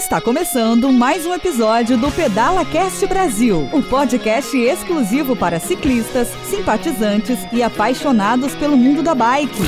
Está 0.00 0.18
começando 0.18 0.90
mais 0.90 1.26
um 1.26 1.34
episódio 1.34 1.98
do 1.98 2.10
Pedala 2.10 2.64
Cast 2.64 3.06
Brasil, 3.06 3.68
um 3.70 3.82
podcast 3.82 4.56
exclusivo 4.56 5.36
para 5.36 5.60
ciclistas, 5.60 6.28
simpatizantes 6.46 7.38
e 7.52 7.62
apaixonados 7.62 8.54
pelo 8.54 8.78
mundo 8.78 9.02
da 9.02 9.14
bike. 9.14 9.62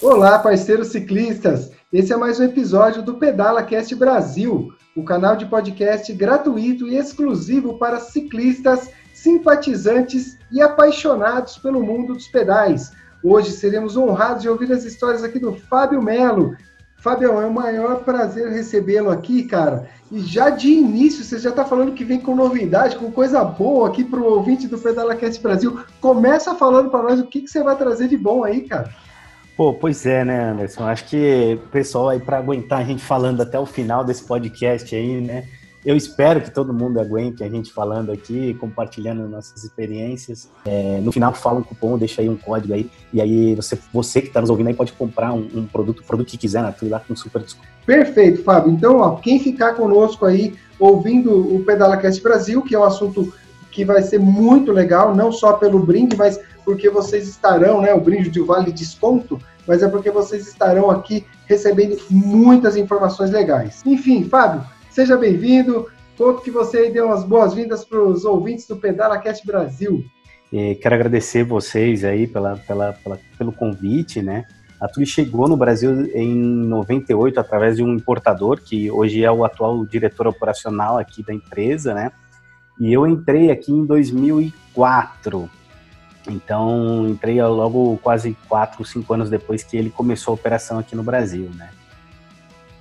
Olá, 0.00 0.38
parceiros 0.38 0.86
ciclistas! 0.92 1.72
Esse 1.92 2.12
é 2.12 2.16
mais 2.16 2.38
um 2.38 2.44
episódio 2.44 3.02
do 3.02 3.14
Pedala 3.14 3.64
Cast 3.64 3.92
Brasil, 3.96 4.68
o 4.94 5.00
um 5.00 5.04
canal 5.04 5.34
de 5.34 5.46
podcast 5.46 6.12
gratuito 6.12 6.86
e 6.86 6.96
exclusivo 6.96 7.76
para 7.76 7.98
ciclistas, 7.98 8.88
simpatizantes 9.12 10.38
e 10.52 10.62
apaixonados 10.62 11.58
pelo 11.58 11.82
mundo 11.82 12.14
dos 12.14 12.28
pedais. 12.28 12.92
Hoje 13.24 13.52
seremos 13.52 13.96
honrados 13.96 14.42
de 14.42 14.50
ouvir 14.50 14.70
as 14.70 14.84
histórias 14.84 15.24
aqui 15.24 15.38
do 15.38 15.54
Fábio 15.54 16.02
Melo. 16.02 16.54
Fábio, 16.98 17.32
é 17.40 17.46
um 17.46 17.50
maior 17.50 18.04
prazer 18.04 18.50
recebê-lo 18.50 19.08
aqui, 19.08 19.44
cara. 19.44 19.88
E 20.12 20.20
já 20.20 20.50
de 20.50 20.68
início, 20.68 21.24
você 21.24 21.38
já 21.38 21.48
está 21.48 21.64
falando 21.64 21.94
que 21.94 22.04
vem 22.04 22.20
com 22.20 22.36
novidade, 22.36 22.96
com 22.96 23.10
coisa 23.10 23.42
boa 23.42 23.88
aqui 23.88 24.04
para 24.04 24.20
o 24.20 24.24
ouvinte 24.24 24.68
do 24.68 24.78
PedalaCast 24.78 25.42
Brasil. 25.42 25.80
Começa 26.02 26.54
falando 26.54 26.90
para 26.90 27.02
nós 27.02 27.18
o 27.18 27.26
que, 27.26 27.40
que 27.40 27.48
você 27.48 27.62
vai 27.62 27.76
trazer 27.76 28.08
de 28.08 28.16
bom 28.18 28.44
aí, 28.44 28.60
cara. 28.68 28.90
Pô, 29.56 29.72
pois 29.72 30.04
é, 30.04 30.22
né, 30.22 30.50
Anderson? 30.50 30.84
Acho 30.84 31.06
que 31.06 31.58
o 31.64 31.68
pessoal 31.68 32.10
aí, 32.10 32.20
para 32.20 32.36
aguentar 32.36 32.80
a 32.80 32.84
gente 32.84 33.02
falando 33.02 33.40
até 33.40 33.58
o 33.58 33.64
final 33.64 34.04
desse 34.04 34.24
podcast 34.24 34.94
aí, 34.94 35.22
né? 35.22 35.44
Eu 35.84 35.94
espero 35.96 36.40
que 36.40 36.50
todo 36.50 36.72
mundo 36.72 36.98
aguente 36.98 37.44
a 37.44 37.48
gente 37.48 37.70
falando 37.70 38.10
aqui, 38.10 38.54
compartilhando 38.54 39.28
nossas 39.28 39.64
experiências. 39.64 40.48
É, 40.64 40.98
no 41.02 41.12
final, 41.12 41.34
fala 41.34 41.58
um 41.58 41.62
cupom, 41.62 41.98
deixa 41.98 42.22
aí 42.22 42.28
um 42.28 42.36
código 42.36 42.72
aí. 42.72 42.90
E 43.12 43.20
aí, 43.20 43.54
você, 43.54 43.78
você 43.92 44.22
que 44.22 44.28
está 44.28 44.40
nos 44.40 44.48
ouvindo 44.48 44.68
aí 44.68 44.74
pode 44.74 44.94
comprar 44.94 45.34
um, 45.34 45.46
um 45.54 45.66
produto, 45.66 46.00
o 46.00 46.04
produto 46.04 46.28
que 46.28 46.38
quiser 46.38 46.62
na 46.62 46.74
lá 46.84 47.00
com 47.00 47.14
super 47.14 47.42
desconto. 47.42 47.68
Perfeito, 47.84 48.42
Fábio. 48.42 48.72
Então, 48.72 48.96
ó, 48.96 49.16
quem 49.16 49.38
ficar 49.38 49.74
conosco 49.74 50.24
aí, 50.24 50.54
ouvindo 50.78 51.54
o 51.54 51.62
PedalaCast 51.64 52.22
Brasil, 52.22 52.62
que 52.62 52.74
é 52.74 52.78
um 52.78 52.84
assunto 52.84 53.34
que 53.70 53.84
vai 53.84 54.02
ser 54.02 54.18
muito 54.18 54.72
legal, 54.72 55.14
não 55.14 55.30
só 55.30 55.54
pelo 55.54 55.80
brinde, 55.80 56.16
mas 56.16 56.40
porque 56.64 56.88
vocês 56.88 57.28
estarão, 57.28 57.82
né? 57.82 57.92
O 57.92 58.00
brinde 58.00 58.30
de 58.30 58.40
Vale 58.40 58.72
Desconto, 58.72 59.38
mas 59.66 59.82
é 59.82 59.88
porque 59.88 60.10
vocês 60.10 60.46
estarão 60.46 60.90
aqui 60.90 61.26
recebendo 61.46 62.00
muitas 62.08 62.76
informações 62.76 63.30
legais. 63.30 63.82
Enfim, 63.84 64.24
Fábio, 64.24 64.64
Seja 64.94 65.16
bem-vindo. 65.16 65.88
Conto 66.16 66.40
que 66.40 66.52
você 66.52 66.88
deu 66.88 67.06
umas 67.06 67.24
boas-vindas 67.24 67.84
para 67.84 68.00
os 68.00 68.24
ouvintes 68.24 68.64
do 68.64 68.76
Pedala 68.76 69.18
Cast 69.18 69.44
Brasil. 69.44 70.04
E 70.52 70.76
quero 70.76 70.94
agradecer 70.94 71.42
vocês 71.42 72.04
aí 72.04 72.28
pela, 72.28 72.56
pela, 72.58 72.92
pela, 72.92 73.18
pelo 73.36 73.50
convite, 73.50 74.22
né? 74.22 74.44
A 74.80 74.86
Tui 74.86 75.04
chegou 75.04 75.48
no 75.48 75.56
Brasil 75.56 76.06
em 76.14 76.32
98 76.36 77.40
através 77.40 77.76
de 77.76 77.82
um 77.82 77.92
importador 77.92 78.60
que 78.60 78.88
hoje 78.88 79.24
é 79.24 79.32
o 79.32 79.44
atual 79.44 79.84
diretor 79.84 80.28
operacional 80.28 80.96
aqui 80.96 81.24
da 81.24 81.34
empresa, 81.34 81.92
né? 81.92 82.12
E 82.78 82.92
eu 82.92 83.04
entrei 83.04 83.50
aqui 83.50 83.72
em 83.72 83.84
2004. 83.84 85.50
Então, 86.28 87.08
entrei 87.08 87.42
logo 87.42 87.98
quase 88.00 88.36
4, 88.48 88.84
5 88.84 89.12
anos 89.12 89.28
depois 89.28 89.64
que 89.64 89.76
ele 89.76 89.90
começou 89.90 90.30
a 90.30 90.36
operação 90.36 90.78
aqui 90.78 90.94
no 90.94 91.02
Brasil, 91.02 91.50
né? 91.56 91.70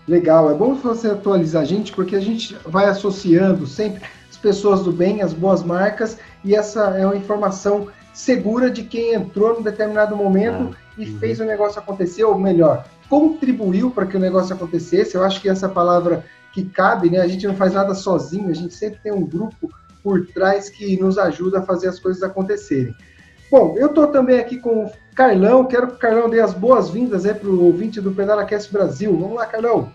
Legal, 0.08 0.52
é 0.52 0.54
bom 0.54 0.76
você 0.76 1.10
atualizar 1.10 1.62
a 1.62 1.66
gente, 1.66 1.94
porque 1.94 2.16
a 2.16 2.20
gente 2.20 2.56
vai 2.66 2.86
associando 2.86 3.66
sempre 3.66 4.02
as 4.30 4.36
pessoas 4.36 4.84
do 4.84 4.92
bem, 4.92 5.22
as 5.22 5.34
boas 5.34 5.64
marcas, 5.64 6.18
e 6.44 6.56
essa 6.56 6.98
é 6.98 7.06
uma 7.06 7.16
informação 7.16 7.88
segura 8.14 8.70
de 8.70 8.84
quem 8.84 9.14
entrou 9.14 9.56
num 9.56 9.62
determinado 9.62 10.16
momento 10.16 10.76
ah, 10.76 10.94
e 10.98 11.10
uhum. 11.10 11.20
fez 11.20 11.40
o 11.40 11.46
negócio 11.46 11.80
acontecer, 11.80 12.24
ou 12.26 12.38
melhor, 12.38 12.86
contribuiu 13.10 13.92
para 13.92 14.06
que 14.06 14.18
o 14.18 14.20
negócio 14.20 14.54
acontecesse. 14.54 15.16
Eu 15.16 15.24
acho 15.24 15.42
que 15.42 15.50
essa 15.50 15.70
palavra 15.70 16.26
que 16.52 16.64
cabe, 16.66 17.10
né? 17.10 17.20
A 17.20 17.28
gente 17.28 17.48
não 17.48 17.56
faz 17.56 17.74
nada 17.74 17.96
sozinho, 17.96 18.50
a 18.50 18.54
gente 18.54 18.74
sempre 18.74 19.00
tem 19.02 19.12
um 19.12 19.26
grupo 19.26 19.72
por 20.04 20.28
trás 20.28 20.70
que 20.70 21.00
nos 21.00 21.18
ajuda 21.18 21.60
a 21.60 21.64
fazer 21.64 21.88
as 21.88 22.00
coisas 22.00 22.22
acontecerem. 22.22 22.94
Bom, 23.50 23.76
eu 23.78 23.88
estou 23.88 24.08
também 24.08 24.40
aqui 24.40 24.58
com 24.58 24.92
Carlão, 25.14 25.66
quero 25.66 25.88
que 25.88 25.94
o 25.94 26.00
Carlão 26.00 26.30
dê 26.30 26.40
as 26.40 26.54
boas-vindas 26.54 27.24
para 27.24 27.48
o 27.48 27.66
ouvinte 27.66 28.02
do 28.02 28.12
PedalaCast 28.12 28.72
Brasil. 28.74 29.16
Vamos 29.16 29.36
lá, 29.36 29.46
Carlão. 29.46 29.92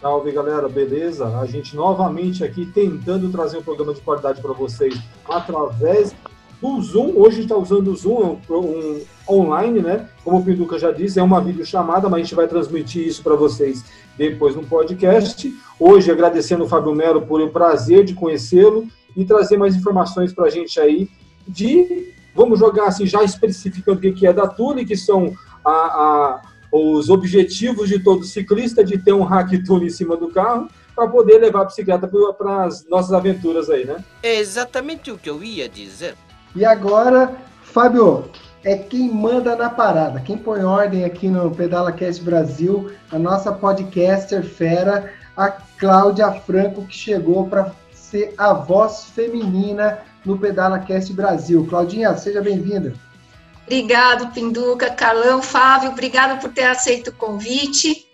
Salve 0.00 0.32
galera, 0.32 0.68
beleza? 0.68 1.26
A 1.38 1.46
gente 1.46 1.76
novamente 1.76 2.42
aqui 2.42 2.66
tentando 2.66 3.30
trazer 3.30 3.58
um 3.58 3.62
programa 3.62 3.94
de 3.94 4.00
qualidade 4.00 4.40
para 4.40 4.52
vocês 4.52 4.98
através 5.28 6.14
do 6.60 6.80
Zoom. 6.80 7.12
Hoje 7.16 7.42
está 7.42 7.56
usando 7.56 7.88
o 7.88 7.96
Zoom 7.96 8.38
um, 8.48 8.56
um, 8.56 9.02
online, 9.28 9.80
né? 9.80 10.08
Como 10.24 10.38
o 10.38 10.44
Pinduca 10.44 10.78
já 10.78 10.90
disse, 10.90 11.20
é 11.20 11.22
uma 11.22 11.40
videochamada, 11.40 12.08
mas 12.08 12.20
a 12.20 12.22
gente 12.22 12.34
vai 12.34 12.48
transmitir 12.48 13.06
isso 13.06 13.22
para 13.22 13.36
vocês 13.36 13.84
depois 14.16 14.56
no 14.56 14.64
podcast. 14.64 15.54
Hoje 15.78 16.10
agradecendo 16.10 16.64
o 16.64 16.68
Fábio 16.68 16.94
Melo 16.94 17.22
por 17.22 17.40
o 17.40 17.50
prazer 17.50 18.04
de 18.04 18.14
conhecê-lo 18.14 18.88
e 19.16 19.24
trazer 19.24 19.58
mais 19.58 19.76
informações 19.76 20.32
para 20.32 20.46
a 20.46 20.50
gente 20.50 20.80
aí 20.80 21.08
de 21.46 22.14
vamos 22.34 22.58
jogar 22.58 22.86
assim, 22.86 23.06
já 23.06 23.22
especificando 23.22 23.98
o 23.98 24.12
que 24.12 24.26
é 24.26 24.32
da 24.32 24.46
Tule, 24.46 24.84
que 24.84 24.96
são 24.96 25.34
a, 25.64 25.70
a, 25.70 26.42
os 26.72 27.08
objetivos 27.10 27.88
de 27.88 27.98
todo 27.98 28.24
ciclista 28.24 28.84
de 28.84 28.98
ter 28.98 29.12
um 29.12 29.24
hack 29.24 29.50
tool 29.64 29.82
em 29.82 29.90
cima 29.90 30.16
do 30.16 30.28
carro 30.28 30.68
para 30.94 31.08
poder 31.08 31.38
levar 31.38 31.62
a 31.62 31.64
bicicleta 31.64 32.08
para 32.36 32.64
as 32.64 32.86
nossas 32.86 33.12
aventuras 33.12 33.70
aí, 33.70 33.84
né? 33.84 34.04
É 34.22 34.36
exatamente 34.38 35.10
o 35.10 35.16
que 35.16 35.30
eu 35.30 35.42
ia 35.42 35.68
dizer. 35.68 36.14
E 36.54 36.64
agora, 36.64 37.36
Fábio, 37.62 38.24
é 38.62 38.76
quem 38.76 39.10
manda 39.10 39.56
na 39.56 39.70
parada, 39.70 40.20
quem 40.20 40.36
põe 40.36 40.62
ordem 40.62 41.04
aqui 41.04 41.28
no 41.28 41.50
Pedala 41.50 41.92
Cast 41.92 42.22
Brasil, 42.22 42.90
a 43.10 43.18
nossa 43.18 43.52
podcaster 43.52 44.44
fera, 44.44 45.12
a 45.36 45.50
Cláudia 45.50 46.30
Franco, 46.32 46.84
que 46.84 46.94
chegou 46.94 47.46
para 47.46 47.72
ser 47.92 48.34
a 48.36 48.52
voz 48.52 49.04
feminina 49.04 50.00
no 50.24 50.38
Pedala 50.38 50.78
Cast 50.78 51.12
Brasil. 51.12 51.66
Claudinha, 51.68 52.16
seja 52.16 52.40
bem-vinda. 52.40 52.94
Obrigado, 53.64 54.32
Pinduca, 54.32 54.90
Carlão, 54.90 55.40
Fábio, 55.40 55.90
obrigado 55.90 56.40
por 56.40 56.50
ter 56.52 56.64
aceito 56.64 57.08
o 57.08 57.14
convite. 57.14 58.06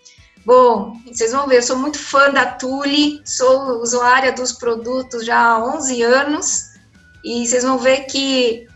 Bom, 0.45 0.97
vocês 1.07 1.33
vão 1.33 1.49
ver, 1.49 1.57
eu 1.57 1.63
sou 1.63 1.79
muito 1.79 1.99
fã 1.99 2.31
da 2.31 2.47
Tule, 2.47 3.21
sou 3.25 3.81
usuária 3.81 4.33
dos 4.33 4.53
produtos 4.53 5.25
já 5.25 5.39
há 5.39 5.77
11 5.77 6.03
anos, 6.03 6.71
e 7.25 7.47
vocês 7.47 7.65
vão 7.65 7.79
ver 7.79 8.03
que, 8.03 8.69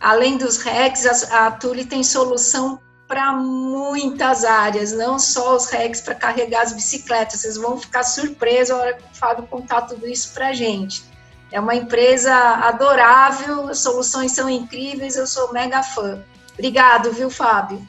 além 0.00 0.38
dos 0.38 0.58
RECs, 0.58 1.04
a, 1.30 1.46
a 1.46 1.50
Tule 1.50 1.84
tem 1.84 2.02
solução 2.02 2.80
para 3.08 3.32
muitas 3.32 4.44
áreas, 4.44 4.92
não 4.92 5.18
só 5.18 5.56
os 5.56 5.68
RECs 5.70 6.02
para 6.02 6.14
carregar 6.14 6.62
as 6.62 6.72
bicicletas. 6.72 7.40
Vocês 7.40 7.56
vão 7.56 7.78
ficar 7.78 8.04
surpresos 8.04 8.70
a 8.70 8.78
hora 8.78 8.94
que 8.94 9.02
o 9.02 9.16
Fábio 9.16 9.46
contar 9.46 9.82
tudo 9.82 10.06
isso 10.06 10.32
para 10.34 10.48
a 10.48 10.52
gente. 10.52 11.02
É 11.50 11.58
uma 11.58 11.74
empresa 11.74 12.32
adorável, 12.34 13.68
as 13.68 13.78
soluções 13.78 14.32
são 14.32 14.48
incríveis, 14.50 15.16
eu 15.16 15.26
sou 15.26 15.52
mega 15.52 15.82
fã. 15.82 16.18
Obrigado, 16.54 17.10
viu, 17.12 17.30
Fábio? 17.30 17.80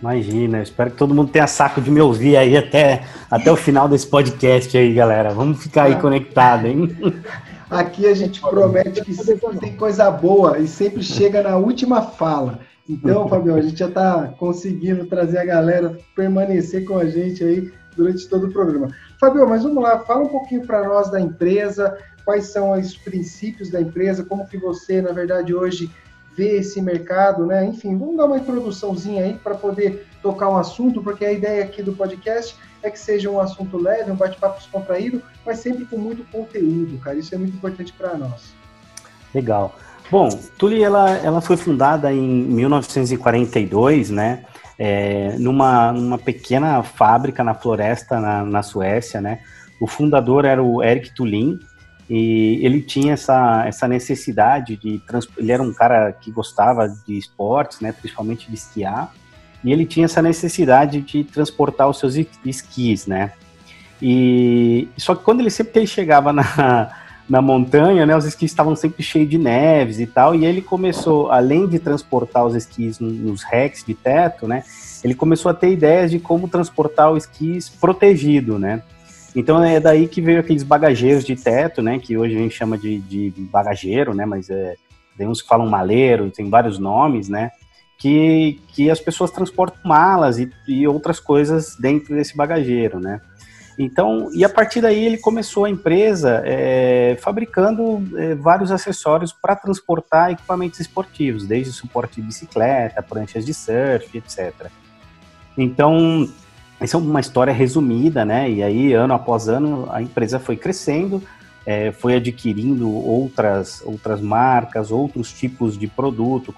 Imagina, 0.00 0.62
espero 0.62 0.90
que 0.90 0.96
todo 0.96 1.14
mundo 1.14 1.30
tenha 1.30 1.46
saco 1.46 1.80
de 1.80 1.90
me 1.90 2.00
ouvir 2.00 2.36
aí 2.36 2.56
até, 2.56 3.04
até 3.30 3.52
o 3.52 3.56
final 3.56 3.88
desse 3.88 4.06
podcast 4.06 4.76
aí, 4.76 4.92
galera. 4.94 5.30
Vamos 5.32 5.62
ficar 5.62 5.84
aí 5.84 5.92
ah. 5.92 6.00
conectado, 6.00 6.66
hein? 6.66 6.88
Aqui 7.70 8.06
a 8.06 8.14
gente 8.14 8.40
promete 8.40 9.02
que 9.02 9.14
sempre 9.14 9.58
tem 9.58 9.76
coisa 9.76 10.10
boa 10.10 10.58
e 10.58 10.66
sempre 10.66 11.02
chega 11.02 11.42
na 11.42 11.56
última 11.56 12.02
fala. 12.02 12.58
Então, 12.88 13.26
Fabio, 13.30 13.54
a 13.54 13.62
gente 13.62 13.78
já 13.78 13.88
está 13.88 14.34
conseguindo 14.38 15.06
trazer 15.06 15.38
a 15.38 15.44
galera 15.44 15.96
permanecer 16.14 16.84
com 16.84 16.98
a 16.98 17.06
gente 17.06 17.42
aí 17.42 17.72
durante 17.96 18.28
todo 18.28 18.48
o 18.48 18.52
programa. 18.52 18.88
Fabio, 19.18 19.48
mas 19.48 19.62
vamos 19.62 19.82
lá, 19.82 20.00
fala 20.00 20.24
um 20.24 20.28
pouquinho 20.28 20.66
para 20.66 20.86
nós 20.86 21.10
da 21.10 21.20
empresa, 21.20 21.96
quais 22.24 22.46
são 22.46 22.72
os 22.72 22.96
princípios 22.96 23.70
da 23.70 23.80
empresa, 23.80 24.24
como 24.24 24.46
que 24.46 24.56
você, 24.56 25.00
na 25.00 25.12
verdade, 25.12 25.54
hoje 25.54 25.90
vê 26.36 26.56
esse 26.58 26.80
mercado, 26.80 27.46
né? 27.46 27.64
Enfim, 27.64 27.96
vamos 27.96 28.16
dar 28.16 28.26
uma 28.26 28.38
introduçãozinha 28.38 29.24
aí 29.24 29.34
para 29.34 29.54
poder 29.54 30.06
tocar 30.22 30.48
um 30.48 30.56
assunto, 30.56 31.02
porque 31.02 31.24
a 31.24 31.32
ideia 31.32 31.62
aqui 31.62 31.82
do 31.82 31.92
podcast 31.92 32.56
é 32.82 32.90
que 32.90 32.98
seja 32.98 33.30
um 33.30 33.40
assunto 33.40 33.76
leve, 33.76 34.10
um 34.10 34.16
bate-papo 34.16 34.58
descontraído, 34.58 35.22
mas 35.44 35.58
sempre 35.58 35.84
com 35.84 35.96
muito 35.96 36.24
conteúdo, 36.30 36.98
cara. 36.98 37.18
Isso 37.18 37.34
é 37.34 37.38
muito 37.38 37.56
importante 37.56 37.92
para 37.92 38.16
nós. 38.16 38.54
Legal. 39.34 39.74
Bom, 40.10 40.28
Tuli, 40.58 40.82
ela, 40.82 41.16
ela 41.18 41.40
foi 41.40 41.56
fundada 41.56 42.12
em 42.12 42.28
1942, 42.28 44.10
né? 44.10 44.44
É, 44.78 45.36
numa, 45.38 45.92
numa 45.92 46.18
pequena 46.18 46.82
fábrica 46.82 47.44
na 47.44 47.54
floresta, 47.54 48.18
na, 48.18 48.44
na 48.44 48.62
Suécia, 48.62 49.20
né? 49.20 49.40
O 49.80 49.86
fundador 49.86 50.44
era 50.44 50.62
o 50.62 50.82
Eric 50.82 51.14
Tulin, 51.14 51.58
e 52.08 52.58
ele 52.62 52.82
tinha 52.82 53.14
essa, 53.14 53.64
essa 53.66 53.88
necessidade 53.88 54.76
de. 54.76 55.00
Ele 55.36 55.52
era 55.52 55.62
um 55.62 55.72
cara 55.72 56.12
que 56.12 56.30
gostava 56.30 56.88
de 56.88 57.16
esportes, 57.16 57.80
né, 57.80 57.92
principalmente 57.92 58.48
de 58.48 58.54
esquiar, 58.54 59.12
e 59.64 59.72
ele 59.72 59.86
tinha 59.86 60.06
essa 60.06 60.20
necessidade 60.20 61.00
de 61.00 61.24
transportar 61.24 61.88
os 61.88 61.98
seus 61.98 62.14
esquis, 62.44 63.06
né. 63.06 63.32
E 64.00 64.88
só 64.96 65.14
que 65.14 65.22
quando 65.22 65.40
ele 65.40 65.50
sempre 65.50 65.72
que 65.72 65.78
ele 65.78 65.86
chegava 65.86 66.32
na, 66.32 66.90
na 67.28 67.40
montanha, 67.40 68.04
né? 68.04 68.16
Os 68.16 68.24
esquis 68.24 68.50
estavam 68.50 68.74
sempre 68.74 69.02
cheios 69.02 69.30
de 69.30 69.38
neves 69.38 70.00
e 70.00 70.06
tal. 70.06 70.34
E 70.34 70.44
ele 70.44 70.60
começou, 70.60 71.30
além 71.30 71.68
de 71.68 71.78
transportar 71.78 72.44
os 72.44 72.54
esquis 72.54 72.98
nos 72.98 73.42
racks 73.42 73.84
de 73.84 73.94
teto, 73.94 74.48
né? 74.48 74.64
Ele 75.04 75.14
começou 75.14 75.50
a 75.50 75.54
ter 75.54 75.72
ideias 75.72 76.10
de 76.10 76.18
como 76.18 76.48
transportar 76.48 77.12
o 77.12 77.16
esquis 77.16 77.68
protegido, 77.68 78.58
né? 78.58 78.82
Então 79.34 79.62
é 79.64 79.80
daí 79.80 80.06
que 80.06 80.20
veio 80.20 80.40
aqueles 80.40 80.62
bagageiros 80.62 81.24
de 81.24 81.34
teto, 81.34 81.80
né? 81.80 81.98
Que 81.98 82.16
hoje 82.16 82.36
a 82.36 82.38
gente 82.38 82.54
chama 82.54 82.76
de, 82.76 82.98
de 82.98 83.32
bagageiro, 83.50 84.14
né? 84.14 84.26
Mas 84.26 84.50
é, 84.50 84.76
tem 85.16 85.26
uns 85.26 85.40
que 85.40 85.48
falam 85.48 85.66
maleiro, 85.66 86.30
tem 86.30 86.48
vários 86.50 86.78
nomes, 86.78 87.28
né? 87.28 87.50
Que, 87.98 88.60
que 88.74 88.90
as 88.90 89.00
pessoas 89.00 89.30
transportam 89.30 89.78
malas 89.84 90.38
e, 90.38 90.50
e 90.66 90.86
outras 90.86 91.20
coisas 91.20 91.76
dentro 91.76 92.14
desse 92.14 92.36
bagageiro, 92.36 93.00
né? 93.00 93.20
Então, 93.78 94.28
e 94.34 94.44
a 94.44 94.48
partir 94.48 94.80
daí 94.80 95.02
ele 95.04 95.16
começou 95.16 95.64
a 95.64 95.70
empresa 95.70 96.42
é, 96.44 97.16
fabricando 97.20 98.02
é, 98.18 98.34
vários 98.34 98.70
acessórios 98.70 99.32
para 99.32 99.56
transportar 99.56 100.30
equipamentos 100.30 100.78
esportivos, 100.78 101.46
desde 101.46 101.72
suporte 101.72 102.20
de 102.20 102.26
bicicleta, 102.26 103.02
pranchas 103.02 103.46
de 103.46 103.54
surf, 103.54 104.16
etc. 104.16 104.70
Então, 105.56 106.28
essa 106.82 106.96
é 106.96 107.00
uma 107.00 107.20
história 107.20 107.52
resumida, 107.52 108.24
né? 108.24 108.50
E 108.50 108.62
aí, 108.62 108.92
ano 108.92 109.14
após 109.14 109.48
ano, 109.48 109.88
a 109.90 110.02
empresa 110.02 110.38
foi 110.38 110.56
crescendo, 110.56 111.22
é, 111.64 111.92
foi 111.92 112.16
adquirindo 112.16 112.90
outras, 112.90 113.82
outras 113.84 114.20
marcas, 114.20 114.90
outros 114.90 115.32
tipos 115.32 115.78
de 115.78 115.86
produto, 115.86 116.54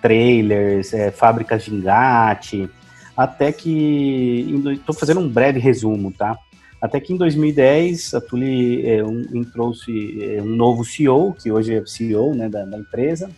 trailers, 0.00 0.92
é, 0.94 1.10
fábricas 1.10 1.64
de 1.64 1.74
engate, 1.74 2.68
até 3.16 3.52
que. 3.52 4.46
Estou 4.72 4.94
fazendo 4.94 5.20
um 5.20 5.28
breve 5.28 5.60
resumo, 5.60 6.10
tá? 6.10 6.36
Até 6.80 6.98
que 6.98 7.12
em 7.12 7.16
2010 7.16 8.14
a 8.14 8.20
Tule 8.20 8.84
é, 8.84 9.04
um, 9.04 9.24
entrou-se 9.32 10.18
é, 10.20 10.42
um 10.42 10.56
novo 10.56 10.84
CEO, 10.84 11.32
que 11.32 11.52
hoje 11.52 11.74
é 11.74 11.86
CEO 11.86 12.34
né, 12.34 12.48
da, 12.48 12.64
da 12.64 12.76
empresa, 12.76 13.30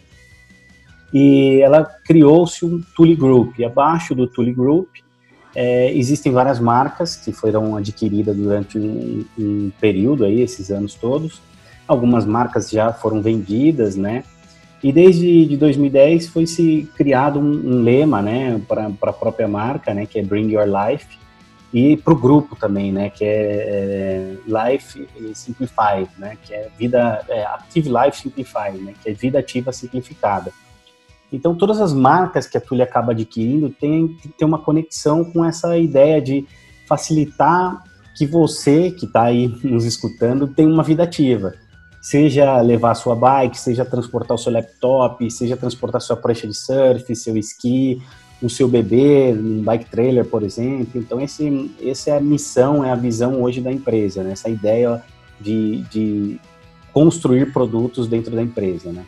e 1.12 1.60
ela 1.60 1.84
criou-se 1.84 2.64
um 2.64 2.80
Tule 2.96 3.14
Group. 3.14 3.58
E 3.58 3.64
abaixo 3.64 4.14
do 4.14 4.26
Tule 4.26 4.54
Group 4.54 4.88
é, 5.54 5.92
existem 5.92 6.32
várias 6.32 6.58
marcas 6.58 7.16
que 7.16 7.32
foram 7.32 7.76
adquiridas 7.76 8.36
durante 8.36 8.78
um, 8.78 9.24
um, 9.38 9.70
período 9.80 10.24
aí, 10.24 10.40
esses 10.40 10.70
anos 10.70 10.94
todos. 10.94 11.40
Algumas 11.86 12.24
marcas 12.24 12.70
já 12.70 12.92
foram 12.92 13.22
vendidas, 13.22 13.94
né? 13.94 14.24
E 14.82 14.92
desde 14.92 15.46
de 15.46 15.56
2010 15.56 16.28
foi 16.28 16.46
se 16.46 16.90
criado 16.96 17.38
um, 17.38 17.78
um 17.78 17.82
lema, 17.82 18.20
né, 18.20 18.60
para 18.68 18.86
a 18.86 19.12
própria 19.12 19.48
marca, 19.48 19.94
né, 19.94 20.04
que 20.04 20.18
é 20.18 20.22
Bring 20.22 20.52
Your 20.52 20.66
Life, 20.66 21.18
e 21.72 21.96
para 21.96 22.12
o 22.12 22.16
grupo 22.16 22.54
também, 22.54 22.92
né, 22.92 23.08
que 23.08 23.24
é, 23.24 24.36
é 24.46 24.70
Life 24.70 25.08
Simplified, 25.34 26.10
né, 26.18 26.36
que 26.42 26.52
é 26.52 26.68
vida 26.78 27.24
é, 27.30 27.46
Active 27.46 27.88
Life 27.88 28.18
Simplified, 28.18 28.78
né, 28.78 28.94
que 29.02 29.08
é 29.08 29.14
vida 29.14 29.38
ativa 29.38 29.72
simplificada. 29.72 30.52
Então 31.34 31.54
todas 31.54 31.80
as 31.80 31.92
marcas 31.92 32.46
que 32.46 32.56
a 32.56 32.60
Tule 32.60 32.82
acaba 32.82 33.12
adquirindo 33.12 33.70
têm 33.70 34.08
que 34.08 34.28
ter 34.28 34.44
uma 34.44 34.58
conexão 34.58 35.24
com 35.24 35.44
essa 35.44 35.76
ideia 35.76 36.20
de 36.20 36.46
facilitar 36.86 37.82
que 38.16 38.26
você 38.26 38.90
que 38.90 39.06
está 39.06 39.24
aí 39.24 39.48
nos 39.62 39.84
escutando 39.84 40.46
tenha 40.46 40.68
uma 40.68 40.82
vida 40.82 41.02
ativa 41.02 41.54
seja 42.04 42.60
levar 42.60 42.90
a 42.90 42.94
sua 42.94 43.16
bike, 43.16 43.58
seja 43.58 43.82
transportar 43.82 44.34
o 44.34 44.38
seu 44.38 44.52
laptop, 44.52 45.30
seja 45.30 45.56
transportar 45.56 46.02
sua 46.02 46.14
prancha 46.14 46.46
de 46.46 46.52
surf, 46.52 47.16
seu 47.16 47.34
esqui, 47.34 47.98
o 48.42 48.50
seu 48.50 48.68
bebê, 48.68 49.32
um 49.32 49.62
bike 49.62 49.86
trailer, 49.86 50.26
por 50.26 50.42
exemplo. 50.42 51.00
Então, 51.00 51.18
esse, 51.18 51.74
essa 51.82 52.10
é 52.10 52.16
a 52.18 52.20
missão, 52.20 52.84
é 52.84 52.90
a 52.90 52.94
visão 52.94 53.42
hoje 53.42 53.62
da 53.62 53.72
empresa, 53.72 54.22
né? 54.22 54.32
essa 54.32 54.50
ideia 54.50 55.02
de, 55.40 55.78
de 55.84 56.38
construir 56.92 57.54
produtos 57.54 58.06
dentro 58.06 58.36
da 58.36 58.42
empresa. 58.42 58.92
Né? 58.92 59.06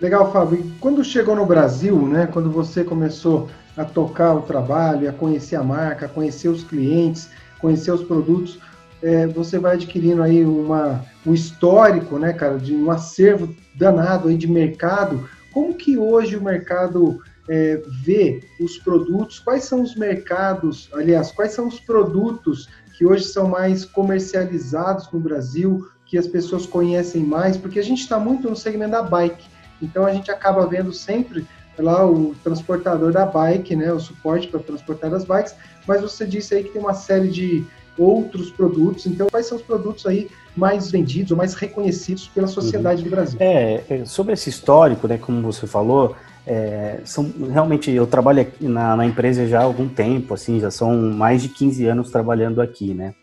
Legal, 0.00 0.32
Fábio. 0.32 0.58
E 0.58 0.70
quando 0.80 1.04
chegou 1.04 1.36
no 1.36 1.46
Brasil, 1.46 1.96
né, 2.08 2.26
quando 2.26 2.50
você 2.50 2.82
começou 2.82 3.48
a 3.76 3.84
tocar 3.84 4.34
o 4.34 4.42
trabalho, 4.42 5.08
a 5.08 5.12
conhecer 5.12 5.56
a 5.56 5.62
marca, 5.62 6.06
a 6.06 6.08
conhecer 6.08 6.48
os 6.48 6.64
clientes, 6.64 7.30
conhecer 7.60 7.92
os 7.92 8.02
produtos, 8.02 8.58
é, 9.02 9.26
você 9.26 9.58
vai 9.58 9.74
adquirindo 9.74 10.22
aí 10.22 10.44
uma, 10.44 11.04
um 11.26 11.32
histórico, 11.32 12.18
né, 12.18 12.32
cara, 12.32 12.58
de 12.58 12.74
um 12.74 12.90
acervo 12.90 13.54
danado 13.74 14.28
aí 14.28 14.36
de 14.36 14.50
mercado. 14.50 15.28
Como 15.52 15.74
que 15.74 15.96
hoje 15.96 16.36
o 16.36 16.42
mercado 16.42 17.20
é, 17.48 17.82
vê 18.02 18.42
os 18.60 18.78
produtos? 18.78 19.38
Quais 19.38 19.64
são 19.64 19.82
os 19.82 19.94
mercados, 19.94 20.88
aliás, 20.92 21.30
quais 21.30 21.52
são 21.52 21.68
os 21.68 21.78
produtos 21.78 22.68
que 22.96 23.06
hoje 23.06 23.24
são 23.24 23.48
mais 23.48 23.84
comercializados 23.84 25.10
no 25.12 25.20
Brasil, 25.20 25.88
que 26.06 26.18
as 26.18 26.26
pessoas 26.26 26.66
conhecem 26.66 27.22
mais? 27.22 27.56
Porque 27.56 27.78
a 27.78 27.84
gente 27.84 28.00
está 28.00 28.18
muito 28.18 28.48
no 28.48 28.56
segmento 28.56 28.92
da 28.92 29.02
bike, 29.02 29.53
então 29.84 30.06
a 30.06 30.12
gente 30.12 30.30
acaba 30.30 30.66
vendo 30.66 30.92
sempre 30.92 31.46
lá 31.78 32.06
o 32.06 32.34
transportador 32.42 33.12
da 33.12 33.26
bike, 33.26 33.74
né, 33.74 33.92
o 33.92 34.00
suporte 34.00 34.48
para 34.48 34.60
transportar 34.60 35.12
as 35.12 35.24
bikes, 35.24 35.54
mas 35.86 36.00
você 36.00 36.24
disse 36.26 36.54
aí 36.54 36.64
que 36.64 36.70
tem 36.70 36.80
uma 36.80 36.94
série 36.94 37.28
de 37.28 37.64
outros 37.98 38.50
produtos. 38.50 39.06
Então, 39.06 39.28
quais 39.28 39.46
são 39.46 39.56
os 39.56 39.62
produtos 39.62 40.06
aí 40.06 40.28
mais 40.56 40.90
vendidos 40.90 41.32
ou 41.32 41.36
mais 41.36 41.54
reconhecidos 41.54 42.28
pela 42.28 42.46
sociedade 42.46 43.02
uhum. 43.02 43.08
do 43.08 43.10
Brasil? 43.10 43.38
É, 43.40 43.82
é, 43.88 44.04
sobre 44.04 44.32
esse 44.32 44.50
histórico, 44.50 45.06
né, 45.08 45.18
como 45.18 45.42
você 45.42 45.66
falou, 45.66 46.16
é, 46.46 47.00
são 47.04 47.32
realmente 47.50 47.90
eu 47.90 48.06
trabalho 48.06 48.46
na, 48.60 48.96
na, 48.96 49.06
empresa 49.06 49.46
já 49.46 49.60
há 49.60 49.64
algum 49.64 49.88
tempo, 49.88 50.34
assim, 50.34 50.60
já 50.60 50.70
são 50.70 50.94
mais 50.94 51.42
de 51.42 51.48
15 51.48 51.86
anos 51.86 52.10
trabalhando 52.10 52.60
aqui, 52.60 52.92
né? 52.92 53.14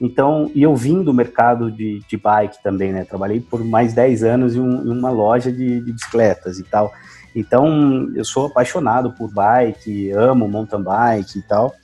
Então, 0.00 0.50
e 0.54 0.62
eu 0.62 0.76
vim 0.76 1.02
do 1.02 1.12
mercado 1.12 1.72
de, 1.72 2.00
de 2.08 2.16
bike 2.16 2.62
também, 2.62 2.92
né? 2.92 3.04
Trabalhei 3.04 3.40
por 3.40 3.64
mais 3.64 3.92
10 3.92 4.22
anos 4.22 4.54
em, 4.54 4.60
um, 4.60 4.86
em 4.86 4.96
uma 4.96 5.10
loja 5.10 5.50
de, 5.50 5.80
de, 5.80 5.92
bicicletas 5.92 6.58
e 6.58 6.62
tal. 6.62 6.92
Então, 7.34 8.10
eu 8.14 8.24
sou 8.24 8.46
apaixonado 8.46 9.12
por 9.12 9.32
bike, 9.32 10.12
amo 10.12 10.48
mountain 10.48 10.82
bike 10.82 11.38
e 11.40 11.42
tal. 11.42 11.74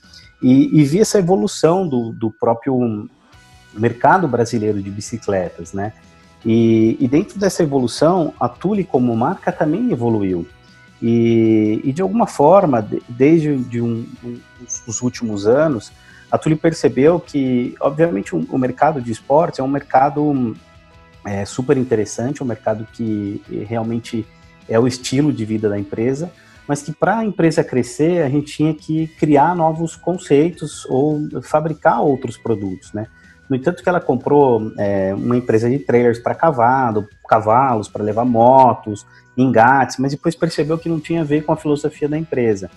E, 0.40 0.80
e 0.80 0.84
vi 0.84 1.00
essa 1.00 1.18
evolução 1.18 1.88
do, 1.88 2.12
do 2.12 2.30
próprio 2.30 3.08
mercado 3.72 4.28
brasileiro 4.28 4.80
de 4.80 4.90
bicicletas, 4.90 5.72
né? 5.72 5.92
E, 6.44 6.96
e, 7.00 7.08
dentro 7.08 7.38
dessa 7.38 7.62
evolução, 7.62 8.32
a 8.38 8.48
Tule 8.48 8.84
como 8.84 9.16
marca 9.16 9.50
também 9.50 9.90
evoluiu. 9.90 10.46
E, 11.02 11.80
e 11.82 11.92
de 11.92 12.02
alguma 12.02 12.26
forma, 12.26 12.82
de, 12.82 13.02
desde 13.08 13.56
de 13.56 13.80
um, 13.80 14.06
um, 14.22 14.38
os 14.86 15.00
últimos 15.00 15.46
anos, 15.46 15.90
a 16.34 16.38
Tule 16.38 16.56
percebeu 16.56 17.20
que, 17.20 17.76
obviamente, 17.80 18.34
um, 18.34 18.44
o 18.50 18.58
mercado 18.58 19.00
de 19.00 19.12
esportes 19.12 19.60
é 19.60 19.62
um 19.62 19.68
mercado 19.68 20.56
é, 21.24 21.44
super 21.44 21.76
interessante, 21.76 22.42
um 22.42 22.46
mercado 22.46 22.84
que 22.92 23.40
realmente 23.68 24.26
é 24.68 24.76
o 24.76 24.84
estilo 24.84 25.32
de 25.32 25.44
vida 25.44 25.68
da 25.68 25.78
empresa, 25.78 26.32
mas 26.66 26.82
que 26.82 26.90
para 26.90 27.18
a 27.18 27.24
empresa 27.24 27.62
crescer 27.62 28.20
a 28.24 28.28
gente 28.28 28.52
tinha 28.52 28.74
que 28.74 29.06
criar 29.16 29.54
novos 29.54 29.94
conceitos 29.94 30.84
ou 30.86 31.20
fabricar 31.40 32.00
outros 32.00 32.36
produtos, 32.36 32.92
né? 32.92 33.06
No 33.48 33.54
entanto 33.54 33.80
que 33.80 33.88
ela 33.88 34.00
comprou 34.00 34.72
é, 34.76 35.14
uma 35.14 35.36
empresa 35.36 35.70
de 35.70 35.78
trailers 35.78 36.18
para 36.18 36.34
cavalo, 36.34 37.08
cavalos 37.28 37.86
para 37.86 38.02
levar 38.02 38.24
motos, 38.24 39.06
engates, 39.36 39.98
mas 39.98 40.10
depois 40.10 40.34
percebeu 40.34 40.78
que 40.78 40.88
não 40.88 40.98
tinha 40.98 41.20
a 41.20 41.24
ver 41.24 41.44
com 41.44 41.52
a 41.52 41.56
filosofia 41.56 42.08
da 42.08 42.18
empresa. 42.18 42.68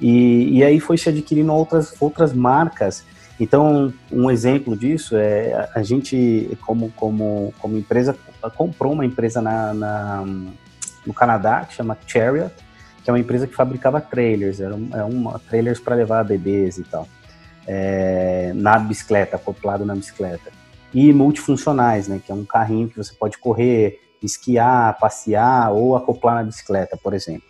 E, 0.00 0.58
e 0.58 0.64
aí 0.64 0.80
foi 0.80 0.98
se 0.98 1.08
adquirindo 1.08 1.52
outras, 1.52 1.94
outras 2.00 2.32
marcas. 2.32 3.04
Então, 3.38 3.92
um 4.10 4.30
exemplo 4.30 4.76
disso 4.76 5.16
é 5.16 5.70
a 5.74 5.82
gente, 5.82 6.56
como, 6.64 6.90
como, 6.92 7.52
como 7.58 7.76
empresa, 7.76 8.16
comprou 8.56 8.92
uma 8.92 9.04
empresa 9.04 9.42
na, 9.42 9.74
na 9.74 10.24
no 11.06 11.14
Canadá 11.14 11.64
que 11.64 11.74
chama 11.74 11.96
Chariot, 12.06 12.52
que 13.02 13.08
é 13.08 13.12
uma 13.12 13.20
empresa 13.20 13.46
que 13.46 13.54
fabricava 13.54 14.00
trailers, 14.00 14.60
era, 14.60 14.74
um, 14.74 14.88
era 14.92 15.06
uma 15.06 15.38
trailers 15.38 15.78
para 15.78 15.94
levar 15.94 16.24
bebês 16.24 16.76
e 16.78 16.82
tal, 16.82 17.06
é, 17.66 18.52
na 18.54 18.78
bicicleta, 18.78 19.36
acoplado 19.36 19.84
na 19.84 19.94
bicicleta. 19.94 20.50
E 20.92 21.12
multifuncionais, 21.12 22.08
né, 22.08 22.20
que 22.24 22.32
é 22.32 22.34
um 22.34 22.44
carrinho 22.44 22.88
que 22.88 22.96
você 22.96 23.14
pode 23.14 23.38
correr, 23.38 24.00
esquiar, 24.22 24.98
passear 24.98 25.70
ou 25.70 25.94
acoplar 25.94 26.34
na 26.34 26.42
bicicleta, 26.42 26.96
por 26.96 27.14
exemplo. 27.14 27.46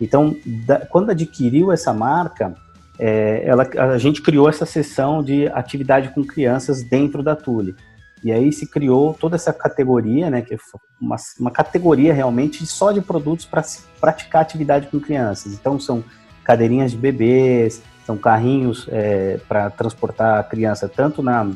Então, 0.00 0.36
da, 0.66 0.84
quando 0.86 1.10
adquiriu 1.10 1.72
essa 1.72 1.92
marca, 1.92 2.54
é, 2.98 3.42
ela, 3.44 3.68
a 3.76 3.98
gente 3.98 4.20
criou 4.22 4.48
essa 4.48 4.66
seção 4.66 5.22
de 5.22 5.46
atividade 5.48 6.10
com 6.14 6.24
crianças 6.24 6.82
dentro 6.82 7.22
da 7.22 7.34
Tule. 7.34 7.74
E 8.22 8.30
aí 8.30 8.52
se 8.52 8.66
criou 8.66 9.14
toda 9.14 9.34
essa 9.34 9.52
categoria, 9.52 10.30
né, 10.30 10.42
que 10.42 10.54
é 10.54 10.58
uma, 11.00 11.16
uma 11.40 11.50
categoria 11.50 12.14
realmente 12.14 12.64
só 12.64 12.92
de 12.92 13.00
produtos 13.00 13.44
para 13.44 13.64
praticar 14.00 14.42
atividade 14.42 14.86
com 14.86 15.00
crianças. 15.00 15.52
Então 15.54 15.80
são 15.80 16.04
cadeirinhas 16.44 16.92
de 16.92 16.96
bebês, 16.96 17.82
são 18.06 18.16
carrinhos 18.16 18.86
é, 18.90 19.40
para 19.48 19.70
transportar 19.70 20.38
a 20.38 20.44
criança 20.44 20.88
tanto 20.88 21.22
na, 21.22 21.50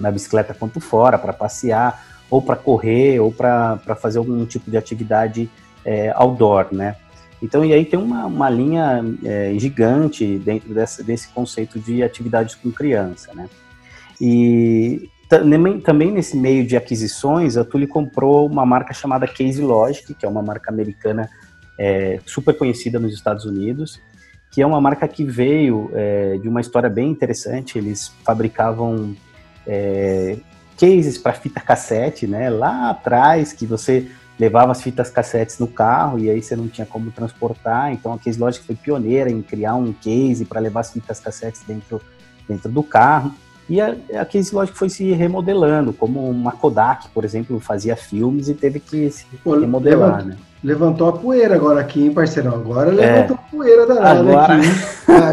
na 0.00 0.10
bicicleta 0.10 0.54
quanto 0.54 0.80
fora, 0.80 1.18
para 1.18 1.32
passear, 1.32 2.02
ou 2.30 2.40
para 2.40 2.56
correr, 2.56 3.20
ou 3.20 3.32
para 3.32 3.78
fazer 4.00 4.18
algum 4.18 4.44
tipo 4.46 4.70
de 4.70 4.76
atividade 4.76 5.50
é, 5.84 6.12
outdoor, 6.14 6.68
né? 6.72 6.96
Então, 7.42 7.64
e 7.64 7.72
aí 7.72 7.84
tem 7.84 7.98
uma, 7.98 8.26
uma 8.26 8.50
linha 8.50 9.04
é, 9.24 9.54
gigante 9.56 10.38
dentro 10.38 10.74
desse, 10.74 11.04
desse 11.04 11.28
conceito 11.28 11.78
de 11.78 12.02
atividades 12.02 12.54
com 12.54 12.70
criança, 12.70 13.32
né? 13.32 13.48
E, 14.20 15.08
também 15.28 16.10
nesse 16.10 16.36
meio 16.36 16.66
de 16.66 16.76
aquisições, 16.76 17.56
a 17.56 17.64
Tule 17.64 17.86
comprou 17.86 18.46
uma 18.46 18.64
marca 18.64 18.94
chamada 18.94 19.26
Case 19.26 19.60
Logic, 19.60 20.14
que 20.14 20.24
é 20.24 20.28
uma 20.28 20.42
marca 20.42 20.72
americana 20.72 21.28
é, 21.78 22.18
super 22.24 22.56
conhecida 22.56 22.98
nos 22.98 23.12
Estados 23.12 23.44
Unidos, 23.44 24.00
que 24.50 24.62
é 24.62 24.66
uma 24.66 24.80
marca 24.80 25.06
que 25.06 25.24
veio 25.24 25.90
é, 25.94 26.38
de 26.38 26.48
uma 26.48 26.60
história 26.60 26.88
bem 26.88 27.10
interessante. 27.10 27.76
Eles 27.76 28.08
fabricavam 28.24 29.14
é, 29.66 30.38
cases 30.78 31.18
para 31.18 31.34
fita 31.34 31.60
cassete, 31.60 32.26
né? 32.26 32.48
Lá 32.48 32.90
atrás, 32.90 33.52
que 33.52 33.66
você 33.66 34.08
levava 34.38 34.72
as 34.72 34.80
fitas 34.80 35.10
cassetes 35.10 35.58
no 35.58 35.66
carro 35.66 36.18
e 36.18 36.30
aí 36.30 36.40
você 36.40 36.54
não 36.54 36.68
tinha 36.68 36.86
como 36.86 37.10
transportar. 37.10 37.92
Então 37.92 38.12
a 38.12 38.18
Case 38.18 38.38
Logic 38.38 38.64
foi 38.64 38.76
pioneira 38.76 39.30
em 39.30 39.42
criar 39.42 39.74
um 39.74 39.92
case 39.92 40.44
para 40.44 40.60
levar 40.60 40.80
as 40.80 40.92
fitas 40.92 41.18
cassetes 41.18 41.62
dentro, 41.66 42.00
dentro 42.48 42.70
do 42.70 42.82
carro. 42.82 43.32
E 43.68 43.80
a, 43.80 43.94
a 44.18 44.24
Case 44.24 44.54
Logic 44.54 44.76
foi 44.76 44.88
se 44.88 45.12
remodelando, 45.12 45.92
como 45.92 46.30
uma 46.30 46.52
Kodak, 46.52 47.08
por 47.08 47.24
exemplo, 47.24 47.60
fazia 47.60 47.96
filmes 47.96 48.48
e 48.48 48.54
teve 48.54 48.80
que 48.80 49.10
se 49.10 49.26
Pô, 49.44 49.58
remodelar, 49.58 50.08
levantou, 50.08 50.26
né? 50.26 50.36
Levantou 50.64 51.08
a 51.08 51.12
poeira 51.12 51.54
agora 51.54 51.80
aqui, 51.80 52.04
hein, 52.04 52.12
parceirão? 52.12 52.54
Agora 52.54 52.90
é. 52.90 52.94
levantou 52.94 53.36
a 53.36 53.50
poeira 53.50 53.86
danada 53.86 54.20
agora... 54.20 54.54
aqui. 54.54 54.68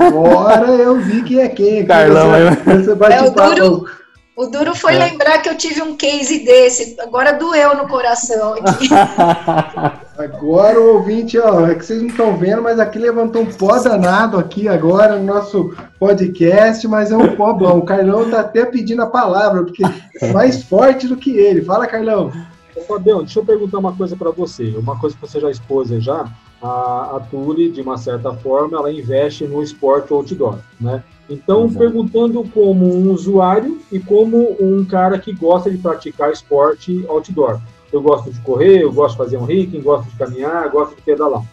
Agora 0.06 0.68
eu 0.72 1.00
vi 1.00 1.24
quem 1.24 1.40
é 1.40 1.48
quem. 1.48 1.86
Carlão, 1.88 2.32
você, 2.66 2.94
você 2.94 3.14
é 3.14 3.24
o 3.24 3.32
duro, 3.32 3.88
o 4.36 4.48
duro 4.48 4.76
foi 4.76 4.96
é. 4.96 5.00
lembrar 5.00 5.42
que 5.42 5.48
eu 5.48 5.58
tive 5.58 5.82
um 5.82 5.96
case 5.96 6.40
desse. 6.40 7.00
Agora 7.00 7.32
doeu 7.34 7.78
no 7.78 7.88
coração 7.88 8.54
aqui. 8.54 8.90
agora 10.18 10.80
o 10.80 10.96
ouvinte, 10.96 11.40
ó, 11.40 11.66
é 11.66 11.76
que 11.76 11.86
vocês 11.86 12.02
não 12.02 12.10
estão 12.10 12.38
vendo, 12.38 12.62
mas 12.62 12.78
aqui 12.78 13.00
levantou 13.00 13.44
um 13.44 13.54
pó 13.54 13.80
danado 13.80 14.38
aqui 14.38 14.68
agora 14.68 15.18
no 15.18 15.24
nosso 15.24 15.74
podcast, 15.98 16.86
mas 16.88 17.12
é 17.12 17.18
um 17.18 17.36
pó 17.36 17.54
bom. 17.54 17.78
O 17.78 17.86
Carlão 17.86 18.30
tá 18.30 18.42
até 18.42 18.66
pedindo 18.66 19.02
a 19.04 19.08
palavra, 19.08 19.64
porque 19.64 19.84
é 20.22 20.34
mais 20.34 20.64
forte 20.64 21.08
do 21.08 21.16
que 21.16 21.38
ele. 21.38 21.64
Fala, 21.64 21.88
Carlão. 21.88 22.32
Ô, 22.76 22.82
Fabião, 22.82 23.20
deixa 23.20 23.40
eu 23.40 23.46
perguntar 23.46 23.78
uma 23.78 23.96
coisa 23.96 24.18
para 24.18 24.32
você. 24.32 24.76
Uma 24.78 25.00
coisa 25.00 25.16
que 25.16 25.22
você 25.22 25.40
já 25.40 25.50
expôs 25.50 25.88
já. 26.04 26.26
A, 26.62 27.18
a 27.18 27.20
Tule, 27.20 27.70
de 27.70 27.82
uma 27.82 27.98
certa 27.98 28.34
forma, 28.34 28.78
ela 28.78 28.92
investe 28.92 29.46
no 29.46 29.62
esporte 29.62 30.12
outdoor, 30.12 30.60
né? 30.80 31.04
Então, 31.30 31.66
Exato. 31.66 31.80
perguntando 31.80 32.44
como 32.54 32.86
um 32.86 33.12
usuário 33.12 33.80
e 33.92 34.00
como 34.00 34.56
um 34.60 34.86
cara 34.86 35.18
que 35.18 35.34
gosta 35.34 35.72
de 35.72 35.78
praticar 35.78 36.32
esporte 36.32 37.04
outdoor. 37.08 37.60
Eu 37.92 38.02
gosto 38.02 38.32
de 38.32 38.40
correr, 38.42 38.84
eu 38.84 38.92
gosto 38.92 39.14
de 39.14 39.18
fazer 39.18 39.38
um 39.38 39.50
hiking, 39.50 39.82
gosto 39.82 40.10
de 40.10 40.18
caminhar, 40.18 40.70
gosto 40.70 40.96
de 40.96 41.02
pedalar. 41.02 41.44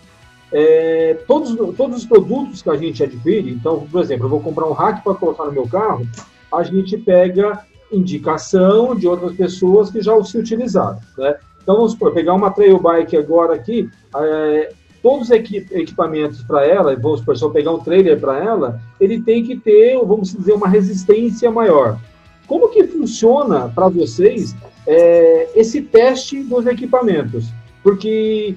É, 0.52 1.18
todos, 1.26 1.54
todos 1.74 1.98
os 1.98 2.06
produtos 2.06 2.60
que 2.60 2.68
a 2.68 2.76
gente 2.76 3.02
adquire, 3.02 3.50
então, 3.50 3.86
por 3.90 4.02
exemplo, 4.02 4.26
eu 4.26 4.30
vou 4.30 4.40
comprar 4.40 4.66
um 4.66 4.72
rack 4.72 5.02
para 5.02 5.14
colocar 5.14 5.44
no 5.44 5.52
meu 5.52 5.66
carro, 5.66 6.06
a 6.52 6.62
gente 6.62 6.98
pega 6.98 7.64
indicação 7.90 8.94
de 8.94 9.06
outras 9.06 9.34
pessoas 9.34 9.90
que 9.90 10.02
já 10.02 10.22
se 10.22 10.36
utilizaram. 10.36 10.98
Né? 11.16 11.36
Então, 11.62 11.76
vamos 11.76 11.92
supor, 11.92 12.12
pegar 12.12 12.34
uma 12.34 12.50
trail 12.50 12.78
bike 12.78 13.16
agora 13.16 13.54
aqui, 13.54 13.88
é, 14.14 14.72
todos 15.02 15.28
os 15.28 15.30
equipamentos 15.30 16.42
para 16.42 16.64
ela, 16.64 16.94
vamos 16.94 17.20
supor, 17.20 17.36
se 17.36 17.44
eu 17.44 17.50
pegar 17.50 17.72
um 17.72 17.80
trailer 17.80 18.20
para 18.20 18.38
ela, 18.38 18.80
ele 19.00 19.20
tem 19.20 19.42
que 19.42 19.56
ter, 19.56 19.98
vamos 19.98 20.32
dizer, 20.32 20.52
uma 20.52 20.68
resistência 20.68 21.50
maior. 21.50 21.98
Como 22.46 22.68
que 22.68 22.84
funciona 22.84 23.68
para 23.68 23.88
vocês 23.88 24.54
é, 24.86 25.48
esse 25.54 25.82
teste 25.82 26.42
dos 26.44 26.66
equipamentos? 26.66 27.48
Porque 27.82 28.54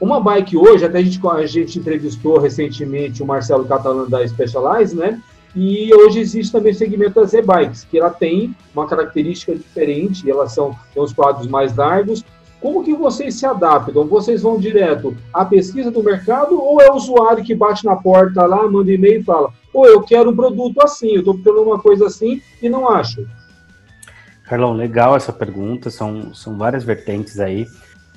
uma 0.00 0.20
bike 0.20 0.56
hoje, 0.56 0.84
até 0.84 0.98
a 0.98 1.02
gente, 1.02 1.20
a 1.26 1.46
gente 1.46 1.78
entrevistou 1.78 2.38
recentemente 2.38 3.22
o 3.22 3.26
Marcelo 3.26 3.64
Catalan 3.64 4.08
da 4.08 4.26
Specialized, 4.26 4.96
né? 4.96 5.20
E 5.56 5.92
hoje 5.94 6.20
existe 6.20 6.52
também 6.52 6.72
o 6.72 6.74
segmento 6.74 7.20
das 7.20 7.32
e-bikes, 7.32 7.84
que 7.84 7.98
ela 7.98 8.10
tem 8.10 8.54
uma 8.74 8.86
característica 8.86 9.54
diferente, 9.54 10.30
elas 10.30 10.52
são 10.52 10.76
tem 10.92 11.02
os 11.02 11.12
quadros 11.12 11.48
mais 11.48 11.74
largos, 11.74 12.24
como 12.60 12.82
que 12.82 12.92
vocês 12.92 13.36
se 13.36 13.46
adaptam? 13.46 14.06
Vocês 14.06 14.42
vão 14.42 14.58
direto 14.58 15.16
à 15.32 15.44
pesquisa 15.44 15.90
do 15.90 16.02
mercado 16.02 16.60
ou 16.60 16.80
é 16.80 16.90
o 16.90 16.94
usuário 16.94 17.44
que 17.44 17.54
bate 17.54 17.84
na 17.84 17.94
porta 17.94 18.44
lá, 18.46 18.66
manda 18.68 18.92
e-mail 18.92 19.20
e 19.20 19.24
fala: 19.24 19.52
ou 19.72 19.86
eu 19.86 20.02
quero 20.02 20.30
um 20.30 20.36
produto 20.36 20.82
assim, 20.82 21.12
eu 21.12 21.20
estou 21.20 21.34
procurando 21.34 21.68
uma 21.68 21.78
coisa 21.78 22.06
assim 22.06 22.42
e 22.60 22.68
não 22.68 22.88
acho? 22.88 23.26
Carlão, 24.44 24.72
legal 24.72 25.14
essa 25.14 25.32
pergunta, 25.32 25.90
são, 25.90 26.34
são 26.34 26.56
várias 26.56 26.82
vertentes 26.82 27.38
aí. 27.38 27.66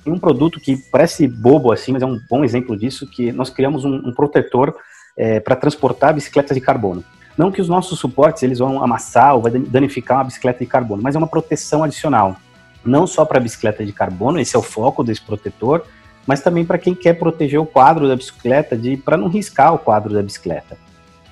Tem 0.04 0.12
um 0.12 0.18
produto 0.18 0.60
que 0.60 0.78
parece 0.92 1.28
bobo 1.28 1.72
assim, 1.72 1.92
mas 1.92 2.02
é 2.02 2.06
um 2.06 2.20
bom 2.30 2.44
exemplo 2.44 2.76
disso, 2.76 3.06
que 3.06 3.32
nós 3.32 3.50
criamos 3.50 3.86
um, 3.86 3.96
um 3.96 4.14
protetor 4.14 4.76
é, 5.16 5.40
para 5.40 5.56
transportar 5.56 6.16
bicicletas 6.16 6.56
de 6.56 6.62
carbono. 6.62 7.04
Não 7.38 7.52
que 7.52 7.62
os 7.62 7.70
nossos 7.70 8.00
suportes 8.00 8.42
eles 8.42 8.60
vão 8.60 8.84
amassar 8.84 9.36
ou 9.36 9.42
vai 9.42 9.52
danificar 9.52 10.18
uma 10.18 10.24
bicicleta 10.24 10.60
de 10.60 10.66
carbono, 10.66 11.04
mas 11.04 11.16
é 11.16 11.18
uma 11.18 11.28
proteção 11.28 11.84
adicional 11.84 12.38
não 12.86 13.06
só 13.06 13.26
para 13.26 13.40
bicicleta 13.40 13.86
de 13.86 13.92
carbono, 13.92 14.40
esse 14.40 14.56
é 14.56 14.60
o 14.60 14.64
foco 14.64 15.04
desse 15.04 15.22
protetor, 15.22 15.84
mas 16.26 16.42
também 16.42 16.66
para 16.66 16.78
quem 16.78 16.94
quer 16.94 17.14
proteger 17.14 17.60
o 17.60 17.66
quadro 17.66 18.08
da 18.08 18.16
bicicleta 18.16 18.76
de 18.78 18.98
para 18.98 19.18
não 19.18 19.28
riscar 19.28 19.74
o 19.74 19.80
quadro 19.80 20.14
da 20.14 20.22
bicicleta. 20.22 20.78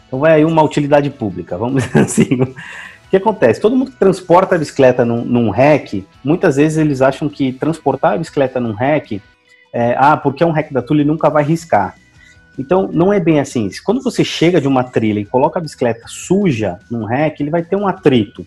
Então 0.08 0.20
vai 0.20 0.34
aí 0.34 0.46
uma 0.46 0.64
utilidade 0.64 1.10
pública, 1.10 1.58
vamos 1.58 1.84
dizer 1.88 2.00
assim. 2.00 2.42
O 2.42 3.10
que 3.10 3.18
acontece? 3.18 3.60
Todo 3.60 3.76
mundo 3.76 3.92
que 3.92 3.98
transporta 3.98 4.56
a 4.56 4.58
bicicleta 4.58 5.04
num, 5.04 5.26
num 5.26 5.50
rack, 5.50 6.06
muitas 6.24 6.58
vezes 6.58 6.78
eles 6.78 7.02
acham 7.02 7.28
que 7.28 7.52
transportar 7.52 8.14
a 8.14 8.18
bicicleta 8.18 8.60
num 8.60 8.74
rack, 8.74 9.22
é, 9.74 9.96
ah, 9.98 10.16
porque 10.16 10.44
é 10.44 10.46
um 10.46 10.52
rack 10.52 10.74
da 10.74 10.82
Tule 10.82 11.04
nunca 11.04 11.30
vai 11.30 11.44
riscar. 11.44 11.96
Então, 12.58 12.90
não 12.92 13.14
é 13.14 13.20
bem 13.22 13.40
assim. 13.40 13.70
Quando 13.86 14.02
você 14.04 14.24
chega 14.24 14.60
de 14.60 14.68
uma 14.68 14.84
trilha 14.84 15.20
e 15.20 15.26
coloca 15.26 15.58
a 15.58 15.62
bicicleta 15.62 16.04
suja 16.08 16.78
num 16.92 17.06
rack, 17.06 17.42
ele 17.42 17.50
vai 17.50 17.64
ter 17.64 17.78
um 17.78 17.88
atrito. 17.88 18.46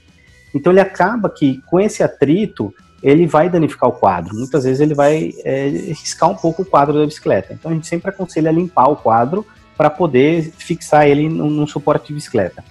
Então, 0.55 0.71
ele 0.71 0.81
acaba 0.81 1.31
que, 1.31 1.63
com 1.67 1.81
esse 1.81 2.03
atrito, 2.03 2.75
ele 3.03 3.27
vai 3.27 3.51
danificar 3.51 3.89
o 3.89 3.93
quadro. 3.93 4.35
Muitas 4.37 4.65
vezes 4.65 4.81
ele 4.81 4.95
vai 4.95 5.33
é, 5.45 5.69
riscar 5.89 6.31
um 6.31 6.37
pouco 6.37 6.63
o 6.63 6.65
quadro 6.65 6.99
da 6.99 7.05
bicicleta. 7.05 7.53
Então 7.53 7.71
a 7.71 7.75
gente 7.75 7.87
sempre 7.87 8.11
aconselha 8.11 8.51
limpar 8.51 8.89
o 8.89 8.97
quadro 8.97 9.45
para 9.77 9.91
poder 9.91 10.53
fixar 10.57 11.09
ele 11.09 11.29
num, 11.29 11.51
num, 11.51 11.67
suporte 11.67 12.09
de 12.09 12.15
bicicleta. 12.15 12.63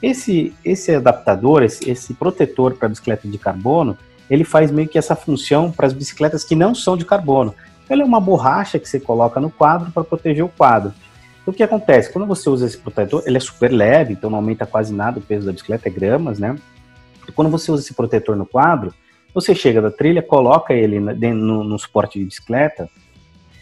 Esse, 0.00 0.54
esse 0.64 0.94
adaptador, 0.94 1.62
esse, 1.62 1.90
esse 1.90 2.14
protetor 2.14 2.74
para 2.74 2.88
bicicleta 2.88 3.26
de 3.26 3.36
carbono, 3.36 3.98
ele 4.30 4.44
faz 4.44 4.70
meio 4.70 4.88
que 4.88 4.96
essa 4.96 5.16
função 5.16 5.72
para 5.72 5.86
as 5.86 5.92
bicicletas 5.92 6.44
que 6.44 6.54
não 6.54 6.74
são 6.74 6.96
de 6.96 7.04
carbono. 7.04 7.54
Ele 7.88 8.02
é 8.02 8.04
uma 8.04 8.20
borracha 8.20 8.78
que 8.78 8.88
você 8.88 9.00
coloca 9.00 9.40
no 9.40 9.50
quadro 9.50 9.90
para 9.90 10.04
proteger 10.04 10.44
o 10.44 10.48
quadro. 10.48 10.92
O 11.44 11.52
que 11.52 11.64
acontece? 11.64 12.12
Quando 12.12 12.26
você 12.26 12.48
usa 12.48 12.66
esse 12.66 12.78
protetor, 12.78 13.24
ele 13.26 13.36
é 13.36 13.40
super 13.40 13.72
leve, 13.72 14.12
então 14.12 14.30
não 14.30 14.38
aumenta 14.38 14.64
quase 14.64 14.94
nada 14.94 15.18
o 15.18 15.22
peso 15.22 15.46
da 15.46 15.52
bicicleta, 15.52 15.88
é 15.88 15.90
gramas, 15.90 16.38
né? 16.38 16.54
E 17.26 17.32
quando 17.32 17.50
você 17.50 17.72
usa 17.72 17.82
esse 17.82 17.92
protetor 17.92 18.36
no 18.36 18.46
quadro, 18.46 18.94
você 19.34 19.54
chega 19.54 19.80
da 19.80 19.90
trilha, 19.90 20.22
coloca 20.22 20.74
ele 20.74 20.98
no, 21.00 21.64
no 21.64 21.78
suporte 21.78 22.18
de 22.18 22.24
bicicleta, 22.24 22.88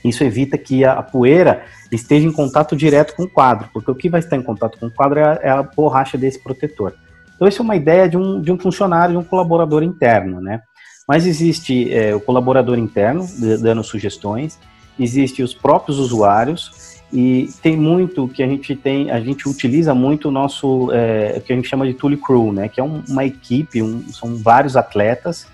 isso 0.05 0.25
evita 0.25 0.57
que 0.57 0.85
a, 0.85 0.93
a, 0.93 1.03
poeira 1.03 1.65
esteja 1.91 2.27
em 2.27 2.33
contato 2.33 2.77
direto 2.77 3.15
com 3.15 3.25
o 3.25 3.29
quadro, 3.29 3.69
porque 3.73 3.91
o 3.91 3.95
que 3.95 4.09
vai 4.09 4.21
estar 4.21 4.37
em 4.37 4.43
contato 4.43 4.79
com 4.79 4.87
o 4.87 4.91
quadro 4.91 5.19
é 5.19 5.25
a, 5.25 5.39
é 5.43 5.51
a 5.51 5.63
borracha 5.63 6.17
desse 6.17 6.39
protetor. 6.39 6.95
Então, 7.35 7.47
essa 7.47 7.61
é 7.61 7.65
uma 7.65 7.77
ideia 7.77 8.09
de 8.09 8.17
um, 8.17 8.41
de 8.41 8.51
um 8.51 8.59
funcionário, 8.59 9.13
de 9.13 9.19
um 9.19 9.25
colaborador 9.25 9.83
interno, 9.83 10.41
né? 10.41 10.61
Mas 11.07 11.27
existe 11.27 11.93
é, 11.93 12.15
o 12.15 12.21
colaborador 12.21 12.79
interno 12.79 13.27
dando 13.61 13.83
sugestões, 13.83 14.59
existe 14.99 15.43
os 15.43 15.55
próprios 15.55 15.99
usuários 15.99 17.01
e 17.13 17.49
tem 17.63 17.77
muito 17.77 18.29
que 18.29 18.43
a 18.43 18.47
gente 18.47 18.77
tem, 18.77 19.11
a 19.11 19.19
gente 19.21 19.49
utiliza 19.49 19.95
muito 19.95 20.29
o 20.29 20.31
nosso, 20.31 20.91
é, 20.93 21.41
que 21.41 21.53
a 21.53 21.57
gente 21.57 21.69
chama 21.69 21.87
de 21.87 21.95
Tule 21.95 22.17
Crew, 22.17 22.53
né? 22.53 22.69
Que 22.69 22.81
é 22.81 22.85
um, 22.85 23.03
uma 23.09 23.25
equipe, 23.25 23.83
um, 23.83 24.07
são 24.13 24.37
vários 24.37 24.77
atletas 24.77 25.47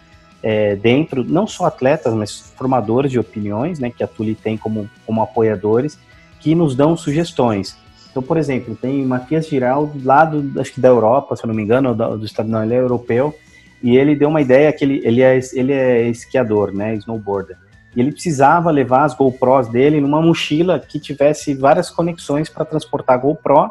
é, 0.46 0.76
dentro, 0.76 1.24
não 1.24 1.46
só 1.46 1.64
atletas, 1.64 2.12
mas 2.12 2.52
formadores 2.54 3.10
de 3.10 3.18
opiniões, 3.18 3.78
né, 3.78 3.90
que 3.90 4.04
a 4.04 4.06
Tuli 4.06 4.34
tem 4.34 4.58
como, 4.58 4.90
como 5.06 5.22
apoiadores, 5.22 5.98
que 6.38 6.54
nos 6.54 6.76
dão 6.76 6.94
sugestões. 6.98 7.78
Então, 8.10 8.22
por 8.22 8.36
exemplo, 8.36 8.76
tem 8.76 9.02
Matias 9.06 9.48
Giral, 9.48 9.90
lá 10.04 10.26
do, 10.26 10.60
acho 10.60 10.74
que 10.74 10.82
da 10.82 10.88
Europa, 10.88 11.34
se 11.34 11.44
eu 11.44 11.48
não 11.48 11.54
me 11.54 11.62
engano, 11.62 11.94
do, 11.94 12.18
do 12.18 12.26
estado, 12.26 12.46
não, 12.46 12.62
ele 12.62 12.74
é 12.74 12.78
europeu, 12.78 13.34
e 13.82 13.96
ele 13.96 14.14
deu 14.14 14.28
uma 14.28 14.42
ideia 14.42 14.70
que 14.70 14.84
ele, 14.84 15.00
ele, 15.02 15.22
é, 15.22 15.40
ele 15.54 15.72
é 15.72 16.08
esquiador, 16.10 16.72
né, 16.72 16.94
snowboarder, 16.96 17.56
e 17.96 18.00
ele 18.00 18.12
precisava 18.12 18.70
levar 18.70 19.04
as 19.04 19.14
GoPros 19.14 19.68
dele 19.68 19.98
numa 19.98 20.20
mochila 20.20 20.78
que 20.78 21.00
tivesse 21.00 21.54
várias 21.54 21.88
conexões 21.88 22.50
para 22.50 22.66
transportar 22.66 23.18
GoPro 23.18 23.70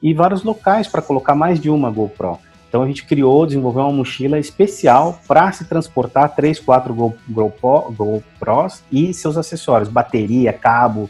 e 0.00 0.14
vários 0.14 0.42
locais 0.42 0.88
para 0.88 1.02
colocar 1.02 1.34
mais 1.34 1.60
de 1.60 1.68
uma 1.68 1.90
GoPro. 1.90 2.38
Então 2.76 2.84
a 2.84 2.88
gente 2.88 3.06
criou, 3.06 3.46
desenvolveu 3.46 3.84
uma 3.84 3.92
mochila 3.92 4.38
especial 4.38 5.18
para 5.26 5.50
se 5.50 5.64
transportar 5.64 6.36
3, 6.36 6.60
4 6.60 6.92
Go, 6.92 7.14
GoPro, 7.26 7.90
GoPros 7.90 8.82
e 8.92 9.14
seus 9.14 9.38
acessórios, 9.38 9.88
bateria, 9.88 10.52
cabo. 10.52 11.08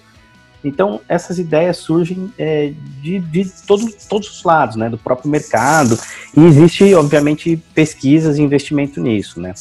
Então 0.63 1.01
essas 1.09 1.41
ideias 1.41 1.79
surgem 1.79 2.33
é, 2.39 2.73
de, 3.03 3.19
de 3.19 3.51
todos, 3.67 4.07
todos 4.07 4.31
os 4.31 4.45
lados, 4.45 4.77
né, 4.77 4.89
do 4.89 4.97
próprio 4.97 5.29
mercado, 5.29 5.99
e 6.37 6.45
existe, 6.45 6.95
obviamente, 6.95 7.57
pesquisas 7.75 8.39
e 8.39 8.43
investimento 8.43 9.01
nisso, 9.01 9.41
né. 9.41 9.53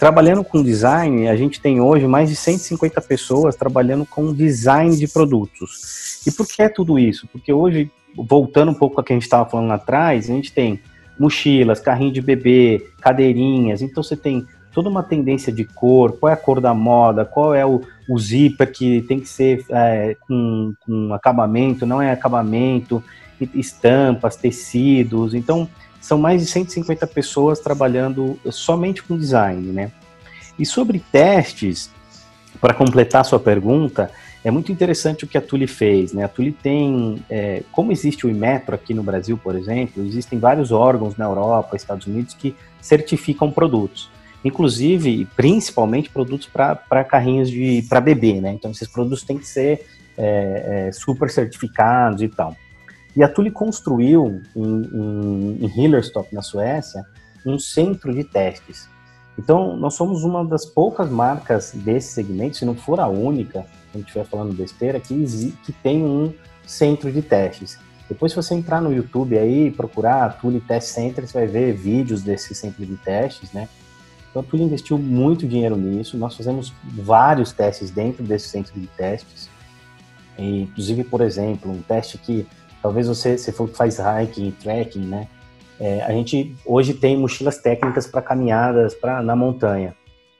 Trabalhando 0.00 0.42
com 0.42 0.60
design, 0.60 1.28
a 1.28 1.36
gente 1.36 1.60
tem 1.60 1.80
hoje 1.80 2.08
mais 2.08 2.28
de 2.28 2.34
150 2.34 3.00
pessoas 3.02 3.54
trabalhando 3.54 4.04
com 4.04 4.32
design 4.32 4.96
de 4.96 5.06
produtos. 5.06 6.20
E 6.26 6.32
por 6.32 6.44
que 6.44 6.60
é 6.60 6.68
tudo 6.68 6.98
isso? 6.98 7.28
Porque 7.28 7.52
hoje, 7.52 7.88
voltando 8.16 8.72
um 8.72 8.74
pouco 8.74 9.00
a 9.00 9.04
que 9.04 9.12
a 9.12 9.16
gente 9.16 9.22
estava 9.22 9.48
falando 9.48 9.70
atrás, 9.70 10.28
a 10.28 10.34
gente 10.34 10.52
tem 10.52 10.80
mochilas, 11.18 11.80
carrinho 11.80 12.12
de 12.12 12.20
bebê, 12.20 12.90
cadeirinhas. 13.00 13.82
Então 13.82 14.02
você 14.02 14.16
tem 14.16 14.46
toda 14.72 14.88
uma 14.88 15.02
tendência 15.02 15.52
de 15.52 15.64
cor, 15.64 16.12
qual 16.12 16.30
é 16.30 16.34
a 16.34 16.36
cor 16.36 16.60
da 16.60 16.74
moda, 16.74 17.24
qual 17.24 17.54
é 17.54 17.64
o, 17.64 17.80
o 18.08 18.18
zíper 18.18 18.70
que 18.70 19.00
tem 19.02 19.18
que 19.18 19.28
ser 19.28 19.64
é, 19.70 20.16
com, 20.28 20.74
com 20.84 21.14
acabamento, 21.14 21.86
não 21.86 22.02
é 22.02 22.12
acabamento, 22.12 23.02
estampas, 23.54 24.36
tecidos. 24.36 25.34
Então, 25.34 25.68
são 26.00 26.18
mais 26.18 26.42
de 26.42 26.46
150 26.48 27.06
pessoas 27.06 27.58
trabalhando 27.58 28.38
somente 28.50 29.02
com 29.02 29.16
design, 29.16 29.72
né? 29.72 29.90
E 30.58 30.64
sobre 30.64 30.98
testes, 30.98 31.90
para 32.60 32.74
completar 32.74 33.24
sua 33.24 33.40
pergunta, 33.40 34.10
é 34.44 34.50
muito 34.50 34.70
interessante 34.70 35.24
o 35.24 35.26
que 35.26 35.36
a 35.36 35.40
Tule 35.40 35.66
fez, 35.66 36.12
né? 36.12 36.24
A 36.24 36.28
Tule 36.28 36.52
tem, 36.52 37.22
é, 37.28 37.62
como 37.72 37.90
existe 37.90 38.26
o 38.26 38.30
Imetro 38.30 38.74
aqui 38.74 38.94
no 38.94 39.02
Brasil, 39.02 39.36
por 39.36 39.56
exemplo, 39.56 40.04
existem 40.04 40.38
vários 40.38 40.70
órgãos 40.70 41.16
na 41.16 41.24
Europa, 41.24 41.76
Estados 41.76 42.06
Unidos 42.06 42.34
que 42.34 42.54
certificam 42.80 43.50
produtos 43.50 44.10
inclusive, 44.44 45.26
principalmente 45.34 46.08
produtos 46.08 46.46
para 46.46 47.02
carrinhos 47.02 47.50
de 47.50 47.84
para 47.88 48.00
bebê, 48.00 48.40
né? 48.40 48.52
Então 48.52 48.70
esses 48.70 48.86
produtos 48.86 49.24
têm 49.24 49.38
que 49.38 49.46
ser 49.46 49.84
é, 50.16 50.86
é, 50.88 50.92
super 50.92 51.28
certificados 51.28 52.22
e 52.22 52.28
tal. 52.28 52.56
E 53.16 53.22
a 53.22 53.28
Tule 53.28 53.50
construiu 53.50 54.40
em, 54.54 54.62
em, 54.62 55.64
em 55.64 55.66
Hillerstop, 55.66 56.34
na 56.34 56.42
Suécia, 56.42 57.04
um 57.44 57.58
centro 57.58 58.14
de 58.14 58.22
testes. 58.22 58.88
Então, 59.38 59.76
nós 59.76 59.94
somos 59.94 60.22
uma 60.22 60.44
das 60.44 60.64
poucas 60.64 61.10
marcas 61.10 61.72
desse 61.72 62.12
segmento, 62.12 62.56
se 62.56 62.64
não 62.64 62.74
for 62.74 63.00
a 63.00 63.06
única, 63.06 63.66
quando 63.96 64.06
estiver 64.06 64.24
falando 64.24 64.54
besteira, 64.54 65.00
que, 65.00 65.24
que 65.64 65.72
tem 65.72 66.04
um 66.04 66.32
centro 66.66 67.10
de 67.10 67.22
testes. 67.22 67.78
Depois, 68.08 68.32
se 68.32 68.36
você 68.36 68.54
entrar 68.54 68.80
no 68.80 68.92
YouTube 68.92 69.36
aí, 69.36 69.70
procurar 69.70 70.38
Tule 70.38 70.60
Test 70.60 70.88
Center, 70.88 71.26
você 71.26 71.38
vai 71.38 71.46
ver 71.46 71.72
vídeos 71.72 72.22
desse 72.22 72.54
centro 72.54 72.84
de 72.84 72.96
testes, 72.96 73.52
né? 73.52 73.68
Então, 74.30 74.42
a 74.42 74.44
Tule 74.44 74.62
investiu 74.62 74.98
muito 74.98 75.46
dinheiro 75.46 75.76
nisso. 75.76 76.16
Nós 76.16 76.36
fazemos 76.36 76.72
vários 76.84 77.52
testes 77.52 77.90
dentro 77.90 78.22
desse 78.22 78.48
centro 78.48 78.78
de 78.78 78.86
testes. 78.88 79.48
E, 80.38 80.62
inclusive, 80.62 81.02
por 81.04 81.20
exemplo, 81.20 81.72
um 81.72 81.82
teste 81.82 82.18
que 82.18 82.46
talvez 82.80 83.08
você, 83.08 83.36
se 83.38 83.50
for 83.50 83.68
faz 83.68 83.98
hiking, 83.98 84.52
trekking, 84.52 85.06
né? 85.06 85.26
É, 85.80 86.02
a 86.02 86.12
gente 86.12 86.54
hoje 86.64 86.94
tem 86.94 87.16
mochilas 87.16 87.58
técnicas 87.58 88.06
para 88.06 88.22
caminhadas 88.22 88.94
pra, 88.94 89.20
na 89.20 89.34
montanha. 89.34 89.94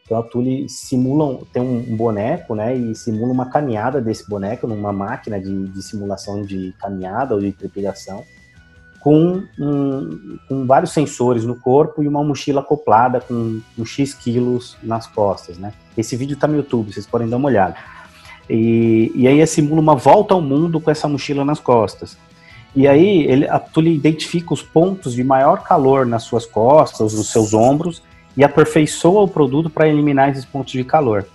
Então 0.07 0.19
a 0.19 0.23
Tule 0.23 0.69
simula, 0.69 1.41
tem 1.53 1.61
um, 1.61 1.97
boneco, 1.97 2.55
né, 2.55 2.77
e 2.77 2.95
simula 2.95 3.33
uma 3.33 3.47
caminhada 3.47 4.01
desse 4.01 4.29
boneco 4.29 4.67
numa 4.67 4.93
máquina 4.93 5.39
de, 5.39 5.67
de 5.67 5.83
simulação 5.83 6.43
de 6.43 6.73
caminhada 6.79 7.35
ou 7.35 7.41
de 7.41 7.51
trepidação 7.51 8.25
com, 9.01 9.43
um, 9.59 10.39
com 10.49 10.67
vários 10.67 10.93
sensores 10.93 11.45
no 11.45 11.57
corpo 11.57 12.03
e 12.03 12.09
uma 12.09 12.23
mochila 12.23 12.61
acoplada 12.61 13.21
com 13.21 13.61
um 13.79 13.85
X 13.85 14.15
quilos 14.15 14.77
nas 14.83 15.07
costas, 15.07 15.59
né? 15.59 15.73
Esse 15.97 16.17
vídeo 16.17 16.35
está 16.35 16.47
no 16.47 16.57
YouTube, 16.57 16.93
vocês 16.93 17.07
podem 17.07 17.29
dar 17.29 17.37
uma 17.37 17.47
olhada. 17.47 17.77
E, 18.49 19.13
e 19.15 19.27
aí 19.27 19.45
simula 19.47 19.81
uma 19.81 19.97
volta 19.97 20.35
ao 20.35 20.41
mundo 20.41 20.81
com 20.81 20.91
essa 20.91 21.09
mochila 21.09 21.45
nas 21.45 21.61
costas. 21.61 22.17
E 22.75 22.87
aí 22.87 23.25
ele, 23.27 23.49
a 23.49 23.59
Tule 23.59 23.95
identifica 23.95 24.53
os 24.53 24.63
pontos 24.63 25.15
de 25.15 25.25
maior 25.25 25.63
calor 25.63 26.05
nas 26.05 26.25
suas 26.25 26.45
costas, 26.45 27.15
nos 27.15 27.31
seus 27.31 27.55
ombros, 27.55 28.03
e 28.37 28.45
aperfeiçoa 28.45 29.23
o 29.23 29.29
produto 29.29 29.71
para 29.71 29.89
eliminar 29.89 30.31
esses 30.31 30.45
pontos 30.45 30.73
de 30.73 30.85
calor. 30.85 31.27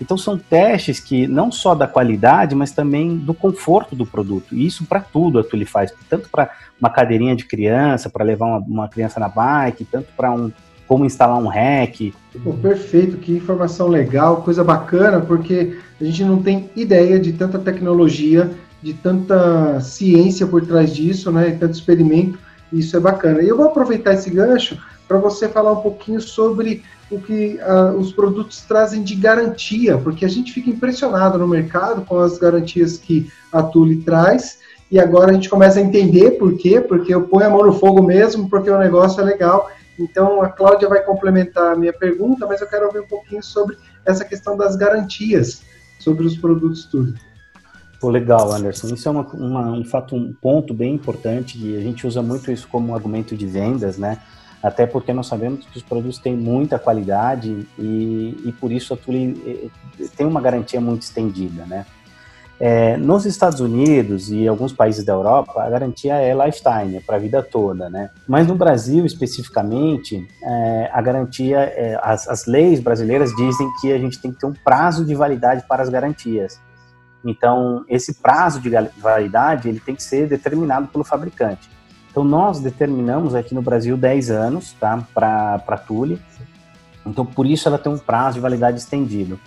Então 0.00 0.16
são 0.16 0.38
testes 0.38 1.00
que 1.00 1.26
não 1.26 1.50
só 1.50 1.74
da 1.74 1.86
qualidade, 1.86 2.54
mas 2.54 2.70
também 2.70 3.16
do 3.16 3.34
conforto 3.34 3.96
do 3.96 4.06
produto. 4.06 4.54
E 4.54 4.64
isso 4.64 4.84
para 4.84 5.00
tudo 5.00 5.38
a 5.38 5.44
Tule 5.44 5.64
faz, 5.64 5.92
tanto 6.08 6.28
para 6.28 6.50
uma 6.80 6.88
cadeirinha 6.88 7.34
de 7.34 7.44
criança, 7.44 8.08
para 8.08 8.24
levar 8.24 8.46
uma, 8.46 8.58
uma, 8.58 8.88
criança 8.88 9.18
na 9.18 9.28
bike, 9.28 9.84
tanto 9.84 10.08
para 10.16 10.30
um 10.30 10.52
como 10.86 11.04
instalar 11.04 11.36
um 11.36 11.48
rack. 11.48 12.14
Pô, 12.42 12.54
perfeito, 12.54 13.18
que 13.18 13.32
informação 13.32 13.88
legal, 13.88 14.42
coisa 14.42 14.64
bacana, 14.64 15.20
porque 15.20 15.76
a 16.00 16.04
gente 16.04 16.24
não 16.24 16.42
tem 16.42 16.70
ideia 16.74 17.20
de 17.20 17.34
tanta 17.34 17.58
tecnologia, 17.58 18.50
de 18.82 18.94
tanta 18.94 19.80
ciência 19.80 20.46
por 20.46 20.64
trás 20.64 20.94
disso, 20.94 21.30
né? 21.30 21.50
Tanto 21.60 21.74
experimento, 21.74 22.38
isso 22.72 22.96
é 22.96 23.00
bacana. 23.00 23.42
E 23.42 23.48
eu 23.48 23.56
vou 23.56 23.66
aproveitar 23.66 24.14
esse 24.14 24.30
gancho 24.30 24.78
para 25.08 25.18
você 25.18 25.48
falar 25.48 25.72
um 25.72 25.80
pouquinho 25.80 26.20
sobre 26.20 26.84
o 27.10 27.18
que 27.18 27.58
uh, 27.58 27.96
os 27.96 28.12
produtos 28.12 28.60
trazem 28.60 29.02
de 29.02 29.14
garantia, 29.14 29.96
porque 29.96 30.26
a 30.26 30.28
gente 30.28 30.52
fica 30.52 30.68
impressionado 30.68 31.38
no 31.38 31.48
mercado 31.48 32.02
com 32.02 32.18
as 32.18 32.36
garantias 32.36 32.98
que 32.98 33.32
a 33.50 33.62
Tule 33.62 34.02
traz, 34.02 34.58
e 34.90 35.00
agora 35.00 35.30
a 35.30 35.34
gente 35.34 35.48
começa 35.48 35.78
a 35.78 35.82
entender 35.82 36.32
por 36.32 36.56
quê, 36.56 36.80
porque 36.80 37.14
eu 37.14 37.22
ponho 37.22 37.46
a 37.46 37.50
mão 37.50 37.64
no 37.64 37.72
fogo 37.72 38.02
mesmo, 38.02 38.48
porque 38.48 38.70
o 38.70 38.78
negócio 38.78 39.20
é 39.20 39.24
legal. 39.24 39.70
Então 39.98 40.42
a 40.42 40.48
Cláudia 40.48 40.88
vai 40.88 41.02
complementar 41.02 41.72
a 41.72 41.76
minha 41.76 41.92
pergunta, 41.92 42.46
mas 42.46 42.60
eu 42.60 42.68
quero 42.68 42.86
ouvir 42.86 43.00
um 43.00 43.06
pouquinho 43.06 43.42
sobre 43.42 43.76
essa 44.06 44.24
questão 44.24 44.56
das 44.56 44.76
garantias 44.76 45.62
sobre 45.98 46.24
os 46.24 46.36
produtos 46.36 46.84
Tule. 46.84 47.14
Pô, 48.00 48.10
legal, 48.10 48.52
Anderson. 48.52 48.94
Isso 48.94 49.08
é 49.08 49.10
uma, 49.10 49.26
uma, 49.34 49.72
um 49.72 49.84
fato, 49.84 50.14
um 50.14 50.32
ponto 50.32 50.72
bem 50.72 50.94
importante 50.94 51.58
e 51.58 51.76
a 51.76 51.80
gente 51.80 52.06
usa 52.06 52.22
muito 52.22 52.50
isso 52.50 52.68
como 52.68 52.94
argumento 52.94 53.36
de 53.36 53.44
vendas, 53.44 53.98
né? 53.98 54.18
Até 54.62 54.86
porque 54.86 55.12
nós 55.12 55.26
sabemos 55.26 55.64
que 55.66 55.76
os 55.76 55.82
produtos 55.82 56.18
têm 56.18 56.36
muita 56.36 56.78
qualidade 56.78 57.66
e, 57.78 58.36
e 58.44 58.52
por 58.60 58.72
isso 58.72 58.92
a 58.92 58.96
Tule 58.96 59.70
eh, 60.00 60.06
tem 60.16 60.26
uma 60.26 60.40
garantia 60.40 60.80
muito 60.80 61.02
estendida, 61.02 61.64
né? 61.64 61.86
É, 62.60 62.96
nos 62.96 63.24
Estados 63.24 63.60
Unidos 63.60 64.32
e 64.32 64.48
alguns 64.48 64.72
países 64.72 65.04
da 65.04 65.12
Europa, 65.12 65.62
a 65.62 65.70
garantia 65.70 66.14
é 66.14 66.34
lifetime, 66.34 66.96
é 66.96 67.00
para 67.00 67.14
a 67.14 67.18
vida 67.18 67.40
toda, 67.40 67.88
né? 67.88 68.10
Mas 68.26 68.48
no 68.48 68.56
Brasil, 68.56 69.06
especificamente, 69.06 70.26
é, 70.42 70.90
a 70.92 71.00
garantia, 71.00 71.58
é, 71.58 71.96
as, 72.02 72.26
as 72.26 72.46
leis 72.46 72.80
brasileiras 72.80 73.30
dizem 73.36 73.70
que 73.80 73.92
a 73.92 73.98
gente 73.98 74.20
tem 74.20 74.32
que 74.32 74.40
ter 74.40 74.46
um 74.46 74.54
prazo 74.64 75.04
de 75.04 75.14
validade 75.14 75.64
para 75.68 75.84
as 75.84 75.88
garantias. 75.88 76.60
Então, 77.24 77.84
esse 77.88 78.14
prazo 78.14 78.60
de 78.60 78.70
validade, 78.96 79.68
ele 79.68 79.78
tem 79.78 79.94
que 79.94 80.02
ser 80.02 80.26
determinado 80.26 80.88
pelo 80.88 81.04
fabricante. 81.04 81.70
Então, 82.18 82.28
nós 82.28 82.58
determinamos 82.58 83.32
aqui 83.32 83.54
no 83.54 83.62
Brasil 83.62 83.96
10 83.96 84.32
anos 84.32 84.72
tá, 84.72 85.06
para 85.14 85.62
a 85.64 85.76
Tule. 85.76 86.20
Então, 87.06 87.24
por 87.24 87.46
isso 87.46 87.68
ela 87.68 87.78
tem 87.78 87.92
um 87.92 87.96
prazo 87.96 88.34
de 88.34 88.40
validade 88.40 88.76
estendido. 88.76 89.38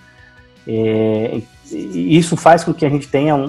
É, 0.65 1.41
isso 1.69 2.37
faz 2.37 2.63
com 2.63 2.73
que 2.73 2.85
a 2.85 2.89
gente 2.89 3.09
tenha 3.09 3.35
um, 3.35 3.43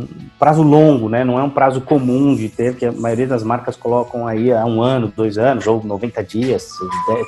um, 0.00 0.08
prazo 0.38 0.62
longo, 0.62 1.10
né? 1.10 1.24
não 1.24 1.38
é 1.38 1.42
um 1.42 1.50
prazo 1.50 1.82
comum 1.82 2.34
de 2.34 2.48
ter, 2.48 2.74
que 2.74 2.86
a 2.86 2.92
maioria 2.92 3.26
das 3.26 3.42
marcas 3.42 3.76
colocam 3.76 4.26
aí 4.26 4.50
há 4.50 4.64
um 4.64 4.80
ano, 4.80 5.12
dois 5.14 5.36
anos, 5.36 5.66
ou 5.66 5.84
90 5.84 6.24
dias, 6.24 6.70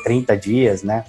30 0.02 0.38
dias, 0.38 0.82
né? 0.82 1.04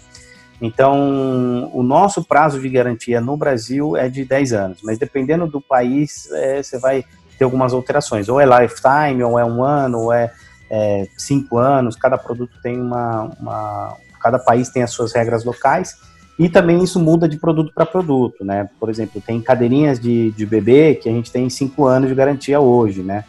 Então, 0.61 1.71
o 1.73 1.81
nosso 1.81 2.21
prazo 2.21 2.59
de 2.59 2.67
garantia 2.67 3.21
no 3.21 3.37
Brasil 3.37 3.95
é 3.95 4.09
de 4.09 4.25
10 4.25 4.51
anos, 4.51 4.79
mas 4.83 4.99
dependendo 4.99 5.47
do 5.47 5.61
país, 5.61 6.29
é, 6.33 6.61
você 6.61 6.77
vai 6.77 7.05
ter 7.41 7.45
algumas 7.45 7.73
alterações. 7.73 8.29
Ou 8.29 8.39
é 8.39 8.45
lifetime, 8.45 9.23
ou 9.23 9.39
é 9.39 9.43
um 9.43 9.63
ano, 9.63 9.97
ou 10.01 10.13
é, 10.13 10.31
é 10.69 11.07
cinco 11.17 11.57
anos. 11.57 11.95
Cada 11.95 12.19
produto 12.19 12.53
tem 12.61 12.79
uma, 12.79 13.31
uma, 13.39 13.97
Cada 14.21 14.37
país 14.37 14.69
tem 14.69 14.83
as 14.83 14.91
suas 14.91 15.11
regras 15.11 15.43
locais. 15.43 15.97
E 16.37 16.47
também 16.47 16.83
isso 16.83 16.99
muda 16.99 17.27
de 17.27 17.37
produto 17.37 17.71
para 17.73 17.85
produto, 17.85 18.45
né? 18.45 18.69
Por 18.79 18.89
exemplo, 18.89 19.21
tem 19.21 19.41
cadeirinhas 19.41 19.99
de, 19.99 20.31
de 20.31 20.45
bebê 20.45 20.95
que 20.95 21.09
a 21.09 21.11
gente 21.11 21.31
tem 21.31 21.49
cinco 21.49 21.85
anos 21.85 22.09
de 22.09 22.15
garantia 22.15 22.59
hoje, 22.59 23.01
né? 23.01 23.25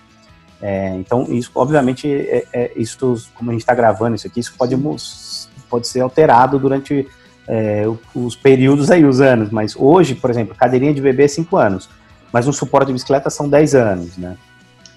É, 0.61 0.95
então, 0.95 1.27
isso, 1.29 1.51
obviamente, 1.55 2.09
é, 2.09 2.45
é, 2.53 2.73
isso, 2.77 3.29
como 3.35 3.51
a 3.51 3.53
gente 3.53 3.63
está 3.63 3.75
gravando 3.75 4.15
isso 4.15 4.27
aqui, 4.27 4.41
isso 4.41 4.55
pode, 4.57 4.77
pode 5.69 5.89
ser 5.89 6.01
alterado 6.01 6.59
durante 6.59 7.09
é, 7.49 7.85
os 8.15 8.37
períodos 8.37 8.91
aí, 8.91 9.05
os 9.05 9.21
anos. 9.21 9.51
Mas 9.51 9.75
hoje, 9.77 10.15
por 10.15 10.31
exemplo, 10.31 10.55
cadeirinha 10.55 10.95
de 10.95 11.01
bebê 11.01 11.25
é 11.25 11.29
cinco 11.29 11.57
anos 11.57 11.89
mas 12.33 12.49
um 12.49 12.53
suporte 12.53 12.89
de 12.89 12.95
bicicleta 12.95 13.31
são 13.31 13.49
10 13.49 13.75
anos, 13.75 14.17
né? 14.17 14.37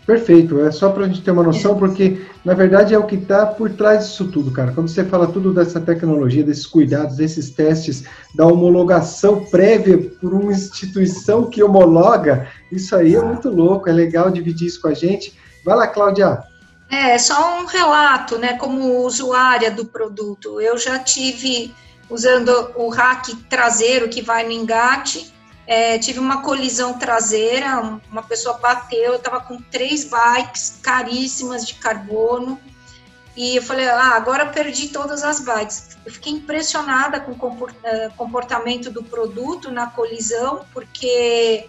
Perfeito, 0.06 0.62
é 0.62 0.72
só 0.72 0.92
para 0.92 1.06
a 1.06 1.08
gente 1.08 1.24
ter 1.24 1.32
uma 1.32 1.42
noção, 1.42 1.76
porque 1.76 2.24
na 2.44 2.54
verdade 2.54 2.94
é 2.94 2.98
o 2.98 3.08
que 3.08 3.16
está 3.16 3.44
por 3.44 3.72
trás 3.72 4.06
disso 4.06 4.28
tudo, 4.28 4.52
cara. 4.52 4.72
Quando 4.72 4.88
você 4.88 5.04
fala 5.04 5.26
tudo 5.26 5.52
dessa 5.52 5.82
tecnologia, 5.82 6.44
desses 6.44 6.68
cuidados, 6.68 7.16
desses 7.16 7.50
testes, 7.50 8.04
da 8.36 8.46
homologação 8.46 9.46
prévia 9.46 9.98
por 10.22 10.32
uma 10.32 10.52
instituição 10.52 11.50
que 11.50 11.64
homologa, 11.64 12.48
isso 12.72 12.96
aí 12.96 13.16
é 13.16 13.22
muito 13.22 13.50
louco, 13.50 13.90
é 13.90 13.92
legal 13.92 14.30
dividir 14.30 14.68
isso 14.68 14.80
com 14.80 14.90
a 14.90 14.94
gente. 14.94 15.34
Vai 15.66 15.76
lá, 15.76 15.88
Cláudia. 15.88 16.44
É, 16.88 17.18
só 17.18 17.60
um 17.60 17.66
relato, 17.66 18.38
né, 18.38 18.54
como 18.54 19.04
usuária 19.04 19.72
do 19.72 19.86
produto. 19.86 20.62
Eu 20.62 20.78
já 20.78 21.00
tive 21.00 21.74
usando 22.08 22.72
o 22.76 22.90
rack 22.90 23.36
traseiro 23.50 24.08
que 24.08 24.22
vai 24.22 24.46
no 24.46 24.52
engate, 24.52 25.34
é, 25.68 25.98
tive 25.98 26.20
uma 26.20 26.42
colisão 26.42 26.98
traseira, 26.98 28.00
uma 28.12 28.24
pessoa 28.24 28.58
bateu, 28.58 29.14
eu 29.14 29.16
estava 29.16 29.40
com 29.40 29.62
três 29.62 30.06
bikes 30.06 30.80
caríssimas 30.82 31.66
de 31.66 31.76
carbono, 31.76 32.60
e 33.36 33.58
eu 33.58 33.62
falei, 33.62 33.88
ah, 33.88 34.16
agora 34.16 34.46
perdi 34.46 34.88
todas 34.90 35.22
as 35.24 35.42
bikes. 35.42 35.98
Eu 36.06 36.12
fiquei 36.12 36.32
impressionada 36.32 37.20
com 37.20 37.32
o 37.34 37.68
é, 37.84 38.10
comportamento 38.16 38.90
do 38.90 39.04
produto 39.04 39.70
na 39.72 39.88
colisão, 39.88 40.66
porque 40.72 41.68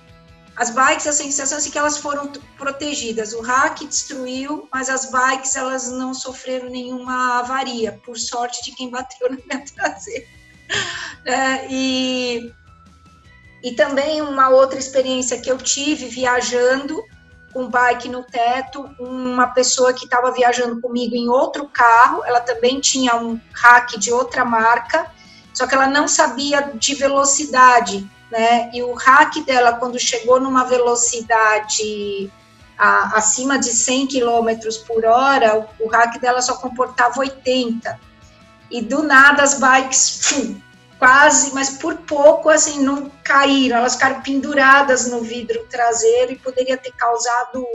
as 0.55 0.71
bikes, 0.71 1.09
a 1.09 1.13
sensação 1.13 1.59
é 1.59 1.61
assim, 1.61 1.71
que 1.71 1.79
elas 1.79 1.99
foram 1.99 2.33
protegidas. 2.57 3.33
O 3.33 3.43
hack 3.43 3.81
destruiu, 3.81 4.69
mas 4.73 4.89
as 4.89 5.11
bikes 5.11 5.57
elas 5.57 5.91
não 5.91 6.15
sofreram 6.15 6.71
nenhuma 6.71 7.41
avaria, 7.41 8.01
por 8.05 8.17
sorte 8.17 8.63
de 8.63 8.73
quem 8.77 8.89
bateu 8.89 9.29
na 9.29 9.37
minha 9.37 9.65
traseira. 9.75 10.27
É, 11.25 11.67
e, 11.69 12.53
e 13.63 13.73
também 13.73 14.21
uma 14.23 14.49
outra 14.49 14.79
experiência 14.79 15.41
que 15.41 15.51
eu 15.51 15.59
tive 15.59 16.07
viajando 16.07 17.03
com 17.53 17.69
bike 17.69 18.09
no 18.09 18.23
teto, 18.23 18.89
uma 18.99 19.47
pessoa 19.49 19.93
que 19.93 20.05
estava 20.05 20.31
viajando 20.31 20.81
comigo 20.81 21.15
em 21.15 21.29
outro 21.29 21.67
carro, 21.69 22.23
ela 22.25 22.41
também 22.41 22.81
tinha 22.81 23.17
um 23.17 23.41
hack 23.55 23.97
de 23.99 24.13
outra 24.13 24.45
marca, 24.45 25.11
só 25.55 25.67
que 25.67 25.75
ela 25.75 25.87
não 25.87 26.07
sabia 26.07 26.73
de 26.75 26.95
velocidade 26.95 28.07
né? 28.31 28.71
E 28.73 28.83
o 28.83 28.95
hack 28.95 29.45
dela, 29.45 29.75
quando 29.75 29.99
chegou 29.99 30.41
numa 30.41 30.65
velocidade 30.65 32.31
a, 32.79 33.17
acima 33.17 33.59
de 33.59 33.71
100 33.71 34.09
km 34.09 34.49
por 34.87 35.05
hora, 35.05 35.59
o, 35.59 35.87
o 35.87 35.89
hack 35.89 36.19
dela 36.21 36.43
só 36.43 36.57
comportava 36.57 37.21
80. 37.21 37.99
E 38.71 38.83
do 38.83 39.03
nada 39.03 39.43
as 39.43 39.61
bikes 39.61 40.21
fum, 40.23 40.61
quase, 40.99 41.53
mas 41.55 41.71
por 41.71 41.97
pouco, 41.97 42.49
assim, 42.49 42.83
não 42.83 43.11
caíram, 43.23 43.79
elas 43.79 43.95
ficaram 43.95 44.23
penduradas 44.23 45.07
no 45.07 45.21
vidro 45.21 45.67
traseiro 45.69 46.33
e 46.33 46.39
poderia 46.39 46.77
ter 46.77 46.93
causado 46.93 47.67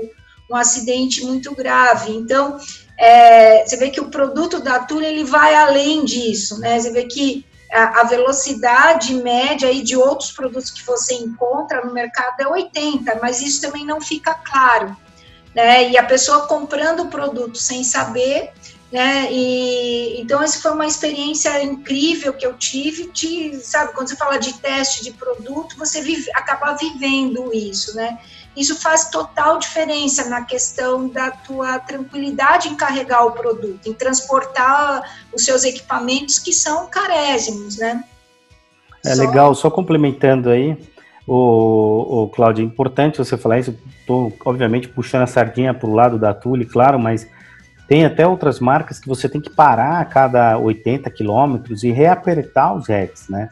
um 0.50 0.56
acidente 0.56 1.24
muito 1.24 1.56
grave. 1.56 2.12
Então, 2.12 2.58
é, 2.98 3.66
você 3.66 3.78
vê 3.78 3.90
que 3.90 4.02
o 4.02 4.10
produto 4.10 4.62
da 4.62 4.80
Tula 4.80 5.06
ele 5.06 5.24
vai 5.24 5.56
além 5.56 6.04
disso, 6.04 6.60
né? 6.60 6.80
Você 6.80 6.92
vê 6.92 7.06
que 7.06 7.46
a 7.74 8.04
velocidade 8.04 9.14
média 9.16 9.70
aí 9.70 9.82
de 9.82 9.96
outros 9.96 10.32
produtos 10.32 10.72
que 10.72 10.86
você 10.86 11.16
encontra 11.16 11.86
no 11.86 11.94
mercado 11.94 12.42
é 12.42 12.48
80, 12.48 13.18
mas 13.22 13.42
isso 13.42 13.62
também 13.62 13.86
não 13.86 14.02
fica 14.02 14.34
claro. 14.34 14.96
Né? 15.56 15.90
E 15.90 15.98
a 15.98 16.04
pessoa 16.04 16.48
comprando 16.48 17.04
o 17.04 17.08
produto 17.08 17.58
sem 17.58 17.82
saber, 17.84 18.52
né? 18.92 19.32
E 19.32 20.22
então 20.22 20.42
essa 20.42 20.60
foi 20.60 20.72
uma 20.72 20.86
experiência 20.86 21.64
incrível 21.64 22.34
que 22.34 22.46
eu 22.46 22.54
tive 22.54 23.10
de, 23.12 23.56
sabe, 23.58 23.94
quando 23.94 24.10
você 24.10 24.16
fala 24.16 24.38
de 24.38 24.54
teste 24.54 25.04
de 25.04 25.12
produto, 25.12 25.78
você 25.78 26.02
vive, 26.02 26.30
acaba 26.34 26.74
vivendo 26.74 27.54
isso, 27.54 27.96
né? 27.96 28.20
isso 28.56 28.80
faz 28.80 29.10
total 29.10 29.58
diferença 29.58 30.30
na 30.30 30.44
questão 30.44 31.08
da 31.08 31.32
tua 31.32 31.80
tranquilidade 31.80 32.68
em 32.68 32.76
carregar 32.76 33.26
o 33.26 33.32
produto, 33.32 33.88
em 33.88 33.94
transportar 33.94 35.04
os 35.34 35.46
seus 35.46 35.64
equipamentos 35.64 36.38
que 36.38 36.52
são 36.52 36.88
carésimos, 36.88 37.78
né? 37.78 38.04
É 39.06 39.16
só... 39.16 39.22
legal, 39.22 39.56
só 39.56 39.72
complementando 39.72 40.50
aí, 40.50 40.78
o, 41.26 42.24
o 42.24 42.30
Cláudio, 42.30 42.64
é 42.64 42.66
importante 42.66 43.18
você 43.18 43.38
falar 43.38 43.60
isso, 43.60 43.76
estou 44.00 44.34
obviamente 44.46 44.90
puxando 44.90 45.24
a 45.24 45.28
sardinha 45.28 45.74
para 45.74 45.90
o 45.90 45.94
lado 45.94 46.20
da 46.20 46.34
Tule, 46.34 46.66
claro, 46.66 47.00
mas 47.00 47.28
tem 47.92 48.06
até 48.06 48.26
outras 48.26 48.62
marcas 48.62 49.00
que 49.00 49.08
você 49.10 49.28
tem 49.28 49.42
que 49.42 49.50
parar 49.50 50.00
a 50.00 50.06
cada 50.06 50.58
80 50.58 51.10
quilômetros 51.10 51.84
e 51.84 51.92
reapertar 51.92 52.74
os 52.74 52.88
racks, 52.88 53.28
né? 53.28 53.50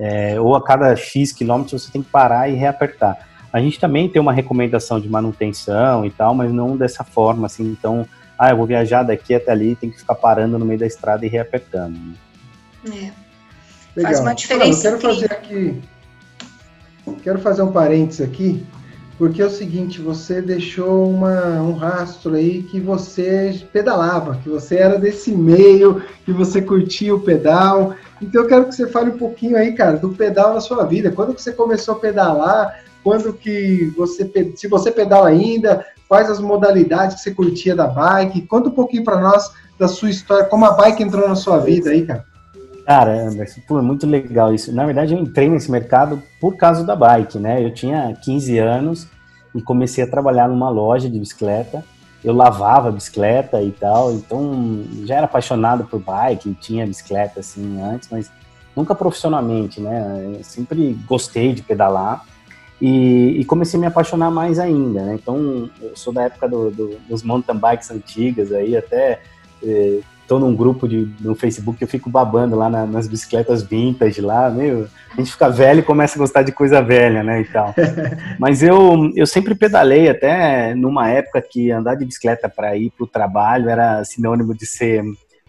É, 0.00 0.40
ou 0.40 0.56
a 0.56 0.64
cada 0.64 0.96
X 0.96 1.32
quilômetros 1.32 1.82
você 1.82 1.92
tem 1.92 2.02
que 2.02 2.08
parar 2.08 2.48
e 2.48 2.54
reapertar. 2.54 3.28
A 3.52 3.60
gente 3.60 3.78
também 3.78 4.08
tem 4.08 4.22
uma 4.22 4.32
recomendação 4.32 4.98
de 4.98 5.06
manutenção 5.06 6.02
e 6.02 6.10
tal, 6.10 6.34
mas 6.34 6.50
não 6.50 6.78
dessa 6.78 7.04
forma, 7.04 7.44
assim, 7.44 7.64
então, 7.78 8.08
ah, 8.38 8.48
eu 8.48 8.56
vou 8.56 8.64
viajar 8.64 9.02
daqui 9.02 9.34
até 9.34 9.52
ali, 9.52 9.76
tem 9.76 9.90
que 9.90 9.98
ficar 9.98 10.14
parando 10.14 10.58
no 10.58 10.64
meio 10.64 10.80
da 10.80 10.86
estrada 10.86 11.26
e 11.26 11.28
reapertando. 11.28 11.98
Né? 11.98 12.14
É. 12.86 13.12
Legal. 13.94 14.12
Faz 14.12 14.20
uma 14.20 14.34
diferença. 14.34 14.88
eu 14.88 14.98
quero 14.98 15.14
fazer 15.14 15.30
aqui, 15.30 15.82
quero 17.22 17.38
fazer 17.38 17.60
um 17.60 17.70
parênteses 17.70 18.26
aqui, 18.26 18.66
porque 19.18 19.40
é 19.40 19.46
o 19.46 19.50
seguinte, 19.50 20.00
você 20.00 20.42
deixou 20.42 21.08
uma, 21.08 21.62
um 21.62 21.74
rastro 21.74 22.34
aí 22.34 22.62
que 22.62 22.80
você 22.80 23.62
pedalava, 23.72 24.36
que 24.42 24.48
você 24.48 24.76
era 24.76 24.98
desse 24.98 25.32
meio, 25.32 26.02
que 26.24 26.32
você 26.32 26.60
curtia 26.60 27.14
o 27.14 27.20
pedal. 27.20 27.94
Então 28.20 28.42
eu 28.42 28.48
quero 28.48 28.66
que 28.66 28.74
você 28.74 28.88
fale 28.88 29.10
um 29.10 29.18
pouquinho 29.18 29.56
aí, 29.56 29.72
cara, 29.72 29.96
do 29.96 30.10
pedal 30.10 30.54
na 30.54 30.60
sua 30.60 30.84
vida. 30.84 31.12
Quando 31.12 31.34
que 31.34 31.42
você 31.42 31.52
começou 31.52 31.94
a 31.94 32.00
pedalar? 32.00 32.84
quando 33.04 33.34
que 33.34 33.92
você, 33.96 34.28
se 34.56 34.66
você 34.66 34.90
pedala 34.90 35.28
ainda, 35.28 35.84
quais 36.08 36.30
as 36.30 36.40
modalidades 36.40 37.16
que 37.16 37.22
você 37.22 37.30
curtia 37.32 37.76
da 37.76 37.86
bike, 37.86 38.46
conta 38.46 38.70
um 38.70 38.72
pouquinho 38.72 39.04
para 39.04 39.20
nós 39.20 39.52
da 39.78 39.86
sua 39.86 40.08
história, 40.08 40.46
como 40.46 40.64
a 40.64 40.72
bike 40.72 41.02
entrou 41.02 41.28
na 41.28 41.36
sua 41.36 41.58
vida 41.58 41.90
aí, 41.90 42.06
cara. 42.06 42.24
Cara, 42.84 43.28
Anderson, 43.28 43.60
pô, 43.66 43.78
é 43.78 43.82
muito 43.82 44.06
legal 44.06 44.54
isso. 44.54 44.72
Na 44.72 44.84
verdade, 44.84 45.14
eu 45.14 45.18
entrei 45.18 45.48
nesse 45.48 45.70
mercado 45.70 46.22
por 46.38 46.56
causa 46.56 46.84
da 46.84 46.94
bike, 46.94 47.38
né? 47.38 47.64
Eu 47.64 47.72
tinha 47.72 48.14
15 48.22 48.58
anos 48.58 49.08
e 49.54 49.62
comecei 49.62 50.04
a 50.04 50.06
trabalhar 50.06 50.48
numa 50.48 50.68
loja 50.68 51.08
de 51.08 51.18
bicicleta. 51.18 51.82
Eu 52.22 52.34
lavava 52.34 52.92
bicicleta 52.92 53.62
e 53.62 53.70
tal, 53.70 54.12
então 54.12 54.84
já 55.04 55.16
era 55.16 55.24
apaixonado 55.24 55.84
por 55.84 56.00
bike, 56.00 56.54
tinha 56.60 56.86
bicicleta 56.86 57.40
assim 57.40 57.80
antes, 57.82 58.08
mas 58.10 58.30
nunca 58.74 58.94
profissionalmente, 58.94 59.80
né? 59.80 60.34
Eu 60.38 60.44
sempre 60.44 60.98
gostei 61.06 61.52
de 61.52 61.62
pedalar. 61.62 62.24
E, 62.80 63.40
e, 63.40 63.44
comecei 63.44 63.78
a 63.78 63.80
me 63.80 63.86
apaixonar 63.86 64.30
mais 64.30 64.58
ainda, 64.58 65.04
né? 65.04 65.14
Então, 65.14 65.70
eu 65.80 65.96
sou 65.96 66.12
da 66.12 66.24
época 66.24 66.48
do, 66.48 66.70
do, 66.70 66.98
dos 67.08 67.22
mountain 67.22 67.56
bikes 67.56 67.90
antigas 67.90 68.52
aí, 68.52 68.76
até 68.76 69.22
estou 70.24 70.38
eh, 70.38 70.40
num 70.40 70.56
grupo 70.56 70.88
de, 70.88 71.08
no 71.20 71.34
Facebook 71.34 71.78
que 71.78 71.84
eu 71.84 71.88
fico 71.88 72.10
babando 72.10 72.56
lá 72.56 72.68
na, 72.68 72.84
nas 72.86 73.06
bicicletas 73.06 73.62
vintage 73.62 74.20
lá, 74.20 74.50
meu, 74.50 74.88
a 75.12 75.16
gente 75.16 75.30
fica 75.30 75.48
velho 75.48 75.80
e 75.80 75.84
começa 75.84 76.16
a 76.16 76.18
gostar 76.18 76.42
de 76.42 76.52
coisa 76.52 76.82
velha, 76.82 77.22
né, 77.22 77.42
e 77.42 77.44
tal. 77.44 77.74
Mas 78.38 78.62
eu, 78.62 79.10
eu 79.14 79.26
sempre 79.26 79.54
pedalei, 79.54 80.08
até 80.08 80.74
numa 80.74 81.08
época 81.08 81.40
que 81.40 81.70
andar 81.70 81.94
de 81.94 82.04
bicicleta 82.04 82.48
para 82.48 82.76
ir 82.76 82.90
para 82.90 83.04
o 83.04 83.08
trabalho 83.08 83.68
era 83.68 84.04
sinônimo 84.04 84.54
de 84.54 84.66
ser 84.66 85.04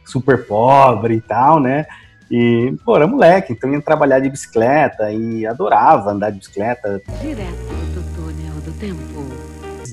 super 0.06 0.46
pobre 0.46 1.16
e 1.16 1.22
tal, 1.22 1.60
né? 1.60 1.86
E, 2.30 2.76
pô, 2.84 2.96
era 2.96 3.08
moleque, 3.08 3.54
então 3.54 3.72
ia 3.72 3.82
trabalhar 3.82 4.20
de 4.20 4.30
bicicleta 4.30 5.12
e 5.12 5.46
adorava 5.46 6.12
andar 6.12 6.32
de 6.32 6.40
bicicleta. 6.40 7.02
Direto 7.22 7.76
do 7.94 8.16
túnel 8.16 8.54
do 8.64 8.72
tempo. 8.74 9.15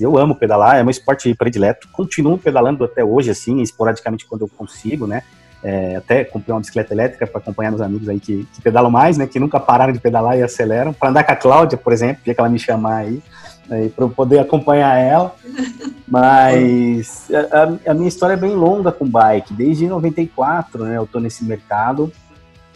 Eu 0.01 0.17
amo 0.17 0.35
pedalar, 0.35 0.77
é 0.77 0.83
meu 0.83 0.91
esporte 0.91 1.33
predileto. 1.33 1.87
Continuo 1.91 2.37
pedalando 2.37 2.83
até 2.83 3.03
hoje, 3.03 3.29
assim, 3.29 3.61
esporadicamente 3.61 4.25
quando 4.25 4.41
eu 4.41 4.47
consigo, 4.47 5.07
né? 5.07 5.23
É, 5.63 5.95
até 5.95 6.25
comprei 6.25 6.53
uma 6.53 6.59
bicicleta 6.59 6.93
elétrica 6.93 7.25
para 7.25 7.39
acompanhar 7.39 7.71
meus 7.71 7.81
amigos 7.81 8.09
aí 8.09 8.19
que, 8.19 8.45
que, 8.53 8.61
pedalam 8.61 8.91
mais, 8.91 9.17
né? 9.17 9.25
Que 9.25 9.39
nunca 9.39 9.59
pararam 9.61 9.93
de 9.93 9.99
pedalar 9.99 10.37
e 10.37 10.43
aceleram. 10.43 10.91
Para 10.91 11.09
andar 11.09 11.23
com 11.23 11.31
a 11.31 11.35
Cláudia, 11.35 11.77
por 11.77 11.93
exemplo, 11.93 12.21
dia 12.25 12.33
que 12.33 12.39
ela 12.39 12.49
me 12.49 12.59
chamar 12.59 12.97
aí, 12.97 13.23
aí 13.69 13.87
para 13.89 14.03
eu 14.03 14.09
poder 14.09 14.39
acompanhar 14.39 14.97
ela. 14.97 15.33
Mas 16.05 17.29
a, 17.31 17.91
a, 17.91 17.93
minha 17.93 18.09
história 18.09 18.33
é 18.33 18.37
bem 18.37 18.53
longa 18.53 18.91
com 18.91 19.07
bike. 19.07 19.53
Desde 19.53 19.87
94, 19.87 20.83
né? 20.83 20.97
Eu 20.97 21.07
tô 21.07 21.21
nesse 21.21 21.45
mercado. 21.45 22.11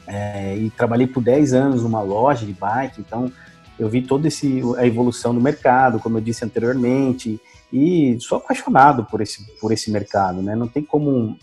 É, 0.07 0.55
e 0.55 0.69
trabalhei 0.69 1.05
por 1.05 1.21
10 1.21 1.53
anos 1.53 1.83
numa 1.83 2.01
loja 2.01 2.45
de 2.45 2.53
bike, 2.53 3.01
então 3.01 3.29
eu 3.79 3.89
vi 3.89 4.01
toda 4.01 4.27
esse, 4.27 4.61
a 4.77 4.85
evolução 4.85 5.33
do 5.33 5.41
mercado, 5.41 5.99
como 5.99 6.17
eu 6.17 6.21
disse 6.21 6.43
anteriormente, 6.43 7.39
e 7.71 8.17
sou 8.19 8.37
apaixonado 8.37 9.05
por 9.05 9.21
esse, 9.21 9.45
por 9.59 9.71
esse 9.71 9.91
mercado, 9.91 10.41
né? 10.41 10.55
Não 10.55 10.67
tem 10.67 10.83
como 10.83 11.37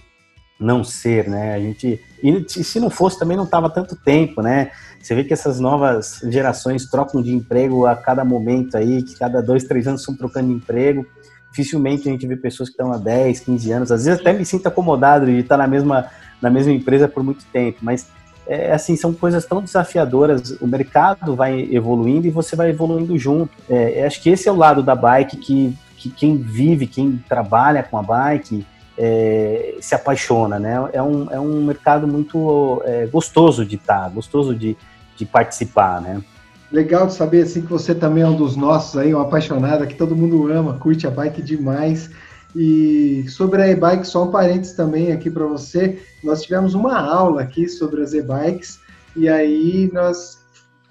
não 0.59 0.85
ser, 0.85 1.29
né? 1.29 1.55
A 1.55 1.61
gente 1.61 2.01
e 2.23 2.44
se 2.49 2.81
não 2.81 2.88
fosse 2.88 3.18
também 3.18 3.37
não 3.37 3.47
tava 3.47 3.68
tanto 3.68 3.97
tempo, 3.97 4.40
né? 4.40 4.70
Você 5.01 5.14
vê 5.14 5.25
que 5.25 5.33
essas 5.33 5.61
novas 5.61 6.20
gerações 6.25 6.88
trocam 6.88 7.23
de 7.23 7.33
emprego 7.33 7.87
a 7.87 7.94
cada 7.94 8.25
momento 8.25 8.77
aí, 8.77 9.03
que 9.03 9.18
cada 9.18 9.42
dois, 9.42 9.64
três 9.64 9.87
anos 9.87 10.01
estão 10.01 10.16
trocando 10.16 10.49
de 10.49 10.55
emprego. 10.55 11.07
Dificilmente 11.51 12.09
a 12.09 12.12
gente 12.12 12.27
vê 12.27 12.37
pessoas 12.37 12.68
que 12.68 12.73
estão 12.73 12.92
há 12.92 12.97
10, 12.97 13.40
15 13.40 13.73
anos. 13.73 13.92
Às 13.92 14.05
vezes 14.05 14.20
até 14.20 14.33
me 14.33 14.44
sinto 14.44 14.66
acomodado 14.66 15.27
de 15.27 15.38
estar 15.38 15.57
na 15.57 15.66
mesma, 15.66 16.07
na 16.40 16.49
mesma 16.49 16.73
empresa 16.73 17.07
por 17.07 17.23
muito 17.23 17.44
tempo, 17.53 17.79
mas 17.83 18.09
é, 18.46 18.72
assim, 18.72 18.96
são 18.96 19.12
coisas 19.12 19.44
tão 19.46 19.62
desafiadoras. 19.62 20.57
O 20.61 20.66
mercado 20.66 21.35
vai 21.35 21.68
evoluindo 21.70 22.26
e 22.26 22.30
você 22.30 22.54
vai 22.54 22.70
evoluindo 22.70 23.16
junto. 23.18 23.50
É, 23.68 24.04
acho 24.07 24.22
que 24.22 24.30
esse 24.30 24.48
é 24.48 24.52
o 24.52 24.57
lado 24.57 24.83
da 24.83 24.94
bike 24.94 25.37
que, 25.37 25.76
que 25.96 26.11
quem 26.11 26.37
vive, 26.37 26.87
quem 26.87 27.22
trabalha 27.28 27.83
com 27.83 27.98
a 27.98 28.02
bike, 28.02 28.66
é, 28.96 29.76
se 29.80 29.94
apaixona, 29.94 30.59
né? 30.59 30.88
É 30.92 31.02
um, 31.02 31.30
é 31.30 31.40
um 31.40 31.64
mercado 31.64 32.07
muito 32.07 32.83
é, 32.85 33.07
gostoso 33.07 33.64
de 33.64 33.76
estar, 33.76 34.09
gostoso 34.11 34.54
de, 34.54 34.76
de 35.16 35.24
participar, 35.24 36.00
né? 36.00 36.22
Legal 36.70 37.07
de 37.07 37.14
saber 37.14 37.42
assim 37.42 37.62
que 37.62 37.70
você 37.70 37.94
também 37.94 38.22
é 38.22 38.26
um 38.26 38.37
dos 38.37 38.57
nossos 38.57 38.96
aí, 38.96 39.14
um 39.14 39.20
apaixonado 39.20 39.87
que 39.87 39.94
todo 39.94 40.16
mundo 40.16 40.50
ama, 40.52 40.74
curte 40.74 41.07
a 41.07 41.11
bike 41.11 41.40
demais. 41.40 42.11
E 42.55 43.25
sobre 43.29 43.62
a 43.62 43.69
e-bike, 43.69 44.07
só 44.07 44.25
um 44.25 44.31
parênteses 44.31 44.75
também 44.75 45.12
aqui 45.12 45.29
para 45.29 45.45
você. 45.45 45.99
Nós 46.23 46.43
tivemos 46.43 46.75
uma 46.75 46.99
aula 46.99 47.43
aqui 47.43 47.69
sobre 47.69 48.03
as 48.03 48.12
e-bikes 48.12 48.79
e 49.17 49.29
aí 49.29 49.90
nós 49.93 50.38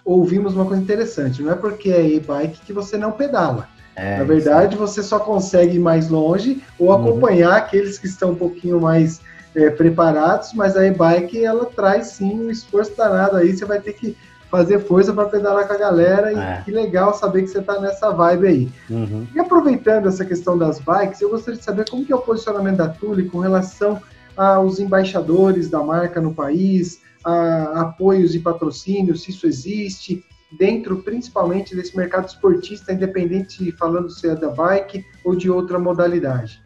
ouvimos 0.03 0.55
uma 0.55 0.65
coisa 0.65 0.81
interessante. 0.81 1.41
Não 1.41 1.51
é 1.51 1.55
porque 1.55 1.89
é 1.89 2.05
e-bike 2.05 2.61
que 2.65 2.73
você 2.73 2.97
não 2.97 3.11
pedala. 3.11 3.69
É, 3.95 4.17
Na 4.17 4.23
verdade, 4.23 4.73
sim. 4.73 4.79
você 4.79 5.03
só 5.03 5.19
consegue 5.19 5.75
ir 5.75 5.79
mais 5.79 6.09
longe 6.09 6.61
ou 6.79 6.89
uhum. 6.89 6.95
acompanhar 6.95 7.51
uhum. 7.51 7.57
aqueles 7.57 7.97
que 7.97 8.07
estão 8.07 8.31
um 8.31 8.35
pouquinho 8.35 8.81
mais 8.81 9.21
é, 9.55 9.69
preparados, 9.69 10.51
mas 10.53 10.75
a 10.75 10.85
e-bike 10.85 11.45
ela 11.45 11.65
traz 11.65 12.07
sim 12.07 12.33
um 12.33 12.49
esforço 12.49 12.97
danado 12.97 13.37
aí. 13.37 13.55
Você 13.55 13.65
vai 13.65 13.79
ter 13.79 13.93
que 13.93 14.17
fazer 14.53 14.81
força 14.81 15.11
para 15.11 15.25
pedalar 15.25 15.65
com 15.65 15.73
a 15.73 15.77
galera 15.77 16.31
e 16.31 16.37
é. 16.37 16.61
que 16.63 16.69
legal 16.69 17.11
saber 17.11 17.41
que 17.41 17.47
você 17.47 17.57
está 17.57 17.81
nessa 17.81 18.11
vibe 18.11 18.47
aí. 18.47 18.71
Uhum. 18.87 19.25
E 19.33 19.39
aproveitando 19.39 20.07
essa 20.07 20.23
questão 20.23 20.55
das 20.55 20.77
bikes, 20.77 21.19
eu 21.21 21.31
gostaria 21.31 21.57
de 21.57 21.65
saber 21.65 21.89
como 21.89 22.05
que 22.05 22.13
é 22.13 22.15
o 22.15 22.21
posicionamento 22.21 22.77
da 22.77 22.87
Tule 22.87 23.27
com 23.27 23.39
relação 23.39 23.99
aos 24.37 24.79
embaixadores 24.79 25.71
da 25.71 25.81
marca 25.83 26.21
no 26.21 26.35
país, 26.35 27.01
a 27.25 27.81
apoios 27.81 28.35
e 28.35 28.39
patrocínios, 28.39 29.23
se 29.23 29.31
isso 29.31 29.47
existe, 29.47 30.23
dentro 30.59 30.97
principalmente 30.97 31.75
desse 31.75 31.97
mercado 31.97 32.27
esportista, 32.27 32.93
independente 32.93 33.71
falando 33.71 34.11
se 34.11 34.29
é 34.29 34.35
da 34.35 34.49
bike 34.49 35.03
ou 35.25 35.35
de 35.35 35.49
outra 35.49 35.79
modalidade. 35.79 36.61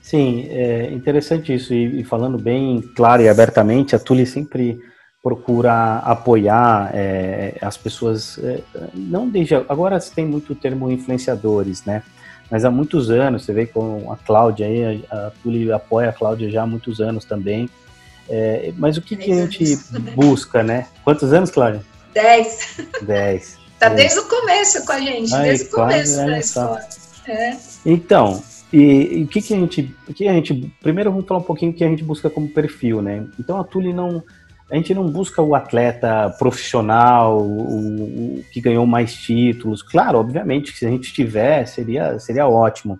Sim, 0.00 0.46
é 0.48 0.92
interessante 0.92 1.52
isso. 1.52 1.74
E, 1.74 2.02
e 2.02 2.04
falando 2.04 2.38
bem 2.38 2.80
claro 2.94 3.20
e 3.20 3.28
abertamente, 3.28 3.96
a 3.96 3.98
Tule 3.98 4.24
sempre 4.24 4.78
procura 5.24 6.00
apoiar 6.00 6.90
é, 6.92 7.56
as 7.62 7.78
pessoas, 7.78 8.38
é, 8.38 8.60
não 8.92 9.26
desde 9.26 9.54
agora 9.54 9.98
se 9.98 10.12
tem 10.12 10.26
muito 10.26 10.52
o 10.52 10.54
termo 10.54 10.90
influenciadores, 10.90 11.82
né? 11.86 12.02
Mas 12.50 12.62
há 12.62 12.70
muitos 12.70 13.10
anos, 13.10 13.46
você 13.46 13.54
vê 13.54 13.64
com 13.64 14.12
a 14.12 14.18
Cláudia 14.18 14.66
aí, 14.66 15.02
a, 15.10 15.28
a 15.28 15.30
Tule 15.42 15.72
apoia 15.72 16.10
a 16.10 16.12
Cláudia 16.12 16.50
já 16.50 16.62
há 16.62 16.66
muitos 16.66 17.00
anos 17.00 17.24
também. 17.24 17.70
É, 18.28 18.70
mas 18.76 18.98
o 18.98 19.02
que, 19.02 19.16
que 19.16 19.32
a 19.32 19.46
gente 19.46 19.78
busca, 20.14 20.62
né? 20.62 20.88
Quantos 21.02 21.32
anos, 21.32 21.50
Cláudia? 21.50 21.82
Dez. 22.12 22.76
Dez. 23.02 23.64
Tá 23.76 23.88
desde 23.88 24.20
o 24.20 24.28
começo 24.28 24.86
com 24.86 24.92
a 24.92 25.00
gente, 25.00 25.34
Ai, 25.34 25.48
desde 25.48 25.66
o 25.66 25.70
começo 25.72 26.16
da 26.16 26.38
escola. 26.38 26.80
É. 27.26 27.56
Então, 27.84 28.40
e 28.72 29.24
o 29.24 29.28
que, 29.28 29.42
que 29.42 29.52
a 29.52 29.56
gente. 29.56 29.94
que 30.14 30.28
a 30.28 30.32
gente. 30.32 30.72
Primeiro 30.80 31.10
vamos 31.10 31.26
falar 31.26 31.40
um 31.40 31.44
pouquinho 31.44 31.70
o 31.70 31.74
que 31.74 31.84
a 31.84 31.88
gente 31.88 32.02
busca 32.02 32.30
como 32.30 32.48
perfil, 32.48 33.02
né? 33.02 33.24
Então 33.38 33.60
a 33.60 33.64
Tule 33.64 33.92
não. 33.92 34.22
A 34.70 34.76
gente 34.76 34.94
não 34.94 35.06
busca 35.08 35.42
o 35.42 35.54
atleta 35.54 36.30
profissional, 36.38 37.38
o, 37.38 38.38
o, 38.38 38.44
que 38.50 38.60
ganhou 38.60 38.86
mais 38.86 39.14
títulos. 39.14 39.82
Claro, 39.82 40.18
obviamente, 40.18 40.72
que 40.72 40.78
se 40.78 40.86
a 40.86 40.90
gente 40.90 41.12
tiver, 41.12 41.66
seria, 41.66 42.18
seria 42.18 42.46
ótimo. 42.46 42.98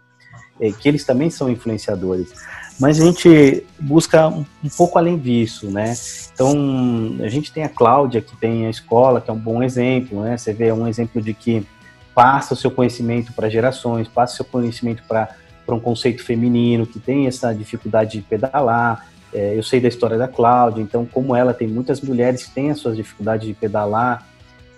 É, 0.60 0.70
que 0.70 0.88
eles 0.88 1.04
também 1.04 1.30
são 1.30 1.50
influenciadores. 1.50 2.32
Mas 2.78 3.00
a 3.00 3.04
gente 3.04 3.64
busca 3.78 4.28
um, 4.28 4.44
um, 4.62 4.68
pouco 4.76 4.98
além 4.98 5.18
disso, 5.18 5.70
né? 5.70 5.94
Então, 6.32 7.16
a 7.22 7.28
gente 7.28 7.52
tem 7.52 7.64
a 7.64 7.68
Cláudia, 7.68 8.20
que 8.20 8.36
tem 8.36 8.66
a 8.66 8.70
escola, 8.70 9.20
que 9.20 9.30
é 9.30 9.32
um 9.32 9.38
bom 9.38 9.62
exemplo, 9.62 10.22
né? 10.22 10.36
Você 10.36 10.52
vê 10.52 10.72
um 10.72 10.86
exemplo 10.86 11.20
de 11.20 11.34
que 11.34 11.66
passa 12.14 12.54
o 12.54 12.56
seu 12.56 12.70
conhecimento 12.70 13.32
para 13.32 13.48
gerações, 13.48 14.08
passa 14.08 14.34
o 14.34 14.36
seu 14.36 14.44
conhecimento 14.44 15.02
para 15.08 15.28
um 15.68 15.80
conceito 15.80 16.22
feminino, 16.22 16.86
que 16.86 17.00
tem 17.00 17.26
essa 17.26 17.52
dificuldade 17.52 18.18
de 18.18 18.22
pedalar. 18.22 19.08
É, 19.34 19.58
eu 19.58 19.62
sei 19.62 19.80
da 19.80 19.88
história 19.88 20.16
da 20.16 20.28
Cláudia, 20.28 20.80
então, 20.80 21.04
como 21.04 21.34
ela 21.34 21.52
tem 21.52 21.66
muitas 21.66 22.00
mulheres 22.00 22.44
que 22.44 22.54
têm 22.54 22.70
as 22.70 22.78
suas 22.78 22.96
dificuldades 22.96 23.46
de 23.46 23.52
pedalar. 23.52 24.24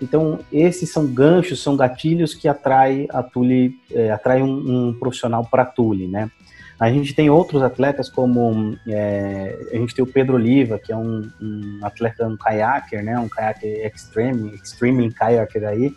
Então, 0.01 0.39
esses 0.51 0.91
são 0.91 1.05
ganchos, 1.05 1.61
são 1.61 1.77
gatilhos 1.77 2.33
que 2.33 2.47
atraem 2.47 3.07
a 3.11 3.21
Tule, 3.21 3.75
é, 3.91 4.11
atrai 4.11 4.41
um, 4.41 4.89
um 4.89 4.93
profissional 4.93 5.45
para 5.45 5.61
a 5.63 5.65
Tule, 5.65 6.07
né? 6.07 6.31
A 6.79 6.91
gente 6.91 7.15
tem 7.15 7.29
outros 7.29 7.63
atletas 7.63 8.07
como 8.07 8.77
é, 8.87 9.57
a 9.71 9.75
gente 9.77 9.95
tem 9.95 10.03
o 10.03 10.07
Pedro 10.07 10.35
Oliva, 10.35 10.77
que 10.77 10.91
é 10.91 10.95
um, 10.95 11.27
um 11.41 11.79
atleta, 11.81 12.27
um 12.27 12.37
kayaker, 12.37 13.03
né, 13.03 13.17
um 13.17 13.27
kayaker 13.27 13.87
extreme, 13.87 14.53
extreme 14.53 15.11
kayaker 15.11 15.67
aí. 15.67 15.91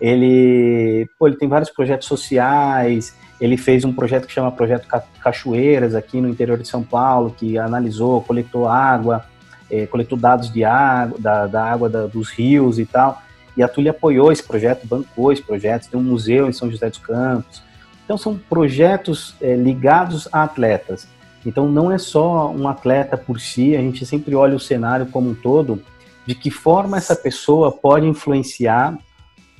Ele, 0.00 1.06
pô, 1.18 1.26
ele 1.26 1.36
tem 1.36 1.48
vários 1.48 1.70
projetos 1.70 2.08
sociais. 2.08 3.14
Ele 3.44 3.58
fez 3.58 3.84
um 3.84 3.92
projeto 3.92 4.26
que 4.26 4.32
chama 4.32 4.50
Projeto 4.50 4.88
Cachoeiras 5.20 5.94
aqui 5.94 6.18
no 6.18 6.30
interior 6.30 6.56
de 6.56 6.66
São 6.66 6.82
Paulo, 6.82 7.34
que 7.36 7.58
analisou, 7.58 8.22
coletou 8.22 8.66
água, 8.66 9.22
é, 9.70 9.84
coletou 9.84 10.16
dados 10.16 10.50
de 10.50 10.64
água, 10.64 11.18
da, 11.18 11.46
da 11.46 11.62
água 11.62 11.90
da, 11.90 12.06
dos 12.06 12.30
rios 12.30 12.78
e 12.78 12.86
tal. 12.86 13.20
E 13.54 13.62
a 13.62 13.68
Tule 13.68 13.90
apoiou 13.90 14.32
esse 14.32 14.42
projeto, 14.42 14.86
bancou 14.86 15.30
esse 15.30 15.42
projeto. 15.42 15.90
Tem 15.90 16.00
um 16.00 16.02
museu 16.02 16.48
em 16.48 16.52
São 16.52 16.70
José 16.70 16.88
dos 16.88 16.98
Campos. 16.98 17.62
Então, 18.02 18.16
são 18.16 18.34
projetos 18.34 19.34
é, 19.42 19.54
ligados 19.54 20.26
a 20.32 20.44
atletas. 20.44 21.06
Então, 21.44 21.68
não 21.68 21.92
é 21.92 21.98
só 21.98 22.50
um 22.50 22.66
atleta 22.66 23.14
por 23.14 23.38
si, 23.38 23.76
a 23.76 23.80
gente 23.80 24.06
sempre 24.06 24.34
olha 24.34 24.56
o 24.56 24.60
cenário 24.60 25.04
como 25.04 25.28
um 25.28 25.34
todo, 25.34 25.82
de 26.24 26.34
que 26.34 26.50
forma 26.50 26.96
essa 26.96 27.14
pessoa 27.14 27.70
pode 27.70 28.06
influenciar 28.06 28.96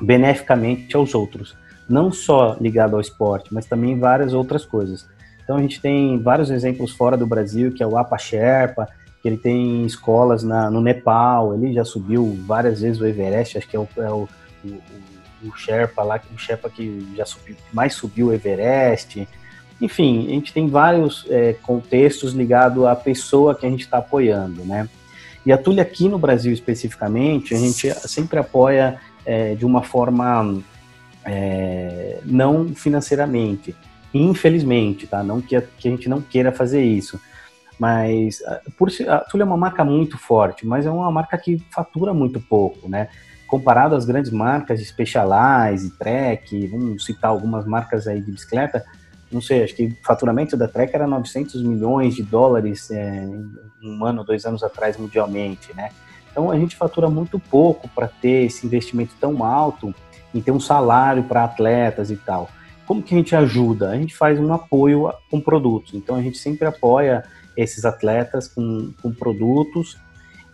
beneficamente 0.01 0.97
aos 0.97 1.15
outros. 1.15 1.55
Não 1.89 2.11
só 2.11 2.57
ligado 2.61 2.95
ao 2.95 3.01
esporte, 3.01 3.53
mas 3.53 3.67
também 3.67 3.99
várias 3.99 4.33
outras 4.33 4.65
coisas. 4.65 5.07
Então, 5.43 5.57
a 5.57 5.61
gente 5.61 5.81
tem 5.81 6.19
vários 6.21 6.51
exemplos 6.51 6.93
fora 6.93 7.17
do 7.17 7.27
Brasil, 7.27 7.73
que 7.73 7.83
é 7.83 7.87
o 7.87 7.99
Apa 7.99 8.17
Sherpa, 8.17 8.89
que 9.21 9.29
ele 9.29 9.37
tem 9.37 9.85
escolas 9.85 10.43
na, 10.43 10.71
no 10.71 10.81
Nepal, 10.81 11.55
ele 11.55 11.73
já 11.73 11.85
subiu 11.85 12.39
várias 12.47 12.81
vezes 12.81 13.01
o 13.01 13.07
Everest, 13.07 13.59
acho 13.59 13.69
que 13.69 13.77
é 13.77 13.81
o, 13.81 13.89
é 13.97 14.11
o, 14.11 14.29
o 14.65 14.81
o 15.49 15.57
Sherpa 15.57 16.03
lá, 16.03 16.21
o 16.35 16.39
Sherpa 16.39 16.71
que 16.71 17.07
já 17.15 17.25
subiu, 17.25 17.57
mais 17.73 17.95
subiu 17.95 18.29
o 18.29 18.33
Everest. 18.33 19.29
Enfim, 19.81 20.27
a 20.27 20.31
gente 20.31 20.53
tem 20.53 20.69
vários 20.69 21.27
é, 21.29 21.55
contextos 21.63 22.33
ligados 22.33 22.85
à 22.87 22.97
pessoa 22.97 23.55
que 23.55 23.67
a 23.67 23.71
gente 23.71 23.83
está 23.83 23.99
apoiando, 23.99 24.65
né? 24.65 24.89
E 25.45 25.53
a 25.53 25.59
Tulha 25.59 25.83
aqui 25.83 26.09
no 26.09 26.19
Brasil 26.19 26.53
especificamente, 26.53 27.55
a 27.55 27.59
gente 27.59 27.93
sempre 28.09 28.39
apoia 28.39 28.99
é, 29.27 29.55
de 29.55 29.67
uma 29.67 29.83
forma 29.83 30.59
é, 31.25 32.21
não 32.25 32.75
financeiramente, 32.75 33.75
infelizmente, 34.13 35.07
tá? 35.07 35.23
Não 35.23 35.41
que 35.41 35.57
a, 35.57 35.63
que 35.63 35.89
a 35.89 35.91
gente 35.91 36.09
não 36.09 36.21
queira 36.21 36.53
fazer 36.53 36.83
isso, 36.83 37.21
mas 37.79 38.43
por 38.77 38.89
a 39.09 39.19
Tulha 39.21 39.43
é 39.43 39.47
uma 39.47 39.57
marca 39.57 39.85
muito 39.85 40.17
forte, 40.19 40.67
mas 40.67 40.87
é 40.87 40.91
uma 40.91 41.11
marca 41.11 41.37
que 41.37 41.59
fatura 41.71 42.15
muito 42.15 42.41
pouco, 42.41 42.89
né? 42.89 43.09
comparado 43.47 43.95
às 43.95 44.05
grandes 44.05 44.33
marcas 44.33 44.81
de 44.81 44.85
Specialized, 44.85 45.91
Trek, 45.99 46.67
vamos 46.67 47.05
citar 47.05 47.31
algumas 47.31 47.65
marcas 47.65 48.09
aí 48.09 48.21
de 48.21 48.33
bicicleta, 48.33 48.85
não 49.31 49.41
sei, 49.41 49.63
acho 49.63 49.75
que 49.75 49.87
o 49.87 49.97
faturamento 50.05 50.57
da 50.57 50.67
Trek 50.67 50.95
era 50.95 51.07
900 51.07 51.63
milhões 51.63 52.15
de 52.15 52.23
dólares 52.23 52.91
é, 52.91 53.27
um 53.83 54.05
ano, 54.05 54.25
dois 54.25 54.45
anos 54.45 54.63
atrás 54.63 54.97
mundialmente, 54.97 55.75
né? 55.75 55.91
Então 56.31 56.51
a 56.51 56.59
gente 56.59 56.75
fatura 56.75 57.09
muito 57.09 57.39
pouco 57.39 57.89
para 57.89 58.09
ter 58.09 58.47
esse 58.47 58.67
investimento 58.67 59.15
tão 59.21 59.45
alto 59.45 59.95
em 60.35 60.41
ter 60.41 60.51
um 60.51 60.61
salário 60.61 61.23
para 61.25 61.45
atletas 61.45 62.11
e 62.11 62.17
tal. 62.17 62.51
Como 62.87 63.03
que 63.03 63.15
a 63.15 63.19
gente 63.19 63.35
ajuda? 63.35 63.91
A 63.91 63.97
gente 63.97 64.15
faz 64.15 64.39
um 64.39 64.53
apoio 64.53 65.11
com 65.31 65.41
produtos. 65.41 65.95
Então 65.95 66.17
a 66.17 66.23
gente 66.23 66.37
sempre 66.37 66.67
apoia 66.67 67.25
esses 67.57 67.85
atletas 67.85 68.49
com, 68.49 68.93
com 69.01 69.13
produtos 69.13 69.97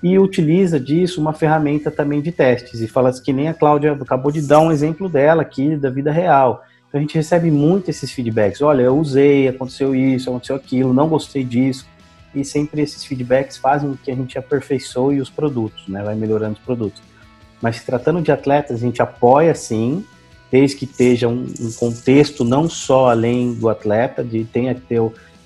e 0.03 0.19
utiliza 0.19 0.79
disso 0.79 1.21
uma 1.21 1.33
ferramenta 1.33 1.91
também 1.91 2.21
de 2.21 2.31
testes. 2.31 2.81
E 2.81 2.87
fala 2.87 3.13
que 3.13 3.33
nem 3.33 3.49
a 3.49 3.55
Cláudia 3.55 3.93
acabou 3.93 4.31
de 4.31 4.43
dar 4.43 4.61
um 4.61 4.71
exemplo 4.71 5.09
dela 5.09 5.43
aqui 5.43 5.77
da 5.77 5.91
vida 5.91 6.13
real. 6.13 6.65
Então 6.89 6.99
a 6.99 7.03
gente 7.03 7.15
recebe 7.15 7.51
muito 7.51 7.89
esses 7.89 8.11
feedbacks. 8.11 8.61
Olha, 8.63 8.83
eu 8.83 8.99
usei, 8.99 9.49
aconteceu 9.49 9.95
isso, 9.95 10.29
aconteceu 10.29 10.57
aquilo, 10.57 10.93
não 10.93 11.09
gostei 11.09 11.45
disso. 11.45 11.87
E 12.35 12.45
sempre 12.45 12.83
esses 12.83 13.05
feedbacks 13.05 13.57
fazem 13.57 13.91
com 13.91 13.97
que 13.97 14.11
a 14.11 14.15
gente 14.15 14.39
aperfeiçoe 14.39 15.21
os 15.21 15.29
produtos, 15.29 15.87
né? 15.89 16.03
Vai 16.03 16.15
melhorando 16.15 16.55
os 16.55 16.61
produtos. 16.61 17.03
Mas 17.61 17.77
se 17.77 17.87
tratando 17.87 18.23
de 18.23 18.33
atletas, 18.33 18.77
a 18.77 18.81
gente 18.81 19.03
apoia 19.03 19.55
sim, 19.55 20.05
desde 20.51 20.77
que 20.77 20.85
esteja 20.85 21.29
um, 21.29 21.47
um 21.61 21.73
contexto 21.73 22.45
não 22.45 22.69
só 22.69 23.11
além 23.11 23.55
do 23.55 23.69
atleta, 23.69 24.25
de 24.25 24.45
tenha 24.45 24.75
que 24.75 24.81
ter 24.81 25.01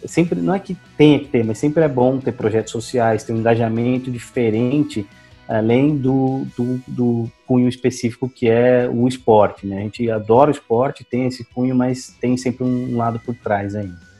sempre 0.06 0.40
não 0.40 0.54
é 0.54 0.58
que 0.58 0.76
tenha 0.96 1.18
que 1.18 1.26
ter, 1.26 1.44
mas 1.44 1.58
sempre 1.58 1.82
é 1.82 1.88
bom 1.88 2.18
ter 2.18 2.32
projetos 2.32 2.72
sociais, 2.72 3.24
ter 3.24 3.32
um 3.32 3.38
engajamento 3.38 4.10
diferente, 4.10 5.06
além 5.48 5.96
do, 5.96 6.46
do, 6.56 6.80
do 6.86 7.30
cunho 7.46 7.68
específico 7.68 8.28
que 8.28 8.48
é 8.48 8.88
o 8.92 9.06
esporte. 9.08 9.66
Né? 9.66 9.78
A 9.78 9.80
gente 9.80 10.10
adora 10.10 10.50
o 10.50 10.52
esporte, 10.52 11.04
tem 11.04 11.26
esse 11.26 11.44
cunho, 11.44 11.74
mas 11.74 12.14
tem 12.20 12.36
sempre 12.36 12.64
um 12.64 12.96
lado 12.96 13.18
por 13.18 13.34
trás 13.34 13.74
ainda. 13.74 14.14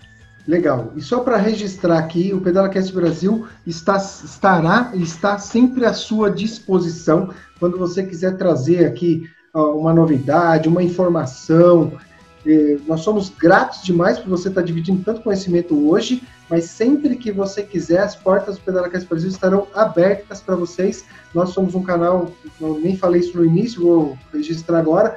Legal. 0.47 0.93
E 0.95 1.01
só 1.01 1.21
para 1.21 1.39
registrar 1.39 1.99
aqui, 1.99 2.33
o 2.35 2.41
PedalaCast 2.41 2.93
Brasil 2.93 3.47
está, 3.67 3.97
estará 3.97 4.93
e 4.95 5.03
está 5.03 5.39
sempre 5.39 5.87
à 5.87 5.95
sua 5.95 6.31
disposição 6.31 7.31
quando 7.65 7.79
você 7.79 8.03
quiser 8.03 8.37
trazer 8.37 8.85
aqui 8.85 9.27
uma 9.55 9.95
novidade, 9.95 10.69
uma 10.69 10.83
informação, 10.83 11.95
nós 12.87 13.01
somos 13.01 13.31
gratos 13.31 13.83
demais 13.83 14.19
por 14.19 14.29
você 14.29 14.51
estar 14.51 14.61
dividindo 14.61 15.03
tanto 15.03 15.23
conhecimento 15.23 15.75
hoje, 15.89 16.23
mas 16.51 16.65
sempre 16.65 17.17
que 17.17 17.33
você 17.33 17.63
quiser, 17.63 18.01
as 18.01 18.15
portas 18.15 18.57
do 18.57 18.65
Pedalacast 18.65 19.09
Brasil 19.09 19.31
estarão 19.31 19.67
abertas 19.75 20.43
para 20.43 20.55
vocês. 20.55 21.07
Nós 21.33 21.55
somos 21.55 21.75
um 21.75 21.83
canal, 21.83 22.31
eu 22.61 22.79
nem 22.81 22.99
falei 22.99 23.23
isso 23.23 23.39
no 23.39 23.47
início, 23.47 23.81
vou 23.81 24.19
registrar 24.31 24.81
agora, 24.81 25.17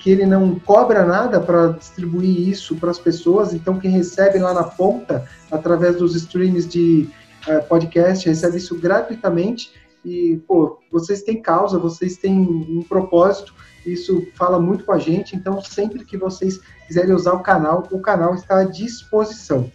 que 0.00 0.08
ele 0.08 0.24
não 0.24 0.58
cobra 0.58 1.04
nada 1.04 1.38
para 1.38 1.72
distribuir 1.72 2.48
isso 2.48 2.74
para 2.76 2.90
as 2.90 2.98
pessoas, 2.98 3.52
então 3.52 3.78
quem 3.78 3.90
recebe 3.90 4.38
lá 4.38 4.54
na 4.54 4.64
ponta, 4.64 5.26
através 5.50 5.96
dos 5.96 6.14
streams 6.14 6.66
de 6.66 7.06
uh, 7.46 7.62
podcast, 7.68 8.26
recebe 8.26 8.56
isso 8.56 8.78
gratuitamente. 8.78 9.84
E, 10.06 10.40
pô, 10.46 10.78
vocês 10.88 11.22
têm 11.22 11.42
causa, 11.42 11.80
vocês 11.80 12.16
têm 12.16 12.38
um 12.38 12.80
propósito, 12.88 13.52
isso 13.84 14.24
fala 14.36 14.60
muito 14.60 14.84
com 14.84 14.92
a 14.92 15.00
gente, 15.00 15.34
então 15.34 15.60
sempre 15.60 16.04
que 16.04 16.16
vocês 16.16 16.60
quiserem 16.86 17.12
usar 17.12 17.32
o 17.32 17.42
canal, 17.42 17.88
o 17.90 17.98
canal 17.98 18.32
está 18.36 18.60
à 18.60 18.64
disposição. 18.64 19.68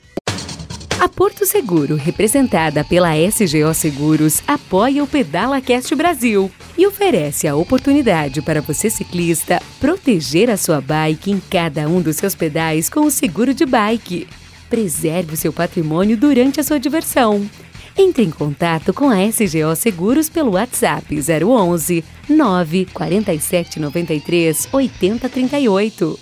A 1.02 1.10
Porto 1.10 1.46
Seguro, 1.46 1.96
representada 1.96 2.82
pela 2.82 3.18
SGO 3.18 3.74
Seguros, 3.74 4.42
apoia 4.48 5.04
o 5.04 5.08
Pedala 5.08 5.60
Cast 5.60 5.94
Brasil 5.96 6.50
e 6.78 6.88
oferece 6.88 7.46
a 7.46 7.56
oportunidade 7.56 8.42
para 8.42 8.62
você 8.62 8.90
ciclista 8.90 9.62
proteger 9.82 10.50
a 10.50 10.56
sua 10.56 10.80
bike 10.80 11.30
em 11.30 11.42
cada 11.42 11.90
um 11.90 12.02
dos 12.02 12.16
seus 12.16 12.36
pedais 12.36 12.88
com 12.90 13.02
o 13.02 13.12
seguro 13.12 13.54
de 13.54 13.66
bike. 13.66 14.30
Preserve 14.70 15.34
o 15.34 15.38
seu 15.38 15.52
patrimônio 15.52 16.16
durante 16.16 16.62
a 16.62 16.64
sua 16.64 16.80
diversão. 16.80 17.50
Entre 17.98 18.24
em 18.24 18.32
contato 18.32 18.94
com 18.94 19.10
a 19.10 19.18
SGO 19.28 19.76
Seguros 19.76 20.30
pelo 20.30 20.52
WhatsApp 20.52 21.06
011 21.16 22.04
947 22.30 23.80
93 23.80 24.70
8038. 24.72 26.20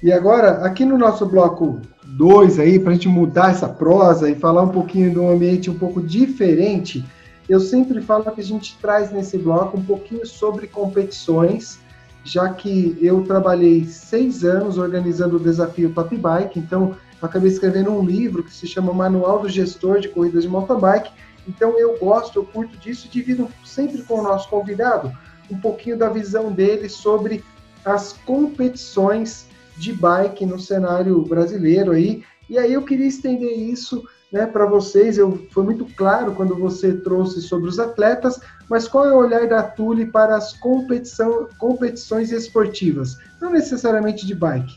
E 0.03 0.11
agora, 0.11 0.65
aqui 0.65 0.87
no 0.87 0.97
nosso 0.97 1.27
bloco 1.27 1.83
2 2.07 2.59
aí, 2.59 2.79
para 2.79 2.93
a 2.93 2.95
gente 2.95 3.09
mudar 3.09 3.51
essa 3.51 3.69
prosa 3.69 4.31
e 4.31 4.35
falar 4.35 4.63
um 4.63 4.71
pouquinho 4.71 5.11
de 5.11 5.19
um 5.19 5.29
ambiente 5.29 5.71
um 5.71 5.79
pouco 5.79 6.01
diferente, 6.01 7.05
eu 7.47 7.61
sempre 7.61 8.01
falo 8.01 8.25
que 8.31 8.41
a 8.41 8.45
gente 8.45 8.79
traz 8.81 9.13
nesse 9.13 9.37
bloco 9.37 9.77
um 9.77 9.85
pouquinho 9.85 10.25
sobre 10.25 10.67
competições, 10.67 11.84
já 12.25 12.49
que 12.49 12.97
eu 13.01 13.23
trabalhei 13.23 13.85
seis 13.85 14.45
anos 14.45 14.79
organizando 14.79 15.37
o 15.37 15.41
desafio 15.41 15.93
Top 15.93 16.17
Bike, 16.17 16.59
então 16.59 16.97
eu 17.21 17.29
acabei 17.29 17.51
escrevendo 17.51 17.91
um 17.91 18.05
livro 18.05 18.43
que 18.43 18.53
se 18.53 18.67
chama 18.67 18.93
Manual 18.93 19.41
do 19.41 19.49
Gestor 19.49 20.01
de 20.01 20.09
Corridas 20.09 20.43
de 20.43 20.49
Mountain 20.49 20.81
Bike. 20.81 21.13
Então 21.47 21.79
eu 21.79 21.99
gosto, 21.99 22.39
eu 22.39 22.45
curto 22.45 22.77
disso, 22.79 23.09
divido 23.09 23.49
sempre 23.65 24.03
com 24.03 24.21
o 24.21 24.23
nosso 24.23 24.49
convidado 24.49 25.13
um 25.51 25.59
pouquinho 25.59 25.99
da 25.99 26.09
visão 26.09 26.51
dele 26.51 26.89
sobre 26.89 27.45
as 27.85 28.15
competições 28.25 29.47
de 29.77 29.93
bike 29.93 30.47
no 30.47 30.59
cenário 30.59 31.21
brasileiro 31.23 31.93
aí. 31.93 32.23
E 32.49 32.59
aí 32.59 32.73
eu 32.73 32.83
queria 32.83 33.07
estender 33.07 33.59
isso 33.59 34.03
né, 34.35 34.47
para 34.47 34.67
vocês. 34.67 35.17
Eu, 35.17 35.47
foi 35.53 35.63
muito 35.63 35.87
claro 35.97 36.33
quando 36.33 36.57
você 36.57 36.93
trouxe 36.93 37.41
sobre 37.41 37.69
os 37.69 37.79
atletas, 37.79 38.41
mas 38.69 38.89
qual 38.89 39.07
é 39.07 39.13
o 39.13 39.19
olhar 39.19 39.47
da 39.47 39.63
Tule 39.63 40.07
para 40.07 40.37
as 40.37 40.53
competição, 40.55 41.47
competições 41.57 42.33
esportivas? 42.33 43.17
Não 43.41 43.53
necessariamente 43.53 44.27
de 44.27 44.35
bike. 44.35 44.77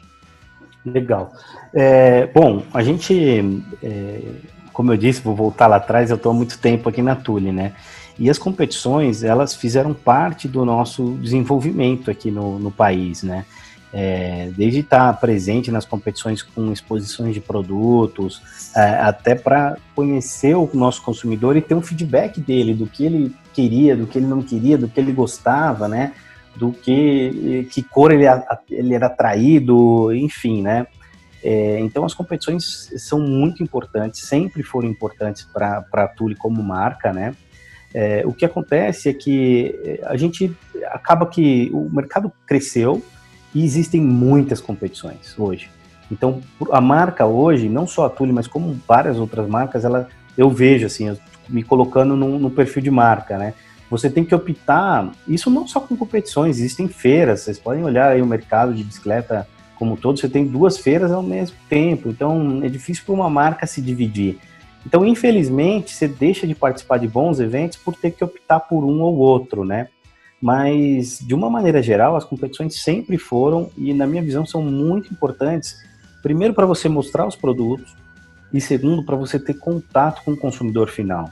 Legal. 0.85 1.33
É, 1.73 2.27
bom, 2.27 2.63
a 2.71 2.83
gente, 2.83 3.63
é, 3.81 4.21
como 4.71 4.93
eu 4.93 4.97
disse, 4.97 5.21
vou 5.21 5.35
voltar 5.35 5.65
lá 5.65 5.77
atrás, 5.77 6.11
eu 6.11 6.17
estou 6.17 6.31
há 6.31 6.35
muito 6.35 6.59
tempo 6.59 6.87
aqui 6.87 7.01
na 7.01 7.15
Tule, 7.15 7.51
né? 7.51 7.73
E 8.19 8.29
as 8.29 8.37
competições, 8.37 9.23
elas 9.23 9.55
fizeram 9.55 9.91
parte 9.91 10.47
do 10.47 10.63
nosso 10.65 11.17
desenvolvimento 11.19 12.11
aqui 12.11 12.29
no, 12.29 12.59
no 12.59 12.69
país, 12.69 13.23
né? 13.23 13.43
É, 13.99 14.51
desde 14.55 14.81
estar 14.81 15.11
presente 15.19 15.71
nas 15.71 15.83
competições 15.83 16.43
com 16.43 16.71
exposições 16.71 17.33
de 17.33 17.41
produtos, 17.41 18.69
é, 18.75 18.89
até 18.99 19.33
para 19.33 19.75
conhecer 19.95 20.55
o 20.55 20.69
nosso 20.71 21.01
consumidor 21.01 21.57
e 21.57 21.61
ter 21.61 21.73
um 21.73 21.81
feedback 21.81 22.39
dele, 22.39 22.75
do 22.75 22.85
que 22.85 23.03
ele 23.03 23.35
queria, 23.55 23.97
do 23.97 24.05
que 24.05 24.19
ele 24.19 24.27
não 24.27 24.43
queria, 24.43 24.77
do 24.77 24.87
que 24.87 24.99
ele 24.99 25.11
gostava, 25.11 25.87
né? 25.87 26.13
Do 26.55 26.71
que, 26.71 27.67
que 27.71 27.81
cor 27.81 28.11
ele, 28.11 28.25
ele 28.69 28.93
era 28.93 29.07
atraído, 29.07 30.13
enfim, 30.13 30.61
né? 30.61 30.85
É, 31.43 31.79
então 31.79 32.05
as 32.05 32.13
competições 32.13 32.93
são 32.97 33.19
muito 33.19 33.63
importantes, 33.63 34.27
sempre 34.27 34.61
foram 34.61 34.87
importantes 34.87 35.41
para 35.43 35.83
a 35.91 36.07
Tule 36.07 36.35
como 36.35 36.61
marca, 36.61 37.11
né? 37.11 37.35
É, 37.95 38.21
o 38.27 38.31
que 38.31 38.45
acontece 38.45 39.09
é 39.09 39.13
que 39.13 39.99
a 40.03 40.15
gente 40.15 40.55
acaba 40.85 41.25
que 41.25 41.71
o 41.73 41.89
mercado 41.89 42.31
cresceu, 42.45 43.03
e 43.57 43.63
existem 43.63 43.99
muitas 43.99 44.61
competições 44.61 45.33
hoje. 45.35 45.67
Então, 46.11 46.41
a 46.71 46.79
marca 46.79 47.25
hoje, 47.25 47.67
não 47.67 47.87
só 47.87 48.05
a 48.05 48.09
Tule, 48.09 48.31
mas 48.31 48.45
como 48.45 48.79
várias 48.87 49.17
outras 49.17 49.47
marcas, 49.47 49.83
ela, 49.83 50.07
eu 50.37 50.47
vejo 50.47 50.85
assim, 50.85 51.07
eu, 51.07 51.17
me 51.49 51.63
colocando 51.63 52.15
no, 52.15 52.37
no, 52.37 52.51
perfil 52.51 52.83
de 52.83 52.91
marca, 52.91 53.35
né? 53.35 53.55
Você 53.89 54.11
tem 54.11 54.23
que 54.23 54.35
optar, 54.35 55.11
isso 55.27 55.49
não 55.49 55.67
só 55.67 55.79
com 55.79 55.97
competições, 55.97 56.59
existem 56.59 56.87
feiras, 56.87 57.41
vocês 57.41 57.57
podem 57.57 57.83
olhar 57.83 58.11
aí 58.11 58.21
o 58.21 58.27
mercado 58.27 58.75
de 58.75 58.83
bicicleta 58.83 59.47
como 59.75 59.93
um 59.93 59.95
todo, 59.95 60.19
você 60.19 60.29
tem 60.29 60.45
duas 60.45 60.77
feiras 60.77 61.11
ao 61.11 61.23
mesmo 61.23 61.57
tempo, 61.67 62.09
então 62.09 62.61
é 62.63 62.69
difícil 62.69 63.05
para 63.05 63.15
uma 63.15 63.29
marca 63.29 63.65
se 63.65 63.81
dividir. 63.81 64.37
Então, 64.85 65.03
infelizmente, 65.03 65.95
você 65.95 66.07
deixa 66.07 66.45
de 66.45 66.53
participar 66.53 66.97
de 66.99 67.07
bons 67.07 67.39
eventos 67.39 67.77
por 67.77 67.95
ter 67.95 68.11
que 68.11 68.23
optar 68.23 68.59
por 68.59 68.83
um 68.83 69.01
ou 69.01 69.15
outro, 69.17 69.65
né? 69.65 69.87
Mas, 70.41 71.19
de 71.19 71.33
uma 71.33 71.49
maneira 71.49 71.81
geral, 71.81 72.15
as 72.15 72.23
competições 72.23 72.81
sempre 72.81 73.17
foram 73.17 73.71
e, 73.75 73.93
na 73.93 74.05
minha 74.05 74.21
visão, 74.21 74.45
são 74.45 74.61
muito 74.61 75.11
importantes. 75.11 75.83
Primeiro, 76.21 76.53
para 76.53 76.65
você 76.65 76.87
mostrar 76.87 77.25
os 77.25 77.35
produtos, 77.35 77.95
e 78.53 78.61
segundo, 78.61 79.03
para 79.03 79.15
você 79.15 79.39
ter 79.39 79.55
contato 79.55 80.23
com 80.23 80.31
o 80.31 80.37
consumidor 80.37 80.89
final. 80.89 81.29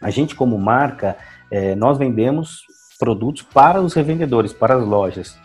A 0.00 0.10
gente, 0.10 0.34
como 0.34 0.58
marca, 0.58 1.16
é, 1.50 1.74
nós 1.74 1.98
vendemos 1.98 2.62
produtos 2.98 3.42
para 3.42 3.80
os 3.80 3.94
revendedores, 3.94 4.52
para 4.52 4.76
as 4.76 4.86
lojas. 4.86 5.36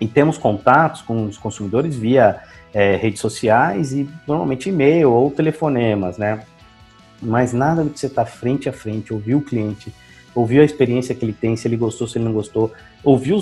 E 0.00 0.06
temos 0.06 0.36
contatos 0.36 1.02
com 1.02 1.24
os 1.26 1.38
consumidores 1.38 1.96
via 1.96 2.40
é, 2.72 2.96
redes 2.96 3.20
sociais 3.20 3.92
e 3.92 4.08
normalmente 4.26 4.68
e-mail 4.68 5.10
ou 5.10 5.30
telefonemas, 5.30 6.18
né? 6.18 6.44
Mas 7.22 7.52
nada 7.52 7.84
que 7.84 7.98
você 7.98 8.06
está 8.06 8.26
frente 8.26 8.68
a 8.68 8.72
frente, 8.72 9.12
ouvir 9.12 9.34
o 9.34 9.40
cliente, 9.40 9.92
ouviu 10.36 10.60
a 10.60 10.64
experiência 10.64 11.14
que 11.14 11.24
ele 11.24 11.32
tem, 11.32 11.56
se 11.56 11.66
ele 11.66 11.76
gostou, 11.76 12.06
se 12.06 12.18
ele 12.18 12.26
não 12.26 12.32
gostou, 12.32 12.70
ouviu 13.02 13.38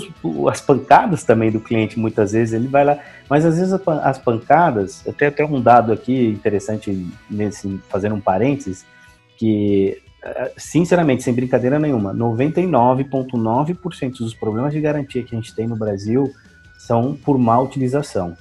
as 0.49 0.61
pancadas 0.61 1.25
também 1.25 1.51
do 1.51 1.59
cliente 1.59 1.99
muitas 1.99 2.31
vezes, 2.31 2.53
ele 2.53 2.69
vai 2.69 2.85
lá, 2.85 2.97
mas 3.29 3.45
às 3.45 3.57
vezes 3.57 3.73
as 3.73 4.17
pancadas, 4.17 5.05
até 5.05 5.27
até 5.27 5.45
um 5.45 5.61
dado 5.61 5.91
aqui 5.91 6.27
interessante 6.27 7.05
nesse 7.29 7.77
fazendo 7.89 8.15
um 8.15 8.21
parênteses, 8.21 8.85
que 9.37 10.01
eh, 10.23 10.53
sinceramente, 10.57 11.21
sem 11.21 11.33
brincadeira 11.33 11.77
nenhuma, 11.77 12.15
99,9% 12.15 14.19
dos 14.19 14.33
problemas 14.33 14.71
de 14.73 14.79
garantia 14.79 15.21
que 15.21 15.35
a 15.35 15.37
gente 15.37 15.53
tem 15.53 15.67
no 15.67 15.75
Brasil 15.75 16.31
são 16.79 17.13
por 17.13 17.37
má 17.37 17.59
utilização. 17.59 18.37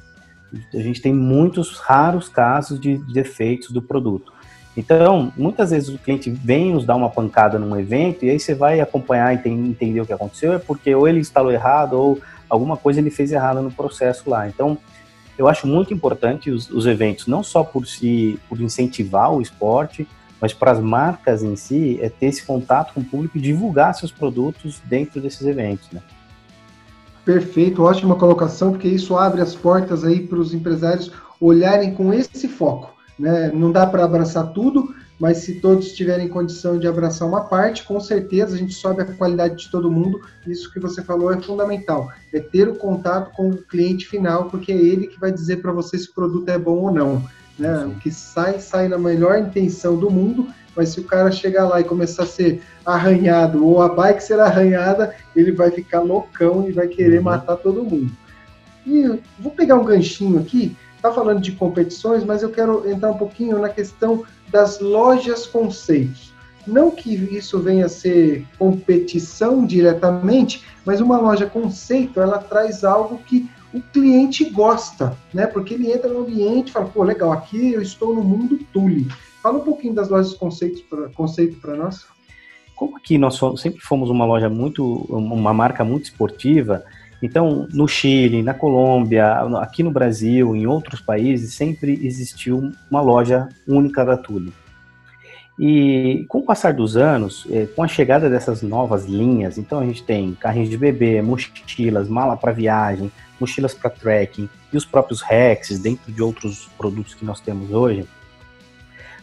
A 0.72 0.78
gente 0.78 1.02
tem 1.02 1.12
muitos 1.12 1.76
raros 1.78 2.28
casos 2.28 2.80
de 2.80 2.98
defeitos 3.12 3.70
do 3.70 3.82
produto. 3.82 4.32
Então, 4.76 5.32
muitas 5.36 5.70
vezes 5.70 5.88
o 5.88 5.98
cliente 5.98 6.30
vem 6.30 6.72
nos 6.72 6.84
dar 6.84 6.96
uma 6.96 7.08
pancada 7.08 7.58
num 7.58 7.78
evento 7.78 8.24
e 8.24 8.30
aí 8.30 8.40
você 8.40 8.54
vai 8.54 8.80
acompanhar 8.80 9.32
e 9.32 9.48
entender 9.48 10.00
o 10.00 10.06
que 10.06 10.12
aconteceu, 10.12 10.52
é 10.52 10.58
porque 10.58 10.92
ou 10.94 11.06
ele 11.06 11.20
instalou 11.20 11.52
errado 11.52 11.92
ou 11.94 12.20
alguma 12.48 12.76
coisa 12.76 12.98
ele 12.98 13.10
fez 13.10 13.30
errado 13.30 13.62
no 13.62 13.70
processo 13.70 14.28
lá. 14.28 14.48
Então, 14.48 14.76
eu 15.38 15.48
acho 15.48 15.66
muito 15.66 15.94
importante 15.94 16.50
os, 16.50 16.68
os 16.70 16.86
eventos, 16.86 17.26
não 17.26 17.42
só 17.42 17.62
por 17.62 17.86
si, 17.86 18.38
por 18.48 18.60
incentivar 18.60 19.32
o 19.32 19.40
esporte, 19.40 20.08
mas 20.40 20.52
para 20.52 20.72
as 20.72 20.80
marcas 20.80 21.42
em 21.42 21.54
si, 21.54 21.98
é 22.02 22.08
ter 22.08 22.26
esse 22.26 22.44
contato 22.44 22.94
com 22.94 23.00
o 23.00 23.04
público 23.04 23.38
e 23.38 23.40
divulgar 23.40 23.94
seus 23.94 24.10
produtos 24.10 24.80
dentro 24.84 25.20
desses 25.20 25.46
eventos, 25.46 25.88
né? 25.90 26.02
Perfeito, 27.24 27.82
ótima 27.82 28.16
colocação, 28.16 28.72
porque 28.72 28.88
isso 28.88 29.16
abre 29.16 29.40
as 29.40 29.54
portas 29.54 30.04
aí 30.04 30.20
para 30.20 30.38
os 30.38 30.52
empresários 30.52 31.10
olharem 31.40 31.94
com 31.94 32.12
esse 32.12 32.46
foco 32.46 32.93
né? 33.18 33.50
Não 33.52 33.70
dá 33.70 33.86
para 33.86 34.04
abraçar 34.04 34.52
tudo, 34.52 34.94
mas 35.18 35.38
se 35.38 35.54
todos 35.60 35.92
tiverem 35.92 36.28
condição 36.28 36.78
de 36.78 36.86
abraçar 36.86 37.28
uma 37.28 37.42
parte, 37.42 37.84
com 37.84 38.00
certeza 38.00 38.54
a 38.54 38.58
gente 38.58 38.74
sobe 38.74 39.02
a 39.02 39.04
qualidade 39.04 39.56
de 39.56 39.70
todo 39.70 39.90
mundo. 39.90 40.20
Isso 40.46 40.72
que 40.72 40.80
você 40.80 41.02
falou 41.02 41.32
é 41.32 41.40
fundamental, 41.40 42.10
é 42.32 42.40
ter 42.40 42.68
o 42.68 42.74
contato 42.74 43.30
com 43.32 43.50
o 43.50 43.56
cliente 43.56 44.06
final, 44.06 44.46
porque 44.46 44.72
é 44.72 44.76
ele 44.76 45.06
que 45.06 45.20
vai 45.20 45.30
dizer 45.30 45.58
para 45.58 45.72
você 45.72 45.98
se 45.98 46.10
o 46.10 46.14
produto 46.14 46.48
é 46.48 46.58
bom 46.58 46.78
ou 46.78 46.90
não. 46.90 47.24
Né? 47.58 47.84
O 47.86 47.94
que 48.00 48.10
sai, 48.10 48.58
sai 48.58 48.88
na 48.88 48.98
melhor 48.98 49.38
intenção 49.38 49.96
do 49.96 50.10
mundo, 50.10 50.48
mas 50.74 50.88
se 50.88 50.98
o 50.98 51.04
cara 51.04 51.30
chegar 51.30 51.68
lá 51.68 51.80
e 51.80 51.84
começar 51.84 52.24
a 52.24 52.26
ser 52.26 52.60
arranhado 52.84 53.64
ou 53.64 53.80
a 53.80 53.88
bike 53.88 54.22
ser 54.22 54.40
arranhada, 54.40 55.14
ele 55.36 55.52
vai 55.52 55.70
ficar 55.70 56.00
loucão 56.00 56.68
e 56.68 56.72
vai 56.72 56.88
querer 56.88 57.18
uhum. 57.18 57.24
matar 57.24 57.56
todo 57.56 57.84
mundo. 57.84 58.10
E 58.84 59.20
vou 59.38 59.52
pegar 59.52 59.76
um 59.76 59.84
ganchinho 59.84 60.40
aqui 60.40 60.76
está 61.04 61.12
falando 61.12 61.42
de 61.42 61.52
competições, 61.52 62.24
mas 62.24 62.42
eu 62.42 62.48
quero 62.48 62.88
entrar 62.90 63.10
um 63.10 63.18
pouquinho 63.18 63.58
na 63.58 63.68
questão 63.68 64.24
das 64.48 64.80
lojas 64.80 65.46
conceitos. 65.46 66.32
Não 66.66 66.90
que 66.90 67.14
isso 67.14 67.58
venha 67.58 67.84
a 67.84 67.90
ser 67.90 68.46
competição 68.58 69.66
diretamente, 69.66 70.64
mas 70.82 71.02
uma 71.02 71.18
loja 71.18 71.44
conceito, 71.44 72.20
ela 72.20 72.38
traz 72.38 72.84
algo 72.84 73.18
que 73.18 73.46
o 73.74 73.82
cliente 73.82 74.48
gosta, 74.48 75.14
né? 75.32 75.46
Porque 75.46 75.74
ele 75.74 75.92
entra 75.92 76.08
no 76.08 76.20
ambiente 76.20 76.68
e 76.68 76.72
fala, 76.72 76.86
pô, 76.86 77.02
legal, 77.02 77.32
aqui 77.32 77.74
eu 77.74 77.82
estou 77.82 78.14
no 78.14 78.22
mundo 78.22 78.58
Tule. 78.72 79.06
Fala 79.42 79.58
um 79.58 79.64
pouquinho 79.64 79.92
das 79.92 80.08
lojas 80.08 80.32
conceitos 80.32 80.80
pra, 80.80 81.10
conceito 81.10 81.60
para 81.60 81.76
nós. 81.76 82.06
Como 82.74 82.96
aqui 82.96 83.18
nós 83.18 83.38
sempre 83.58 83.80
fomos 83.80 84.08
uma 84.08 84.24
loja 84.24 84.48
muito, 84.48 84.82
uma 85.10 85.52
marca 85.52 85.84
muito 85.84 86.04
esportiva, 86.04 86.82
Então, 87.24 87.66
no 87.72 87.88
Chile, 87.88 88.42
na 88.42 88.52
Colômbia, 88.52 89.26
aqui 89.58 89.82
no 89.82 89.90
Brasil, 89.90 90.54
em 90.54 90.66
outros 90.66 91.00
países, 91.00 91.54
sempre 91.54 91.98
existiu 92.06 92.70
uma 92.90 93.00
loja 93.00 93.48
única 93.66 94.04
da 94.04 94.14
Tule. 94.14 94.52
E 95.58 96.26
com 96.28 96.40
o 96.40 96.42
passar 96.42 96.74
dos 96.74 96.98
anos, 96.98 97.46
eh, 97.50 97.66
com 97.74 97.82
a 97.82 97.88
chegada 97.88 98.28
dessas 98.28 98.60
novas 98.60 99.06
linhas, 99.06 99.56
então 99.56 99.80
a 99.80 99.86
gente 99.86 100.04
tem 100.04 100.34
carrinhos 100.34 100.68
de 100.68 100.76
bebê, 100.76 101.22
mochilas, 101.22 102.10
mala 102.10 102.36
para 102.36 102.52
viagem, 102.52 103.10
mochilas 103.40 103.72
para 103.72 103.88
trekking 103.88 104.46
e 104.70 104.76
os 104.76 104.84
próprios 104.84 105.22
racks, 105.22 105.78
dentro 105.78 106.12
de 106.12 106.22
outros 106.22 106.68
produtos 106.76 107.14
que 107.14 107.24
nós 107.24 107.40
temos 107.40 107.70
hoje, 107.70 108.06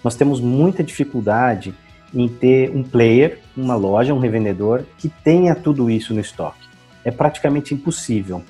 nós 0.03 0.15
temos 0.15 0.41
muita 0.41 0.83
dificuldade 0.83 1.71
em 2.11 2.27
ter 2.27 2.71
um 2.71 2.81
player, 2.81 3.37
uma 3.55 3.75
loja, 3.75 4.11
um 4.11 4.19
revendedor 4.19 4.85
que 4.97 5.07
tenha 5.07 5.53
tudo 5.53 5.87
isso 5.87 6.15
no 6.15 6.19
estoque. 6.19 6.70
É 7.03 7.11
praticamente 7.11 7.73
impossível. 7.73 8.43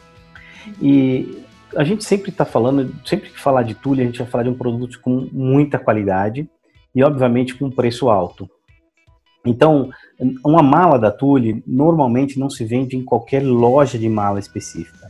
E 0.82 1.43
a 1.76 1.84
gente 1.84 2.04
sempre 2.04 2.30
está 2.30 2.45
falando, 2.45 2.93
sempre 3.06 3.30
que 3.30 3.39
falar 3.39 3.64
de 3.64 3.74
Tule, 3.74 4.02
a 4.02 4.06
gente 4.06 4.20
vai 4.20 4.28
falar 4.28 4.43
de 4.43 4.49
um 4.49 4.58
produto 4.58 4.99
com 4.99 5.28
muita 5.32 5.80
qualidade 5.80 6.49
e, 6.93 7.04
obviamente, 7.04 7.56
com 7.56 7.70
preço 7.70 8.10
alto. 8.10 8.49
Então, 9.45 9.89
uma 10.45 10.62
mala 10.62 10.99
da 10.99 11.12
Tule 11.12 11.64
normalmente 11.66 12.39
não 12.39 12.49
se 12.49 12.64
vende 12.64 12.95
em 12.95 13.04
qualquer 13.04 13.43
loja 13.43 13.97
de 13.97 14.08
mala 14.08 14.39
específica. 14.39 15.10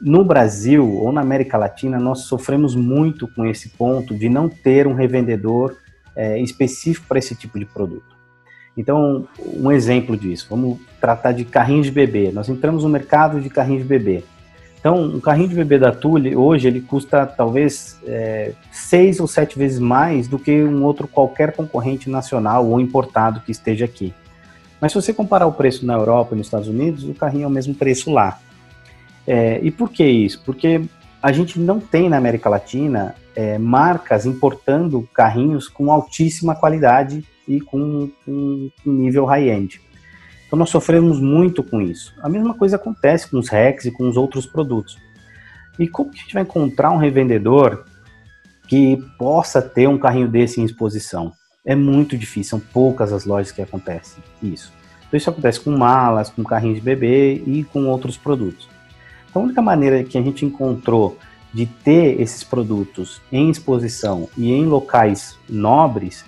No 0.00 0.24
Brasil 0.24 0.86
ou 0.86 1.10
na 1.10 1.22
América 1.22 1.56
Latina, 1.56 1.98
nós 1.98 2.22
sofremos 2.22 2.74
muito 2.74 3.26
com 3.34 3.46
esse 3.46 3.70
ponto 3.70 4.14
de 4.14 4.28
não 4.28 4.48
ter 4.48 4.86
um 4.86 4.92
revendedor 4.92 5.74
é, 6.14 6.38
específico 6.40 7.06
para 7.08 7.18
esse 7.18 7.34
tipo 7.34 7.58
de 7.58 7.64
produto. 7.64 8.15
Então, 8.76 9.26
um 9.38 9.72
exemplo 9.72 10.16
disso, 10.16 10.46
vamos 10.50 10.78
tratar 11.00 11.32
de 11.32 11.44
carrinhos 11.44 11.86
de 11.86 11.92
bebê. 11.92 12.30
Nós 12.30 12.48
entramos 12.48 12.84
no 12.84 12.90
mercado 12.90 13.40
de 13.40 13.48
carrinhos 13.48 13.82
de 13.82 13.88
bebê. 13.88 14.22
Então, 14.78 15.02
um 15.02 15.18
carrinho 15.18 15.48
de 15.48 15.54
bebê 15.54 15.78
da 15.78 15.90
Tule, 15.90 16.36
hoje, 16.36 16.68
ele 16.68 16.80
custa 16.80 17.26
talvez 17.26 17.98
é, 18.06 18.52
seis 18.70 19.18
ou 19.18 19.26
sete 19.26 19.58
vezes 19.58 19.78
mais 19.78 20.28
do 20.28 20.38
que 20.38 20.62
um 20.62 20.84
outro 20.84 21.08
qualquer 21.08 21.52
concorrente 21.52 22.10
nacional 22.10 22.66
ou 22.66 22.78
importado 22.78 23.40
que 23.40 23.50
esteja 23.50 23.86
aqui. 23.86 24.14
Mas 24.80 24.92
se 24.92 25.00
você 25.00 25.12
comparar 25.12 25.46
o 25.46 25.52
preço 25.52 25.84
na 25.86 25.94
Europa 25.94 26.34
e 26.34 26.38
nos 26.38 26.46
Estados 26.46 26.68
Unidos, 26.68 27.02
o 27.04 27.14
carrinho 27.14 27.44
é 27.44 27.46
o 27.46 27.50
mesmo 27.50 27.74
preço 27.74 28.12
lá. 28.12 28.38
É, 29.26 29.58
e 29.62 29.70
por 29.70 29.90
que 29.90 30.04
isso? 30.04 30.42
Porque 30.44 30.82
a 31.22 31.32
gente 31.32 31.58
não 31.58 31.80
tem 31.80 32.08
na 32.08 32.18
América 32.18 32.48
Latina 32.48 33.14
é, 33.34 33.58
marcas 33.58 34.26
importando 34.26 35.08
carrinhos 35.12 35.66
com 35.66 35.90
altíssima 35.90 36.54
qualidade 36.54 37.24
e 37.46 37.60
com 37.60 38.10
nível 38.84 39.24
high-end. 39.24 39.80
Então 40.46 40.58
nós 40.58 40.70
sofremos 40.70 41.20
muito 41.20 41.62
com 41.62 41.80
isso. 41.80 42.14
A 42.22 42.28
mesma 42.28 42.54
coisa 42.54 42.76
acontece 42.76 43.28
com 43.28 43.38
os 43.38 43.48
Rex 43.48 43.84
e 43.84 43.90
com 43.90 44.08
os 44.08 44.16
outros 44.16 44.46
produtos. 44.46 44.96
E 45.78 45.88
como 45.88 46.10
que 46.10 46.18
a 46.18 46.22
gente 46.22 46.34
vai 46.34 46.42
encontrar 46.42 46.90
um 46.90 46.96
revendedor 46.96 47.84
que 48.68 48.96
possa 49.18 49.60
ter 49.60 49.88
um 49.88 49.98
carrinho 49.98 50.28
desse 50.28 50.60
em 50.60 50.64
exposição? 50.64 51.32
É 51.64 51.74
muito 51.74 52.16
difícil, 52.16 52.50
são 52.50 52.60
poucas 52.60 53.12
as 53.12 53.24
lojas 53.24 53.50
que 53.50 53.60
acontecem 53.60 54.22
isso. 54.42 54.72
Então 55.06 55.18
isso 55.18 55.30
acontece 55.30 55.60
com 55.60 55.70
malas, 55.76 56.30
com 56.30 56.44
carrinhos 56.44 56.78
de 56.78 56.84
bebê 56.84 57.42
e 57.46 57.64
com 57.64 57.86
outros 57.86 58.16
produtos. 58.16 58.68
Então 59.28 59.42
a 59.42 59.44
única 59.44 59.60
maneira 59.60 60.02
que 60.04 60.16
a 60.16 60.22
gente 60.22 60.44
encontrou 60.44 61.18
de 61.52 61.66
ter 61.66 62.20
esses 62.20 62.44
produtos 62.44 63.20
em 63.32 63.50
exposição 63.50 64.28
e 64.36 64.52
em 64.52 64.64
locais 64.64 65.36
nobres 65.48 66.24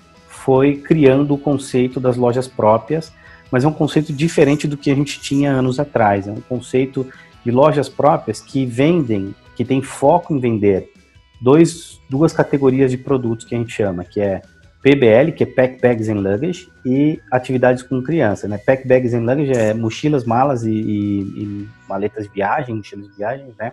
foi 0.48 0.76
criando 0.76 1.34
o 1.34 1.38
conceito 1.38 2.00
das 2.00 2.16
lojas 2.16 2.48
próprias 2.48 3.12
mas 3.50 3.64
é 3.64 3.68
um 3.68 3.72
conceito 3.72 4.12
diferente 4.12 4.66
do 4.66 4.76
que 4.76 4.90
a 4.90 4.94
gente 4.94 5.20
tinha 5.20 5.50
anos 5.50 5.80
atrás. 5.80 6.28
É 6.28 6.30
um 6.30 6.40
conceito 6.40 7.06
de 7.44 7.50
lojas 7.50 7.88
próprias 7.88 8.40
que 8.40 8.66
vendem, 8.66 9.34
que 9.56 9.64
tem 9.64 9.82
foco 9.82 10.34
em 10.34 10.40
vender 10.40 10.92
dois, 11.40 12.00
duas 12.08 12.32
categorias 12.32 12.90
de 12.90 12.98
produtos 12.98 13.46
que 13.46 13.54
a 13.54 13.58
gente 13.58 13.72
chama, 13.72 14.04
que 14.04 14.20
é 14.20 14.42
PBL, 14.82 15.32
que 15.32 15.44
é 15.44 15.46
Pack 15.46 15.80
Bags 15.80 16.08
and 16.08 16.20
Luggage, 16.20 16.68
e 16.84 17.20
atividades 17.30 17.82
com 17.82 18.02
criança. 18.02 18.46
Né? 18.46 18.58
Pack 18.58 18.86
Bags 18.86 19.14
and 19.14 19.22
Luggage 19.22 19.52
é 19.52 19.74
mochilas, 19.74 20.24
malas 20.24 20.64
e, 20.64 20.70
e, 20.70 21.20
e 21.20 21.68
maletas 21.88 22.24
de 22.24 22.30
viagem, 22.32 22.74
mochilas 22.74 23.08
de 23.08 23.16
viagem, 23.16 23.46
né? 23.58 23.72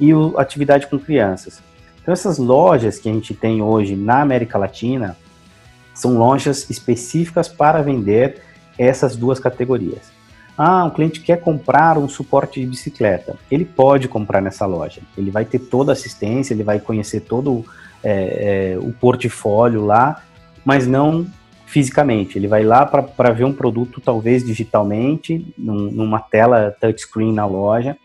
E 0.00 0.14
o, 0.14 0.38
atividade 0.38 0.86
com 0.86 0.98
crianças. 0.98 1.62
Então 2.00 2.12
essas 2.12 2.38
lojas 2.38 2.98
que 2.98 3.08
a 3.08 3.12
gente 3.12 3.34
tem 3.34 3.62
hoje 3.62 3.94
na 3.94 4.22
América 4.22 4.58
Latina 4.58 5.16
são 5.94 6.16
lojas 6.16 6.68
específicas 6.70 7.48
para 7.48 7.82
vender 7.82 8.42
essas 8.78 9.16
duas 9.16 9.38
categorias. 9.38 10.10
Ah, 10.56 10.84
um 10.84 10.90
cliente 10.90 11.20
quer 11.20 11.40
comprar 11.40 11.96
um 11.96 12.08
suporte 12.08 12.60
de 12.60 12.66
bicicleta. 12.66 13.36
Ele 13.50 13.64
pode 13.64 14.06
comprar 14.06 14.40
nessa 14.40 14.66
loja. 14.66 15.00
Ele 15.16 15.30
vai 15.30 15.44
ter 15.44 15.58
toda 15.58 15.92
a 15.92 15.94
assistência, 15.94 16.52
ele 16.52 16.62
vai 16.62 16.78
conhecer 16.78 17.20
todo 17.20 17.64
é, 18.02 18.74
é, 18.74 18.78
o 18.78 18.92
portfólio 18.92 19.84
lá, 19.84 20.22
mas 20.64 20.86
não 20.86 21.26
fisicamente. 21.66 22.36
Ele 22.36 22.46
vai 22.46 22.62
lá 22.62 22.84
para 22.84 23.32
ver 23.32 23.44
um 23.44 23.52
produto, 23.52 24.00
talvez 24.00 24.44
digitalmente, 24.44 25.54
num, 25.56 25.90
numa 25.90 26.20
tela 26.20 26.76
touchscreen 26.78 27.32
na 27.32 27.46
loja. 27.46 27.96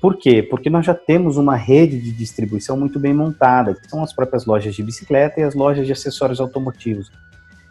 Por 0.00 0.16
quê? 0.16 0.42
Porque 0.42 0.70
nós 0.70 0.86
já 0.86 0.94
temos 0.94 1.36
uma 1.36 1.54
rede 1.54 2.00
de 2.00 2.12
distribuição 2.12 2.78
muito 2.78 2.98
bem 2.98 3.12
montada, 3.12 3.74
que 3.74 3.86
são 3.90 4.02
as 4.02 4.14
próprias 4.14 4.46
lojas 4.46 4.74
de 4.74 4.82
bicicleta 4.82 5.38
e 5.38 5.42
as 5.42 5.54
lojas 5.54 5.86
de 5.86 5.92
acessórios 5.92 6.40
automotivos. 6.40 7.12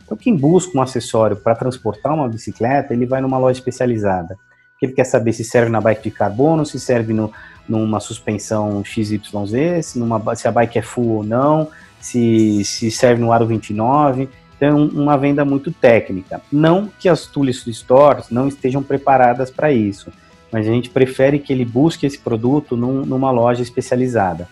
Então, 0.10 0.18
quem 0.18 0.36
busca 0.36 0.76
um 0.76 0.82
acessório 0.82 1.36
para 1.38 1.54
transportar 1.54 2.16
uma 2.16 2.28
bicicleta, 2.28 2.96
ele 2.96 3.06
vai 3.06 3.22
numa 3.22 3.38
loja 3.38 3.60
especializada. 3.60 4.36
Ele 4.82 4.92
quer 4.92 5.04
saber 5.04 5.34
se 5.34 5.44
serve 5.44 5.70
na 5.70 5.80
bike 5.80 6.02
de 6.02 6.10
carbono, 6.10 6.66
se 6.66 6.80
serve 6.80 7.14
no, 7.14 7.32
numa 7.68 8.00
suspensão 8.00 8.84
XYZ, 8.84 9.86
se, 9.86 10.00
numa, 10.00 10.36
se 10.36 10.48
a 10.48 10.52
bike 10.52 10.80
é 10.80 10.82
full 10.82 11.18
ou 11.18 11.24
não, 11.24 11.68
se, 12.02 12.66
se 12.66 12.90
serve 12.90 13.22
no 13.22 13.32
aro 13.32 13.46
29. 13.46 14.28
Então, 14.58 14.88
uma 14.88 15.16
venda 15.16 15.46
muito 15.46 15.72
técnica. 15.72 16.42
Não 16.52 16.90
que 16.98 17.08
as 17.08 17.28
Tools 17.28 17.64
Stores 17.68 18.32
não 18.32 18.48
estejam 18.48 18.82
preparadas 18.82 19.52
para 19.52 19.72
isso, 19.72 20.12
mas 20.52 20.68
a 20.68 20.72
gente 20.72 20.90
prefere 20.90 21.38
que 21.38 21.54
ele 21.54 21.64
busque 21.64 22.08
esse 22.08 22.18
produto 22.18 22.76
num, 22.76 23.06
numa 23.06 23.30
loja 23.30 23.62
especializada. 23.62 24.50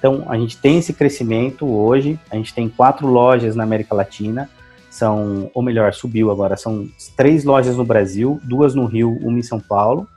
Então, 0.00 0.24
a 0.28 0.36
gente 0.36 0.58
tem 0.58 0.78
esse 0.78 0.92
crescimento 0.92 1.64
hoje, 1.64 2.18
a 2.28 2.34
gente 2.34 2.52
tem 2.52 2.68
quatro 2.68 3.06
lojas 3.06 3.54
na 3.54 3.62
América 3.62 3.94
Latina, 3.94 4.50
são, 4.96 5.50
ou 5.52 5.62
melhor, 5.62 5.92
subiu 5.92 6.30
agora, 6.30 6.56
são 6.56 6.88
três 7.16 7.44
lojas 7.44 7.76
no 7.76 7.84
Brasil, 7.84 8.40
duas 8.42 8.74
no 8.74 8.86
Rio, 8.86 9.18
uma 9.22 9.38
em 9.38 9.42
São 9.42 9.60
Paulo, 9.60 10.08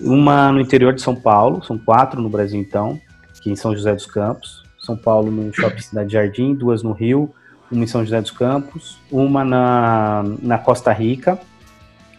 uma 0.00 0.50
no 0.50 0.60
interior 0.60 0.92
de 0.92 1.00
São 1.00 1.14
Paulo, 1.14 1.62
são 1.64 1.78
quatro 1.78 2.20
no 2.20 2.28
Brasil 2.28 2.60
então, 2.60 3.00
que 3.40 3.50
em 3.50 3.56
São 3.56 3.74
José 3.74 3.94
dos 3.94 4.06
Campos, 4.06 4.64
São 4.80 4.96
Paulo 4.96 5.30
no 5.30 5.52
Shopping 5.54 5.78
Cidade 5.82 6.12
Jardim, 6.12 6.54
duas 6.54 6.82
no 6.82 6.92
Rio, 6.92 7.32
uma 7.70 7.84
em 7.84 7.86
São 7.86 8.04
José 8.04 8.20
dos 8.20 8.32
Campos, 8.32 8.98
uma 9.10 9.44
na, 9.44 10.24
na 10.42 10.58
Costa 10.58 10.92
Rica, 10.92 11.38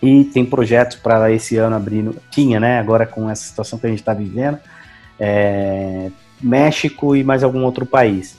e 0.01 0.23
tem 0.23 0.45
projetos 0.45 0.97
para 0.97 1.29
esse 1.31 1.57
ano 1.57 1.75
abrindo, 1.75 2.15
tinha, 2.31 2.59
né, 2.59 2.79
agora 2.79 3.05
com 3.05 3.29
essa 3.29 3.43
situação 3.43 3.77
que 3.77 3.85
a 3.85 3.89
gente 3.89 3.99
está 3.99 4.13
vivendo, 4.13 4.59
é, 5.19 6.09
México 6.41 7.15
e 7.15 7.23
mais 7.23 7.43
algum 7.43 7.63
outro 7.63 7.85
país. 7.85 8.37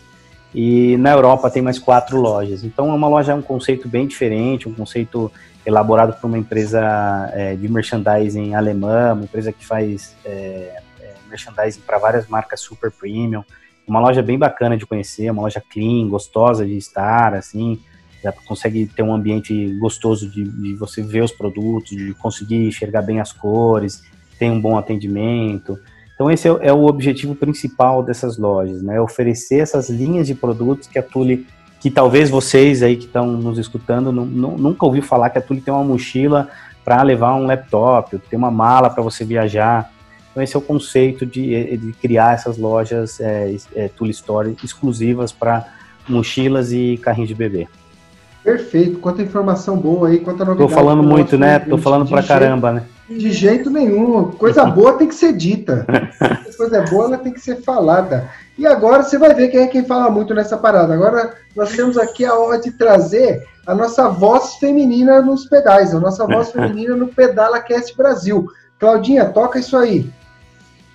E 0.54 0.96
na 0.98 1.10
Europa 1.10 1.50
tem 1.50 1.60
mais 1.60 1.78
quatro 1.78 2.20
lojas. 2.20 2.62
Então 2.62 2.90
é 2.90 2.94
uma 2.94 3.08
loja 3.08 3.32
é 3.32 3.34
um 3.34 3.42
conceito 3.42 3.88
bem 3.88 4.06
diferente, 4.06 4.68
um 4.68 4.74
conceito 4.74 5.30
elaborado 5.66 6.12
por 6.20 6.26
uma 6.28 6.38
empresa 6.38 6.80
é, 7.32 7.56
de 7.56 7.68
merchandising 7.68 8.54
alemã, 8.54 9.14
uma 9.14 9.24
empresa 9.24 9.52
que 9.52 9.66
faz 9.66 10.14
é, 10.24 10.80
é, 11.00 11.14
merchandising 11.28 11.80
para 11.80 11.98
várias 11.98 12.28
marcas 12.28 12.60
super 12.60 12.90
premium. 12.92 13.42
Uma 13.86 14.00
loja 14.00 14.22
bem 14.22 14.38
bacana 14.38 14.76
de 14.76 14.86
conhecer, 14.86 15.30
uma 15.30 15.42
loja 15.42 15.62
clean, 15.70 16.08
gostosa 16.08 16.64
de 16.64 16.76
estar, 16.76 17.34
assim, 17.34 17.80
já 18.22 18.32
consegue 18.32 18.86
ter 18.86 19.02
um 19.02 19.12
ambiente 19.12 19.74
gostoso 19.78 20.30
de, 20.30 20.44
de 20.44 20.74
você 20.74 21.02
ver 21.02 21.22
os 21.22 21.32
produtos, 21.32 21.90
de 21.90 22.14
conseguir 22.14 22.66
enxergar 22.66 23.02
bem 23.02 23.20
as 23.20 23.32
cores, 23.32 24.02
tem 24.38 24.50
um 24.50 24.60
bom 24.60 24.78
atendimento. 24.78 25.78
Então 26.14 26.30
esse 26.30 26.48
é, 26.48 26.56
é, 26.60 26.72
o 26.72 26.86
objetivo 26.86 27.34
principal 27.34 28.02
dessas 28.02 28.38
lojas, 28.38 28.82
né? 28.82 29.00
Oferecer 29.00 29.58
essas 29.58 29.90
linhas 29.90 30.26
de 30.26 30.34
produtos 30.34 30.88
que 30.88 30.98
a 30.98 31.02
Tule, 31.02 31.46
que 31.80 31.90
talvez 31.90 32.30
vocês 32.30 32.82
aí 32.82 32.96
que 32.96 33.06
estão 33.06 33.26
nos 33.26 33.58
escutando 33.58 34.12
não, 34.12 34.24
não, 34.24 34.56
nunca 34.56 34.86
ouviu 34.86 35.02
falar 35.02 35.30
que 35.30 35.38
a 35.38 35.42
Tule 35.42 35.60
tem 35.60 35.74
uma 35.74 35.84
mochila 35.84 36.48
para 36.84 37.02
levar 37.02 37.34
um 37.34 37.46
laptop, 37.46 38.18
tem 38.18 38.38
uma 38.38 38.50
mala 38.50 38.90
para 38.90 39.02
você 39.02 39.24
viajar. 39.24 39.90
Então 40.30 40.42
esse 40.42 40.54
é 40.54 40.58
o 40.58 40.62
conceito 40.62 41.26
de, 41.26 41.76
de 41.76 41.92
criar 41.94 42.34
essas 42.34 42.58
lojas 42.58 43.20
é, 43.20 43.56
é, 43.74 43.88
Tule 43.88 44.10
Store 44.10 44.56
exclusivas 44.62 45.32
para 45.32 45.66
mochilas 46.08 46.72
e 46.72 46.98
carrinhos 47.02 47.28
de 47.28 47.34
bebê. 47.34 47.66
Perfeito, 48.42 48.98
quanta 48.98 49.22
informação 49.22 49.76
boa 49.76 50.08
aí, 50.08 50.20
quanta 50.20 50.44
novidade. 50.44 50.70
Tô 50.70 50.76
falando 50.76 51.02
muito, 51.02 51.38
né? 51.38 51.58
Tô 51.58 51.78
falando 51.78 52.06
pra 52.06 52.22
caramba, 52.22 52.72
né? 52.72 52.82
De 53.08 53.30
jeito 53.32 53.70
nenhum. 53.70 54.32
Coisa 54.32 54.64
boa 54.66 54.94
tem 54.94 55.08
que 55.08 55.14
ser 55.14 55.32
dita. 55.32 55.86
Coisa 56.56 56.82
boa 56.82 57.06
ela 57.06 57.18
tem 57.18 57.32
que 57.32 57.40
ser 57.40 57.62
falada. 57.62 58.30
E 58.56 58.66
agora 58.66 59.02
você 59.02 59.18
vai 59.18 59.34
ver 59.34 59.48
quem 59.48 59.60
é 59.60 59.66
quem 59.66 59.84
fala 59.84 60.10
muito 60.10 60.34
nessa 60.34 60.56
parada. 60.56 60.94
Agora 60.94 61.34
nós 61.54 61.72
temos 61.72 61.98
aqui 61.98 62.24
a 62.24 62.38
honra 62.38 62.58
de 62.58 62.70
trazer 62.72 63.46
a 63.66 63.74
nossa 63.74 64.08
voz 64.08 64.54
feminina 64.56 65.20
nos 65.22 65.46
pedais, 65.46 65.94
a 65.94 66.00
nossa 66.00 66.26
voz 66.26 66.50
feminina 66.52 66.94
no 66.94 67.08
Pedala 67.08 67.60
Cast 67.60 67.96
Brasil. 67.96 68.46
Claudinha, 68.78 69.26
toca 69.26 69.58
isso 69.58 69.76
aí. 69.76 70.10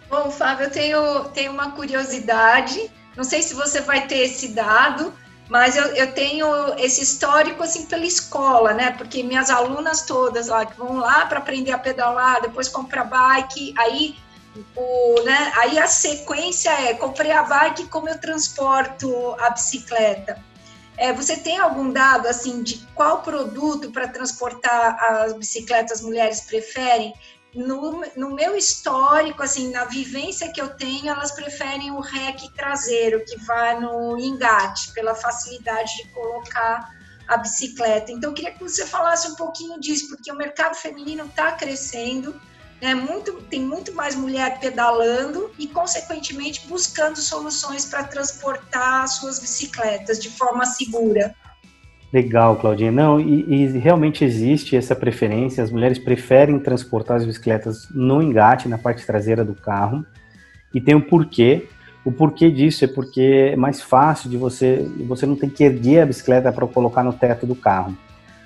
Bom, 0.10 0.32
Fábio, 0.32 0.66
eu 0.66 0.72
tenho, 0.72 1.24
tenho 1.26 1.51
uma 1.51 1.72
curiosidade. 1.72 2.91
Não 3.16 3.24
sei 3.24 3.41
se 3.41 3.53
você 3.53 3.82
vai 3.82 4.07
ter 4.07 4.20
esse 4.20 4.49
dado, 4.49 5.14
mas 5.50 5.76
eu, 5.76 5.86
eu 5.95 6.14
tenho 6.14 6.47
esse 6.78 7.02
histórico 7.02 7.64
assim 7.64 7.88
pela 7.88 8.06
escola, 8.06 8.72
né? 8.72 8.91
Porque 8.91 9.24
minhas 9.24 9.50
alunas 9.50 10.04
todas 10.04 10.47
lá 10.47 10.66
que 10.66 10.78
vão 10.78 10.97
lá 10.97 11.26
para 11.26 11.39
aprender 11.39 11.72
a 11.72 11.78
pedalar, 11.80 12.41
depois 12.41 12.70
comprar 12.70 13.04
bike, 13.04 13.74
aí 13.78 14.16
o, 14.76 15.24
né, 15.24 15.52
aí 15.58 15.80
a 15.80 15.88
sequência 15.88 16.70
é 16.70 16.93
comprei 16.93 17.32
a 17.32 17.43
bike 17.43 17.88
como 17.88 18.10
eu 18.10 18.20
transporto 18.20 19.36
a 19.39 19.50
bicicleta. 19.50 20.38
É, 20.97 21.14
você 21.14 21.38
tem 21.38 21.58
algum 21.58 21.91
dado 21.91 22.28
assim 22.28 22.62
de 22.62 22.86
qual 22.93 23.22
produto 23.22 23.89
para 23.89 24.08
transportar 24.08 25.02
as 25.02 25.34
bicicletas 25.34 26.00
as 26.00 26.02
mulheres 26.02 26.41
preferem? 26.41 27.14
No, 27.54 28.04
no 28.16 28.36
meu 28.36 28.56
histórico, 28.56 29.41
assim, 29.41 29.72
na 29.72 29.86
vivência 29.86 30.52
que 30.52 30.62
eu 30.62 30.70
tenho, 30.70 31.10
elas 31.10 31.32
preferem 31.32 31.91
o 31.91 32.00
rec 32.00 32.39
traseiro, 32.56 33.24
que 33.26 33.38
vai 33.43 33.80
no 33.80 34.18
engate, 34.20 34.91
pela 34.93 35.16
facilidade 35.16 35.97
de 35.97 36.08
colocar 36.10 36.89
a 37.28 37.38
bicicleta. 37.38 38.12
Então, 38.12 38.32
eu 38.32 38.34
queria 38.34 38.52
que 38.52 38.64
você 38.64 38.86
falasse 38.86 39.28
um 39.28 39.36
pouquinho 39.36 39.80
disso, 39.80 40.10
porque 40.10 40.32
o 40.32 40.36
mercado 40.36 40.76
feminino 40.76 41.26
está 41.26 41.52
crescendo, 41.52 42.39
né? 42.82 42.93
muito, 42.95 43.34
tem 43.43 43.62
muito 43.62 43.93
mais 43.93 44.16
mulher 44.16 44.60
pedalando 44.60 45.52
e, 45.58 45.68
consequentemente, 45.68 46.68
buscando 46.68 47.18
soluções 47.18 47.86
para 47.86 48.04
transportar 48.04 49.08
suas 49.08 49.39
bicicletas 49.39 50.20
de 50.20 50.30
forma 50.30 50.66
segura. 50.66 51.36
Legal, 52.12 52.55
Claudinha. 52.55 52.91
Não, 52.91 53.20
e, 53.20 53.45
e, 53.47 53.78
realmente 53.78 54.26
existe 54.26 54.76
essa 54.76 54.95
preferência. 54.95 55.64
As 55.64 55.72
mulheres 55.72 55.99
preferem 55.99 56.60
transportar 56.60 57.18
as 57.18 57.26
bicicletas 57.26 57.88
no 57.91 58.22
engate, 58.22 58.68
na 58.68 58.78
parte 58.78 59.05
traseira 59.05 59.45
do 59.45 59.53
carro. 59.53 60.03
E 60.74 60.82
tem 60.82 60.95
um 60.95 61.01
porquê. 61.01 61.68
O 62.03 62.12
porquê 62.12 62.49
disso 62.49 62.84
é 62.86 62.88
porque 62.88 63.51
é 63.51 63.55
mais 63.55 63.82
fácil 63.82 64.30
de 64.30 64.38
você, 64.38 64.88
você 65.07 65.26
não 65.26 65.36
tem 65.36 65.49
que 65.49 65.64
erguer 65.64 66.01
a 66.01 66.05
bicicleta 66.05 66.51
para 66.51 66.66
colocar 66.66 67.03
no 67.03 67.14
teto 67.14 67.45
do 67.45 67.55
carro. 67.55 67.95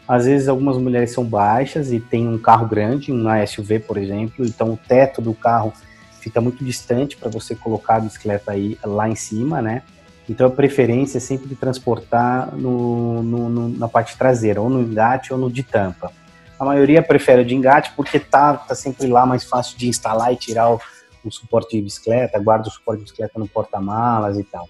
Às 0.05 0.25
vezes 0.25 0.49
algumas 0.49 0.77
mulheres 0.77 1.11
são 1.11 1.23
baixas 1.23 1.93
e 1.93 1.99
tem 1.99 2.27
um 2.27 2.37
carro 2.37 2.67
grande, 2.67 3.13
um 3.13 3.25
SUV, 3.47 3.79
por 3.79 3.97
exemplo, 3.97 4.45
então 4.45 4.73
o 4.73 4.77
teto 4.77 5.21
do 5.21 5.33
carro 5.33 5.71
fica 6.19 6.41
muito 6.41 6.63
distante 6.65 7.15
para 7.15 7.29
você 7.29 7.55
colocar 7.55 7.97
a 7.97 7.99
bicicleta 8.01 8.51
aí 8.51 8.77
lá 8.83 9.07
em 9.07 9.15
cima, 9.15 9.61
né? 9.61 9.83
Então 10.29 10.47
a 10.47 10.49
preferência 10.49 11.17
é 11.17 11.21
sempre 11.21 11.47
de 11.47 11.55
transportar 11.55 12.55
no, 12.55 13.21
no, 13.21 13.49
no, 13.49 13.69
na 13.69 13.87
parte 13.87 14.17
traseira, 14.17 14.61
ou 14.61 14.69
no 14.69 14.81
engate 14.81 15.33
ou 15.33 15.39
no 15.39 15.51
de 15.51 15.63
tampa. 15.63 16.11
A 16.57 16.63
maioria 16.63 17.01
prefere 17.01 17.41
o 17.41 17.45
de 17.45 17.55
engate 17.55 17.91
porque 17.95 18.19
tá, 18.19 18.53
tá 18.55 18.73
sempre 18.73 19.07
lá 19.07 19.25
mais 19.25 19.43
fácil 19.43 19.77
de 19.77 19.87
instalar 19.87 20.31
e 20.31 20.37
tirar 20.37 20.71
o, 20.71 20.79
o 21.25 21.31
suporte 21.31 21.75
de 21.75 21.81
bicicleta, 21.81 22.39
guarda 22.39 22.67
o 22.67 22.71
suporte 22.71 22.99
de 22.99 23.03
bicicleta 23.05 23.37
no 23.37 23.47
porta-malas 23.47 24.37
e 24.37 24.43
tal. 24.43 24.67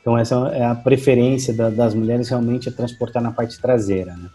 Então 0.00 0.16
essa 0.16 0.34
é 0.54 0.64
a 0.64 0.74
preferência 0.74 1.52
da, 1.52 1.68
das 1.68 1.94
mulheres 1.94 2.28
realmente 2.28 2.68
é 2.68 2.72
transportar 2.72 3.22
na 3.22 3.32
parte 3.32 3.60
traseira, 3.60 4.14
né? 4.14 4.30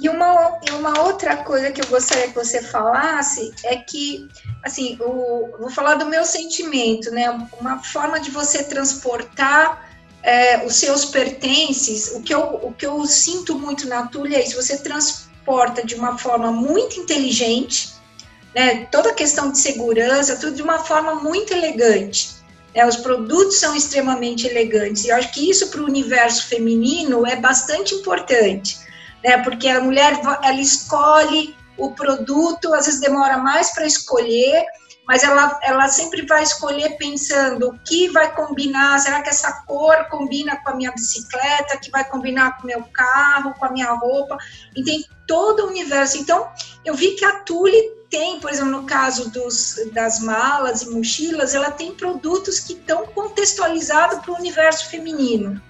E 0.00 0.08
uma, 0.08 0.60
uma 0.72 1.00
outra 1.02 1.38
coisa 1.38 1.72
que 1.72 1.80
eu 1.80 1.86
gostaria 1.88 2.28
que 2.28 2.34
você 2.34 2.62
falasse 2.62 3.52
é 3.64 3.76
que, 3.76 4.28
assim, 4.62 4.96
o, 5.00 5.56
vou 5.58 5.70
falar 5.70 5.96
do 5.96 6.06
meu 6.06 6.24
sentimento, 6.24 7.10
né? 7.10 7.28
Uma 7.58 7.82
forma 7.82 8.20
de 8.20 8.30
você 8.30 8.62
transportar 8.62 9.90
é, 10.22 10.64
os 10.64 10.76
seus 10.76 11.04
pertences, 11.06 12.12
o 12.14 12.22
que, 12.22 12.32
eu, 12.32 12.60
o 12.62 12.72
que 12.72 12.86
eu 12.86 13.04
sinto 13.06 13.58
muito 13.58 13.88
na 13.88 14.06
Tulha 14.06 14.36
é 14.36 14.44
isso, 14.44 14.54
você 14.54 14.78
transporta 14.78 15.84
de 15.84 15.96
uma 15.96 16.16
forma 16.16 16.52
muito 16.52 17.00
inteligente, 17.00 17.94
né? 18.54 18.86
Toda 18.92 19.10
a 19.10 19.14
questão 19.14 19.50
de 19.50 19.58
segurança, 19.58 20.36
tudo 20.36 20.54
de 20.54 20.62
uma 20.62 20.78
forma 20.78 21.16
muito 21.16 21.52
elegante. 21.52 22.36
Né? 22.72 22.86
Os 22.86 22.96
produtos 22.96 23.58
são 23.58 23.74
extremamente 23.74 24.46
elegantes, 24.46 25.04
e 25.04 25.08
eu 25.08 25.16
acho 25.16 25.32
que 25.32 25.50
isso 25.50 25.70
para 25.70 25.80
o 25.80 25.86
universo 25.86 26.46
feminino 26.46 27.26
é 27.26 27.34
bastante 27.34 27.96
importante 27.96 28.86
né? 29.22 29.38
Porque 29.42 29.68
a 29.68 29.80
mulher 29.80 30.20
ela 30.42 30.60
escolhe 30.60 31.56
o 31.76 31.92
produto, 31.92 32.74
às 32.74 32.86
vezes 32.86 33.00
demora 33.00 33.38
mais 33.38 33.72
para 33.72 33.86
escolher, 33.86 34.66
mas 35.06 35.22
ela, 35.22 35.58
ela 35.62 35.88
sempre 35.88 36.26
vai 36.26 36.42
escolher 36.42 36.98
pensando 36.98 37.70
o 37.70 37.78
que 37.78 38.08
vai 38.10 38.34
combinar, 38.34 38.98
será 38.98 39.22
que 39.22 39.30
essa 39.30 39.64
cor 39.66 40.06
combina 40.10 40.56
com 40.62 40.70
a 40.70 40.74
minha 40.74 40.92
bicicleta, 40.92 41.78
que 41.78 41.90
vai 41.90 42.04
combinar 42.04 42.58
com 42.58 42.64
o 42.64 42.66
meu 42.66 42.82
carro, 42.92 43.54
com 43.54 43.64
a 43.64 43.70
minha 43.70 43.90
roupa, 43.92 44.36
e 44.76 44.84
tem 44.84 45.06
todo 45.26 45.64
o 45.64 45.68
universo. 45.68 46.18
Então, 46.18 46.50
eu 46.84 46.94
vi 46.94 47.12
que 47.12 47.24
a 47.24 47.40
Tule 47.40 47.96
tem, 48.10 48.38
por 48.38 48.50
exemplo, 48.50 48.70
no 48.70 48.84
caso 48.84 49.30
dos, 49.30 49.76
das 49.92 50.20
malas 50.20 50.82
e 50.82 50.90
mochilas, 50.90 51.54
ela 51.54 51.70
tem 51.70 51.94
produtos 51.94 52.60
que 52.60 52.74
estão 52.74 53.06
contextualizados 53.06 54.18
para 54.18 54.32
o 54.32 54.36
universo 54.36 54.90
feminino. 54.90 55.60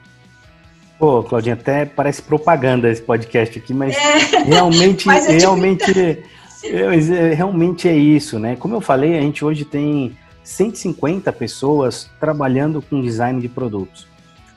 Pô, 0.98 1.22
Claudinha, 1.22 1.54
até 1.54 1.84
parece 1.84 2.20
propaganda 2.20 2.90
esse 2.90 3.00
podcast 3.00 3.56
aqui, 3.56 3.72
mas 3.72 3.96
é, 3.96 4.42
realmente, 4.42 5.06
mas 5.06 5.28
é 5.28 5.38
realmente, 5.38 5.84
é, 5.96 6.22
é, 6.64 7.34
realmente 7.34 7.88
é 7.88 7.96
isso, 7.96 8.38
né? 8.38 8.56
Como 8.56 8.74
eu 8.74 8.80
falei, 8.80 9.16
a 9.16 9.20
gente 9.20 9.44
hoje 9.44 9.64
tem 9.64 10.16
150 10.42 11.32
pessoas 11.32 12.10
trabalhando 12.18 12.82
com 12.82 13.00
design 13.00 13.40
de 13.40 13.48
produtos. 13.48 14.08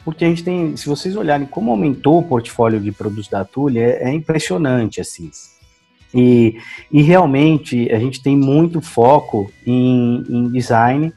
Porque 0.04 0.26
a 0.26 0.28
gente 0.28 0.44
tem, 0.44 0.76
se 0.76 0.90
vocês 0.90 1.16
olharem 1.16 1.46
como 1.46 1.70
aumentou 1.70 2.18
o 2.18 2.24
portfólio 2.24 2.80
de 2.80 2.92
produtos 2.92 3.28
da 3.28 3.46
Tully, 3.46 3.78
é, 3.78 4.10
é 4.10 4.12
impressionante, 4.12 5.00
assim. 5.00 5.30
E, 6.12 6.58
e 6.92 7.04
realmente 7.04 7.88
a 7.92 8.00
gente 8.00 8.22
tem 8.22 8.36
muito 8.36 8.82
foco 8.82 9.52
em, 9.66 10.26
em 10.28 10.50
design, 10.50 11.14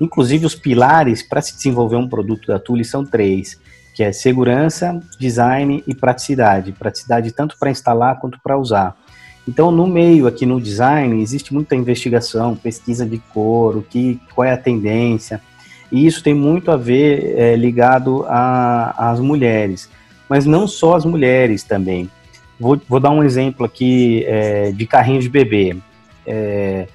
inclusive 0.00 0.46
os 0.46 0.54
pilares 0.54 1.20
para 1.20 1.42
se 1.42 1.56
desenvolver 1.56 1.96
um 1.96 2.08
produto 2.08 2.46
da 2.46 2.60
Tully 2.60 2.84
são 2.84 3.04
três 3.04 3.58
que 3.98 4.04
é 4.04 4.12
segurança, 4.12 5.00
design 5.18 5.82
e 5.84 5.92
praticidade. 5.92 6.70
Praticidade 6.70 7.32
tanto 7.32 7.58
para 7.58 7.68
instalar 7.68 8.20
quanto 8.20 8.38
para 8.40 8.56
usar. 8.56 8.96
Então, 9.46 9.72
no 9.72 9.88
meio 9.88 10.28
aqui 10.28 10.46
no 10.46 10.60
design, 10.60 11.20
existe 11.20 11.52
muita 11.52 11.74
investigação, 11.74 12.54
pesquisa 12.54 13.04
de 13.04 13.18
cor, 13.18 13.76
o 13.76 13.82
que, 13.82 14.20
qual 14.32 14.44
é 14.44 14.52
a 14.52 14.56
tendência, 14.56 15.40
e 15.90 16.06
isso 16.06 16.22
tem 16.22 16.32
muito 16.32 16.70
a 16.70 16.76
ver 16.76 17.34
é, 17.36 17.56
ligado 17.56 18.24
às 18.28 19.18
mulheres, 19.18 19.90
mas 20.28 20.46
não 20.46 20.68
só 20.68 20.94
as 20.94 21.04
mulheres 21.04 21.64
também. 21.64 22.08
Vou, 22.60 22.80
vou 22.88 23.00
dar 23.00 23.10
um 23.10 23.24
exemplo 23.24 23.66
aqui 23.66 24.22
é, 24.28 24.70
de 24.70 24.86
carrinhos 24.86 25.24
de 25.24 25.30
bebê. 25.30 25.76
É, 26.24 26.86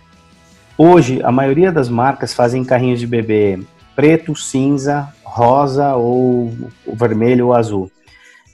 hoje, 0.78 1.22
a 1.22 1.34
maioria 1.34 1.70
das 1.70 1.90
marcas 1.90 2.34
fazem 2.34 2.64
carrinhos 2.64 3.02
de 3.02 3.08
bebê 3.08 3.60
preto, 3.94 4.36
cinza, 4.36 5.14
rosa 5.34 5.96
ou, 5.96 6.54
vermelho 6.94 7.48
ou 7.48 7.54
azul. 7.54 7.92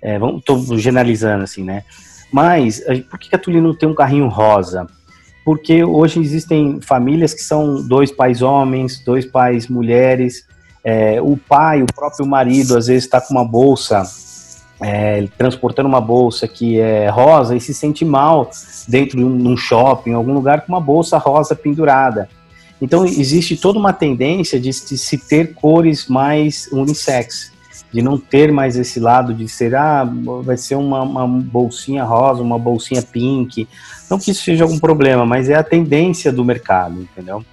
É, 0.02 0.18
estou 0.38 0.78
generalizando 0.78 1.44
assim, 1.44 1.64
né? 1.64 1.84
Mas 2.32 2.82
por 3.10 3.20
que 3.20 3.36
a 3.36 3.40
Tulino 3.40 3.76
tem 3.76 3.90
um 3.90 3.94
carrinho 3.94 4.30
rosa? 4.30 4.88
Porque 5.44 5.84
hoje 5.84 6.22
existem 6.22 6.80
famílias 6.80 7.34
que 7.34 7.42
são 7.42 7.86
dois 7.86 8.12
pais 8.12 8.42
homens, 8.42 9.04
dois 9.04 9.26
pais 9.26 9.68
mulheres. 9.68 10.46
É, 10.84 11.22
o 11.22 11.36
pai, 11.36 11.82
o 11.82 11.86
próprio 11.94 12.26
marido, 12.26 12.78
às 12.78 12.88
vezes 12.88 13.04
está 13.04 13.20
com 13.20 13.34
uma 13.34 13.44
bolsa, 13.44 14.04
é, 14.82 15.28
transportando 15.38 15.90
uma 15.90 16.00
bolsa 16.00 16.48
que 16.48 16.80
é 16.80 17.10
rosa 17.10 17.58
e 17.58 17.60
se 17.60 17.74
sente 17.74 18.06
mal 18.06 18.50
dentro 18.88 19.18
de 19.18 19.24
um, 19.26 19.58
shopping, 19.58 20.12
em 20.12 20.14
algum 20.14 20.34
lugar, 20.34 20.62
com 20.62 20.72
uma 20.72 20.80
bolsa 20.80 21.18
rosa 21.18 21.56
pendurada. 21.56 22.30
Então, 22.82 23.06
existe 23.06 23.58
toda 23.58 23.78
uma 23.78 23.92
tendência 23.92 24.60
de, 24.60 24.72
se 24.72 25.18
ter 25.18 25.54
cores 25.54 26.08
mais 26.08 26.70
unissex, 26.72 27.52
de 27.92 28.02
não 28.02 28.18
ter 28.18 28.52
mais 28.52 28.78
esse 28.78 29.00
lado 29.00 29.34
de 29.34 29.48
ser, 29.50 29.76
ah, 29.76 30.08
vai 30.44 30.56
ser 30.56 30.76
uma, 30.76 31.02
uma 31.02 31.28
bolsinha 31.28 32.04
rosa, 32.04 32.42
uma 32.42 32.58
bolsinha 32.58 33.02
pink. 33.02 33.68
Não 34.10 34.18
que 34.18 34.32
isso 34.32 34.44
seja 34.44 34.64
algum 34.64 34.80
problema, 34.80 35.26
mas 35.26 35.50
é 35.50 35.56
a 35.56 35.64
tendência 35.64 36.32
do 36.32 36.46
mercado, 36.46 37.02
entendeu? 37.02 37.44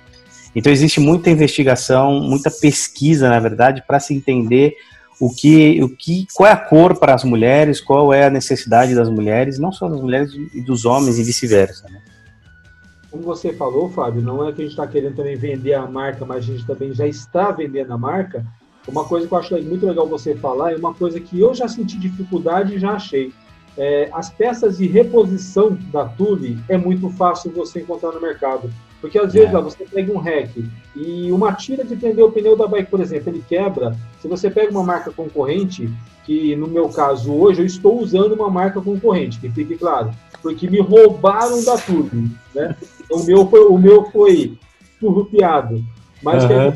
Então, 0.54 0.72
existe 0.72 1.00
muita 1.00 1.28
investigação, 1.28 2.20
muita 2.20 2.50
pesquisa, 2.50 3.28
na 3.28 3.40
verdade, 3.40 3.82
para 3.86 3.98
se 3.98 4.14
entender 4.14 4.76
o 5.20 5.30
que, 5.34 5.82
o 5.82 5.88
que, 5.88 6.26
qual 6.34 6.48
é 6.48 6.52
a 6.52 6.56
cor 6.56 6.98
para 6.98 7.14
as 7.14 7.24
mulheres, 7.24 7.80
qual 7.80 8.12
é 8.12 8.26
a 8.26 8.30
necessidade 8.30 8.94
das 8.94 9.08
mulheres, 9.08 9.58
não 9.58 9.72
só 9.72 9.88
das 9.88 10.00
mulheres 10.00 10.30
e 10.54 10.60
dos 10.60 10.84
homens 10.84 11.18
e 11.18 11.24
vice-versa. 11.24 11.88
Né? 11.88 12.00
Como 13.10 13.22
você 13.22 13.52
falou, 13.52 13.88
Fábio, 13.88 14.22
não 14.22 14.46
é 14.46 14.52
que 14.52 14.60
a 14.60 14.64
gente 14.64 14.72
está 14.72 14.86
querendo 14.86 15.16
também 15.16 15.36
vender 15.36 15.74
a 15.74 15.86
marca, 15.86 16.24
mas 16.24 16.38
a 16.38 16.40
gente 16.40 16.66
também 16.66 16.92
já 16.92 17.06
está 17.06 17.50
vendendo 17.50 17.92
a 17.92 17.98
marca. 17.98 18.44
Uma 18.86 19.04
coisa 19.04 19.26
que 19.26 19.34
eu 19.34 19.38
acho 19.38 19.62
muito 19.62 19.86
legal 19.86 20.06
você 20.06 20.34
falar 20.34 20.72
é 20.72 20.76
uma 20.76 20.94
coisa 20.94 21.20
que 21.20 21.40
eu 21.40 21.54
já 21.54 21.68
senti 21.68 21.98
dificuldade 21.98 22.74
e 22.74 22.78
já 22.78 22.92
achei. 22.92 23.32
É, 23.76 24.08
as 24.12 24.30
peças 24.30 24.78
de 24.78 24.86
reposição 24.86 25.76
da 25.92 26.06
Tule 26.06 26.58
é 26.68 26.78
muito 26.78 27.10
fácil 27.10 27.50
você 27.52 27.80
encontrar 27.80 28.12
no 28.12 28.20
mercado. 28.20 28.70
Porque 29.00 29.18
às 29.18 29.32
vezes 29.32 29.52
é. 29.52 29.56
ó, 29.56 29.60
você 29.60 29.84
pega 29.84 30.12
um 30.12 30.18
rec 30.18 30.50
e 30.94 31.30
uma 31.30 31.52
tira 31.52 31.84
de 31.84 31.94
prender 31.96 32.24
o 32.24 32.32
pneu 32.32 32.56
da 32.56 32.66
bike, 32.66 32.90
por 32.90 33.00
exemplo, 33.00 33.30
ele 33.30 33.44
quebra, 33.46 33.96
Se 34.20 34.28
você 34.28 34.50
pega 34.50 34.70
uma 34.70 34.82
marca 34.82 35.10
concorrente, 35.10 35.88
que 36.24 36.56
no 36.56 36.66
meu 36.66 36.88
caso 36.88 37.32
hoje 37.32 37.62
eu 37.62 37.66
estou 37.66 38.00
usando 38.00 38.32
uma 38.32 38.50
marca 38.50 38.80
concorrente, 38.80 39.38
que 39.38 39.50
fique 39.50 39.76
claro, 39.76 40.10
porque 40.42 40.68
me 40.68 40.80
roubaram 40.80 41.62
da 41.64 41.76
turma, 41.76 42.30
né? 42.54 42.76
O 43.10 43.22
meu 43.22 43.46
foi, 43.46 43.60
o 43.66 43.78
meu 43.78 44.06
foi 44.06 44.58
surrupiado. 44.98 45.84
Mas 46.22 46.44
uhum. 46.44 46.72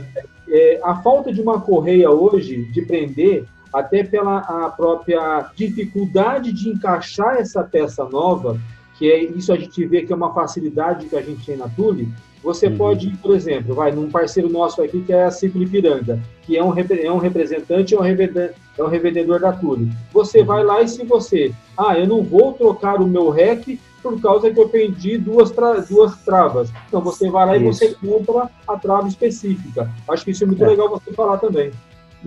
é, 0.49 0.81
a 0.85 0.97
falta 0.97 1.33
de 1.33 1.41
uma 1.41 1.61
correia 1.61 2.11
hoje 2.11 2.65
de 2.71 2.83
prender, 2.83 3.45
até 3.73 4.05
pela 4.05 4.39
a 4.39 4.71
própria 4.71 5.51
dificuldade 5.57 6.53
de 6.53 6.69
encaixar 6.69 7.37
essa 7.37 7.63
peça 7.63 8.05
nova, 8.05 8.59
que 9.01 9.11
é 9.11 9.25
isso 9.25 9.51
a 9.51 9.57
gente 9.57 9.83
vê 9.87 10.03
que 10.03 10.13
é 10.13 10.17
uma 10.17 10.35
facilidade 10.35 11.07
que 11.07 11.17
a 11.17 11.23
gente 11.23 11.47
tem 11.47 11.57
na 11.57 11.67
Tule, 11.71 12.07
você 12.45 12.67
uhum. 12.67 12.77
pode, 12.77 13.09
por 13.23 13.35
exemplo, 13.35 13.75
vai 13.75 13.91
num 13.91 14.11
parceiro 14.11 14.51
nosso 14.51 14.83
aqui 14.83 15.01
que 15.01 15.11
é 15.11 15.25
a 15.25 15.31
Ciclo 15.31 15.63
Ipiranga, 15.63 16.21
que 16.43 16.55
é 16.55 16.63
um, 16.63 16.71
é 16.79 17.11
um 17.11 17.17
representante, 17.17 17.95
é 17.95 17.99
um 17.99 18.03
revendedor, 18.03 18.51
é 18.77 18.83
um 18.85 18.89
revendedor 18.89 19.41
da 19.41 19.53
Tule. 19.53 19.91
Você 20.13 20.41
uhum. 20.41 20.45
vai 20.45 20.63
lá 20.63 20.83
e 20.83 20.89
se 20.89 21.03
você, 21.03 21.51
ah, 21.79 21.99
eu 21.99 22.07
não 22.07 22.23
vou 22.23 22.53
trocar 22.53 23.01
o 23.01 23.09
meu 23.09 23.31
REC 23.31 23.81
por 24.03 24.21
causa 24.21 24.51
que 24.51 24.61
eu 24.61 24.69
perdi 24.69 25.17
duas, 25.17 25.51
tra 25.51 25.81
duas 25.81 26.15
travas. 26.19 26.71
Então 26.87 27.01
você 27.01 27.31
vai 27.31 27.47
lá 27.47 27.57
isso. 27.57 27.83
e 27.83 27.89
você 27.89 27.95
compra 28.07 28.51
a 28.69 28.77
trava 28.77 29.09
específica. 29.09 29.91
Acho 30.07 30.27
que 30.27 30.33
isso 30.33 30.45
é 30.45 30.47
muito 30.47 30.63
é. 30.63 30.69
legal 30.69 30.91
você 30.91 31.11
falar 31.15 31.39
também. 31.39 31.71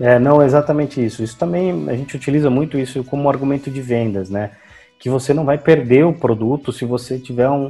É, 0.00 0.18
não, 0.18 0.42
exatamente 0.42 1.04
isso. 1.04 1.22
Isso 1.22 1.38
também, 1.38 1.88
a 1.88 1.94
gente 1.94 2.16
utiliza 2.16 2.50
muito 2.50 2.76
isso 2.76 3.04
como 3.04 3.28
argumento 3.28 3.70
de 3.70 3.80
vendas, 3.80 4.28
né? 4.28 4.50
Que 5.04 5.10
você 5.10 5.34
não 5.34 5.44
vai 5.44 5.58
perder 5.58 6.06
o 6.06 6.14
produto 6.14 6.72
se 6.72 6.86
você 6.86 7.18
tiver 7.18 7.50
um, 7.50 7.66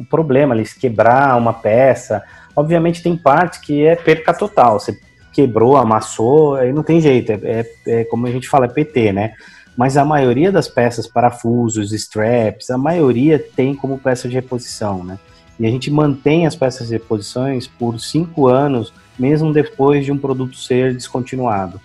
um 0.00 0.04
problema 0.10 0.52
ali, 0.52 0.66
se 0.66 0.76
quebrar 0.76 1.38
uma 1.38 1.52
peça. 1.52 2.24
Obviamente 2.56 3.04
tem 3.04 3.16
partes 3.16 3.60
que 3.60 3.86
é 3.86 3.94
perca 3.94 4.34
total, 4.34 4.80
você 4.80 4.98
quebrou, 5.32 5.76
amassou, 5.76 6.56
aí 6.56 6.72
não 6.72 6.82
tem 6.82 7.00
jeito, 7.00 7.30
é, 7.30 7.38
é, 7.44 7.66
é, 7.86 8.04
como 8.06 8.26
a 8.26 8.32
gente 8.32 8.48
fala, 8.48 8.64
é 8.64 8.68
PT, 8.68 9.12
né? 9.12 9.34
Mas 9.76 9.96
a 9.96 10.04
maioria 10.04 10.50
das 10.50 10.66
peças, 10.66 11.06
parafusos, 11.06 11.92
straps, 11.92 12.68
a 12.68 12.76
maioria 12.76 13.38
tem 13.38 13.72
como 13.72 13.96
peça 13.96 14.28
de 14.28 14.34
reposição, 14.34 15.04
né? 15.04 15.20
E 15.60 15.66
a 15.66 15.70
gente 15.70 15.88
mantém 15.88 16.48
as 16.48 16.56
peças 16.56 16.88
de 16.88 16.94
reposições 16.94 17.68
por 17.68 18.00
cinco 18.00 18.48
anos, 18.48 18.92
mesmo 19.16 19.52
depois 19.52 20.04
de 20.04 20.10
um 20.10 20.18
produto 20.18 20.56
ser 20.56 20.92
descontinuado. 20.92 21.80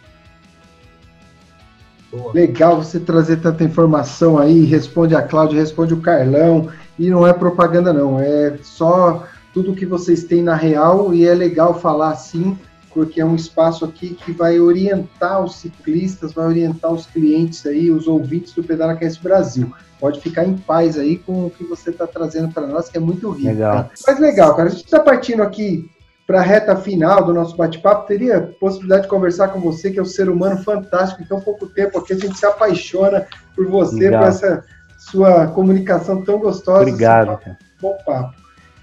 Legal 2.33 2.77
você 2.77 2.99
trazer 2.99 3.37
tanta 3.37 3.63
informação 3.63 4.37
aí, 4.37 4.65
responde 4.65 5.15
a 5.15 5.21
Cláudia, 5.21 5.59
responde 5.59 5.93
o 5.93 6.01
Carlão, 6.01 6.69
e 6.99 7.09
não 7.09 7.25
é 7.25 7.33
propaganda 7.33 7.93
não, 7.93 8.19
é 8.19 8.57
só 8.61 9.25
tudo 9.53 9.75
que 9.75 9.85
vocês 9.85 10.23
têm 10.23 10.43
na 10.43 10.55
real 10.55 11.13
e 11.13 11.25
é 11.25 11.33
legal 11.33 11.79
falar 11.79 12.11
assim, 12.11 12.57
porque 12.93 13.21
é 13.21 13.25
um 13.25 13.35
espaço 13.35 13.85
aqui 13.85 14.09
que 14.09 14.31
vai 14.31 14.59
orientar 14.59 15.43
os 15.43 15.55
ciclistas, 15.55 16.33
vai 16.33 16.47
orientar 16.47 16.91
os 16.91 17.05
clientes 17.05 17.65
aí, 17.65 17.89
os 17.89 18.07
ouvintes 18.07 18.53
do 18.53 18.63
Pedala 18.63 18.95
Cast 18.95 19.21
Brasil. 19.21 19.71
Pode 19.99 20.19
ficar 20.19 20.45
em 20.45 20.57
paz 20.57 20.97
aí 20.97 21.17
com 21.17 21.45
o 21.45 21.49
que 21.49 21.63
você 21.63 21.91
está 21.91 22.07
trazendo 22.07 22.51
para 22.53 22.67
nós, 22.67 22.89
que 22.89 22.97
é 22.97 22.99
muito 22.99 23.29
rico. 23.29 23.47
Legal. 23.47 23.83
Tá? 23.83 23.89
Mas 24.07 24.19
legal, 24.19 24.55
cara, 24.55 24.67
a 24.67 24.71
gente 24.71 24.83
está 24.83 24.99
partindo 24.99 25.41
aqui 25.41 25.89
para 26.25 26.39
a 26.39 26.43
reta 26.43 26.75
final 26.75 27.25
do 27.25 27.33
nosso 27.33 27.55
bate-papo, 27.57 28.07
teria 28.07 28.53
possibilidade 28.59 29.03
de 29.03 29.07
conversar 29.09 29.49
com 29.49 29.59
você, 29.59 29.91
que 29.91 29.99
é 29.99 30.01
um 30.01 30.05
ser 30.05 30.29
humano 30.29 30.63
fantástico, 30.63 31.21
em 31.21 31.25
tão 31.25 31.41
pouco 31.41 31.67
tempo 31.67 31.99
aqui, 31.99 32.13
a 32.13 32.17
gente 32.17 32.37
se 32.37 32.45
apaixona 32.45 33.25
por 33.55 33.67
você, 33.67 34.05
Legal. 34.05 34.21
por 34.21 34.29
essa 34.29 34.63
sua 34.97 35.47
comunicação 35.47 36.23
tão 36.23 36.39
gostosa. 36.39 36.81
Obrigado. 36.81 37.39
Bom 37.81 37.97
papo. 38.05 38.35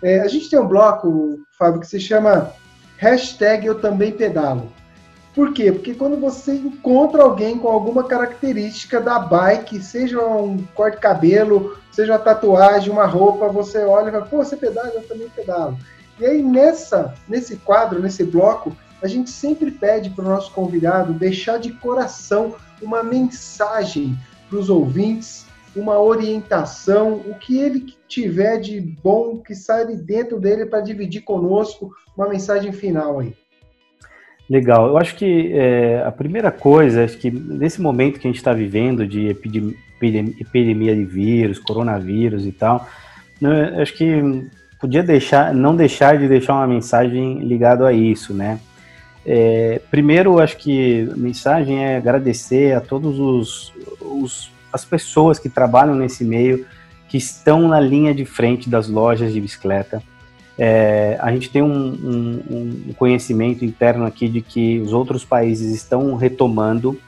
É, 0.02 0.20
a 0.20 0.28
gente 0.28 0.50
tem 0.50 0.58
um 0.58 0.66
bloco, 0.66 1.40
Fábio, 1.58 1.80
que 1.80 1.86
se 1.86 2.00
chama 2.00 2.52
hashtag 2.96 3.66
Eu 3.66 3.80
Também 3.80 4.12
Pedalo. 4.12 4.72
Por 5.34 5.52
quê? 5.52 5.70
Porque 5.70 5.94
quando 5.94 6.16
você 6.20 6.52
encontra 6.52 7.22
alguém 7.22 7.58
com 7.58 7.68
alguma 7.68 8.02
característica 8.04 9.00
da 9.00 9.20
bike, 9.20 9.80
seja 9.80 10.20
um 10.20 10.58
corte 10.74 10.96
de 10.96 11.00
cabelo, 11.00 11.76
seja 11.92 12.12
uma 12.12 12.18
tatuagem, 12.18 12.90
uma 12.90 13.06
roupa, 13.06 13.48
você 13.48 13.84
olha 13.84 14.08
e 14.08 14.12
fala, 14.12 14.26
pô, 14.26 14.38
você 14.38 14.56
pedala, 14.56 14.88
eu 14.88 15.06
também 15.06 15.28
pedalo. 15.28 15.78
E 16.20 16.26
aí, 16.26 16.42
nessa, 16.42 17.14
nesse 17.28 17.56
quadro, 17.56 18.00
nesse 18.00 18.24
bloco, 18.24 18.76
a 19.02 19.06
gente 19.06 19.30
sempre 19.30 19.70
pede 19.70 20.10
para 20.10 20.24
o 20.24 20.28
nosso 20.28 20.52
convidado 20.52 21.12
deixar 21.12 21.58
de 21.58 21.72
coração 21.72 22.54
uma 22.82 23.02
mensagem 23.02 24.16
para 24.48 24.58
os 24.58 24.68
ouvintes, 24.68 25.46
uma 25.76 26.00
orientação, 26.00 27.14
o 27.14 27.34
que 27.34 27.58
ele 27.58 27.94
tiver 28.08 28.58
de 28.58 28.80
bom 28.80 29.38
que 29.38 29.54
sai 29.54 29.86
de 29.86 29.96
dentro 29.96 30.40
dele 30.40 30.66
para 30.66 30.80
dividir 30.80 31.22
conosco, 31.22 31.92
uma 32.16 32.28
mensagem 32.28 32.72
final 32.72 33.20
aí. 33.20 33.32
Legal. 34.48 34.88
Eu 34.88 34.96
acho 34.96 35.14
que 35.14 35.52
é, 35.52 36.02
a 36.04 36.10
primeira 36.10 36.50
coisa, 36.50 37.04
acho 37.04 37.18
que 37.18 37.30
nesse 37.30 37.80
momento 37.80 38.18
que 38.18 38.26
a 38.26 38.30
gente 38.30 38.38
está 38.38 38.52
vivendo 38.52 39.06
de 39.06 39.28
epidemia, 39.28 39.74
epidemia 40.40 40.96
de 40.96 41.04
vírus, 41.04 41.58
coronavírus 41.58 42.46
e 42.46 42.52
tal, 42.52 42.88
né, 43.40 43.80
acho 43.80 43.94
que 43.94 44.48
podia 44.78 45.02
deixar, 45.02 45.52
não 45.52 45.74
deixar 45.74 46.18
de 46.18 46.28
deixar 46.28 46.54
uma 46.54 46.66
mensagem 46.66 47.40
ligado 47.40 47.84
a 47.84 47.92
isso, 47.92 48.32
né? 48.32 48.60
É, 49.26 49.80
primeiro, 49.90 50.38
acho 50.38 50.56
que 50.56 51.08
a 51.12 51.16
mensagem 51.16 51.84
é 51.84 51.96
agradecer 51.96 52.74
a 52.74 52.80
todos 52.80 53.18
os, 53.18 53.72
os, 54.00 54.50
as 54.72 54.84
pessoas 54.84 55.38
que 55.38 55.48
trabalham 55.48 55.94
nesse 55.94 56.24
meio, 56.24 56.64
que 57.08 57.18
estão 57.18 57.68
na 57.68 57.80
linha 57.80 58.14
de 58.14 58.24
frente 58.24 58.70
das 58.70 58.88
lojas 58.88 59.32
de 59.32 59.40
bicicleta. 59.40 60.02
É, 60.56 61.16
a 61.20 61.30
gente 61.32 61.50
tem 61.50 61.62
um, 61.62 61.70
um, 61.70 62.42
um, 62.88 62.92
conhecimento 62.94 63.64
interno 63.64 64.04
aqui 64.04 64.28
de 64.28 64.40
que 64.40 64.80
os 64.80 64.92
outros 64.92 65.24
países 65.24 65.74
estão 65.74 66.16
retomando 66.16 66.98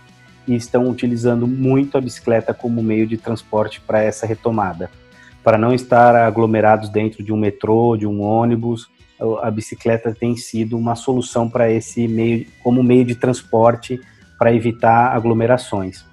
e 0.46 0.54
estão 0.54 0.88
utilizando 0.88 1.46
muito 1.46 1.98
a 1.98 2.00
bicicleta 2.00 2.54
como 2.54 2.82
meio 2.82 3.06
de 3.06 3.16
transporte 3.16 3.80
para 3.80 4.02
essa 4.02 4.26
retomada 4.26 4.90
para 5.43 5.57
não 5.57 5.72
estar 5.72 6.14
aglomerados 6.14 6.88
dentro 6.88 7.22
de 7.22 7.32
um 7.32 7.36
metrô, 7.36 7.97
de 7.97 8.07
um 8.07 8.20
ônibus. 8.20 8.88
A 9.43 9.51
bicicleta 9.51 10.14
tem 10.14 10.36
sido 10.36 10.76
uma 10.76 10.95
solução 10.95 11.49
para 11.49 11.70
esse 11.70 12.09
meio, 12.09 12.47
como 12.62 12.82
meio 12.82 13.05
de 13.05 13.14
transporte 13.14 14.01
para 14.38 14.55
evitar 14.55 15.14
aglomerações. 15.14 16.05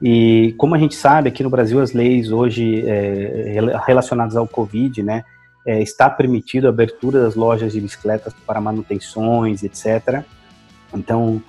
E 0.00 0.54
como 0.58 0.74
a 0.74 0.78
gente 0.78 0.94
sabe, 0.94 1.28
aqui 1.28 1.42
no 1.42 1.50
Brasil 1.50 1.80
as 1.80 1.92
leis 1.92 2.32
hoje 2.32 2.84
é, 2.86 3.54
relacionadas 3.86 4.36
ao 4.36 4.48
Covid, 4.48 5.02
né, 5.02 5.24
é, 5.64 5.80
está 5.80 6.10
permitido 6.10 6.66
a 6.66 6.70
abertura 6.70 7.22
das 7.22 7.36
lojas 7.36 7.72
de 7.72 7.80
bicicletas 7.80 8.34
para 8.46 8.60
manutenções, 8.60 9.62
etc. 9.62 10.24
Então, 10.92 11.40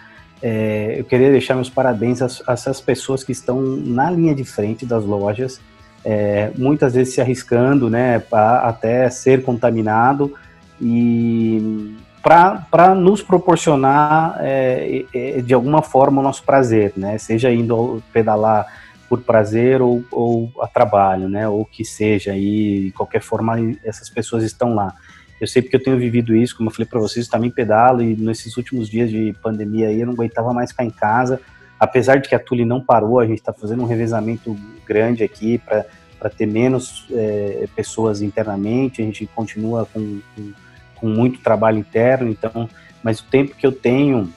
é, 0.42 1.00
eu 1.00 1.04
queria 1.04 1.32
deixar 1.32 1.56
meus 1.56 1.70
parabéns 1.70 2.22
a, 2.22 2.28
a 2.48 2.54
essas 2.54 2.80
pessoas 2.80 3.24
que 3.24 3.32
estão 3.32 3.60
na 3.62 4.12
linha 4.12 4.36
de 4.36 4.44
frente 4.44 4.86
das 4.86 5.04
lojas 5.04 5.60
é, 6.04 6.52
muitas 6.58 6.94
vezes 6.94 7.14
se 7.14 7.22
arriscando, 7.22 7.90
né, 7.90 8.22
até 8.32 9.10
ser 9.10 9.44
contaminado 9.44 10.34
e 10.82 11.96
para 12.22 12.96
nos 12.96 13.22
proporcionar 13.22 14.38
é, 14.40 15.06
de 15.44 15.54
alguma 15.54 15.82
forma 15.82 16.22
o 16.22 16.24
nosso 16.24 16.44
prazer, 16.44 16.94
né, 16.96 17.18
seja 17.18 17.52
indo 17.52 18.02
pedalar 18.12 18.66
por 19.10 19.22
prazer 19.22 19.82
ou, 19.82 20.04
ou 20.12 20.52
a 20.62 20.68
trabalho, 20.68 21.30
né, 21.30 21.48
ou 21.48 21.66
que 21.66 21.84
seja, 21.86 22.36
e 22.36 22.86
de 22.86 22.92
qualquer 22.92 23.22
forma 23.22 23.56
essas 23.84 24.10
pessoas 24.10 24.44
estão 24.44 24.74
lá. 24.74 24.94
Eu 25.40 25.48
sei 25.48 25.62
porque 25.62 25.76
eu 25.76 25.84
tenho 25.84 25.98
vivido 25.98 26.34
isso, 26.36 26.56
como 26.56 26.70
eu 26.70 26.74
falei 26.74 26.88
para 26.88 27.00
vocês, 27.00 27.28
também 27.28 27.52
pedalo 27.52 28.02
e 28.02 28.16
nesses 28.16 28.56
últimos 28.56 28.90
dias 28.90 29.10
de 29.10 29.36
pandemia 29.42 29.90
aí 29.90 30.00
eu 30.00 30.08
não 30.08 30.14
aguentava 30.14 30.54
mais 30.54 30.72
ficar 30.72 30.86
em 30.86 30.90
casa, 30.90 31.42
apesar 31.84 32.18
de 32.18 32.30
que 32.30 32.36
a 32.36 32.40
Tule 32.40 32.64
não 32.64 32.82
parou, 32.82 33.20
a 33.20 33.26
gente 33.26 33.40
está 33.40 33.52
fazendo 33.52 33.84
um 33.84 33.86
revezamento 33.86 34.56
grande 34.86 35.24
aqui 35.24 35.58
para 35.58 36.30
ter 36.30 36.46
menos 36.46 37.06
é, 37.12 37.68
pessoas 37.76 38.22
internamente, 38.22 39.02
a 39.02 39.06
gente 39.06 39.28
continua 39.28 39.86
com, 39.94 40.22
com, 40.34 40.54
com, 40.96 41.08
muito 41.08 41.42
trabalho 41.42 41.78
interno, 41.78 42.30
então, 42.30 42.70
mas 43.04 43.20
o 43.20 43.26
tempo 43.26 43.56
que 43.56 43.68
eu 43.68 43.72
tenho 43.72 44.32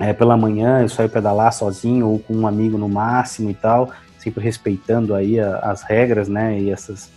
é, 0.00 0.12
pela 0.12 0.36
manhã, 0.36 0.82
eu 0.82 0.88
saio 0.88 1.08
pedalar 1.08 1.52
sozinho 1.52 2.08
ou 2.08 2.18
com 2.18 2.34
um 2.34 2.46
amigo 2.46 2.76
no 2.76 2.88
máximo 2.88 3.48
e 3.50 3.54
tal, 3.54 3.92
sempre 4.18 4.42
respeitando 4.42 5.14
aí 5.14 5.38
a, 5.38 5.58
as 5.58 5.82
regras, 5.82 6.28
né, 6.28 6.58
e 6.58 6.70
essas 6.70 7.10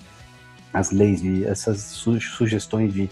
as 0.72 0.91
leis, 0.91 1.24
e 1.24 1.45
essas 1.45 1.80
su 1.80 2.20
sugestões 2.20 2.93
de, 2.93 3.09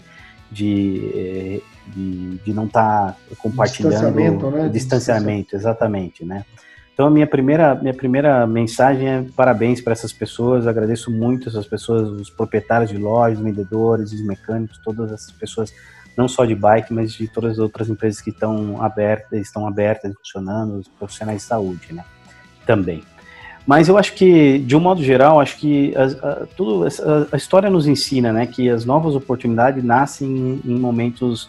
de, 0.52 1.10
é, 1.14 1.60
de, 1.88 2.38
de 2.38 2.52
não 2.52 2.66
estar 2.66 3.12
tá 3.12 3.16
compartilhando 3.38 3.92
distanciamento, 3.92 4.50
né? 4.50 4.68
distanciamento, 4.68 5.56
exatamente, 5.56 6.24
né? 6.24 6.44
Então 6.92 7.06
a 7.06 7.10
minha 7.10 7.26
primeira 7.26 7.74
minha 7.74 7.92
primeira 7.92 8.46
mensagem 8.46 9.08
é 9.08 9.24
parabéns 9.36 9.80
para 9.80 9.92
essas 9.92 10.12
pessoas, 10.12 10.66
agradeço 10.66 11.10
muito 11.10 11.48
essas 11.48 11.66
pessoas, 11.66 12.08
os 12.08 12.30
proprietários 12.30 12.90
de 12.90 12.96
lojas, 12.96 13.40
vendedores, 13.40 14.12
os 14.12 14.24
mecânicos, 14.24 14.78
todas 14.78 15.10
essas 15.10 15.32
pessoas, 15.32 15.72
não 16.16 16.28
só 16.28 16.44
de 16.44 16.54
bike, 16.54 16.92
mas 16.94 17.12
de 17.12 17.26
todas 17.26 17.52
as 17.52 17.58
outras 17.58 17.88
empresas 17.88 18.20
que 18.20 18.30
estão 18.30 18.80
abertas, 18.80 19.40
estão 19.40 19.66
abertas, 19.66 20.14
funcionando, 20.14 20.78
os 20.78 20.88
profissionais 20.88 21.42
de 21.42 21.48
saúde, 21.48 21.92
né? 21.92 22.04
Também. 22.64 23.02
Mas 23.66 23.88
eu 23.88 23.96
acho 23.96 24.12
que, 24.12 24.58
de 24.58 24.76
um 24.76 24.80
modo 24.80 25.02
geral, 25.02 25.40
acho 25.40 25.56
que 25.56 25.94
a, 25.96 26.04
a, 26.04 26.46
tudo, 26.54 26.84
a, 26.84 26.88
a 27.32 27.36
história 27.36 27.70
nos 27.70 27.86
ensina, 27.86 28.32
né, 28.32 28.46
que 28.46 28.68
as 28.68 28.84
novas 28.84 29.14
oportunidades 29.14 29.82
nascem 29.82 30.28
em, 30.28 30.60
em 30.72 30.78
momentos 30.78 31.48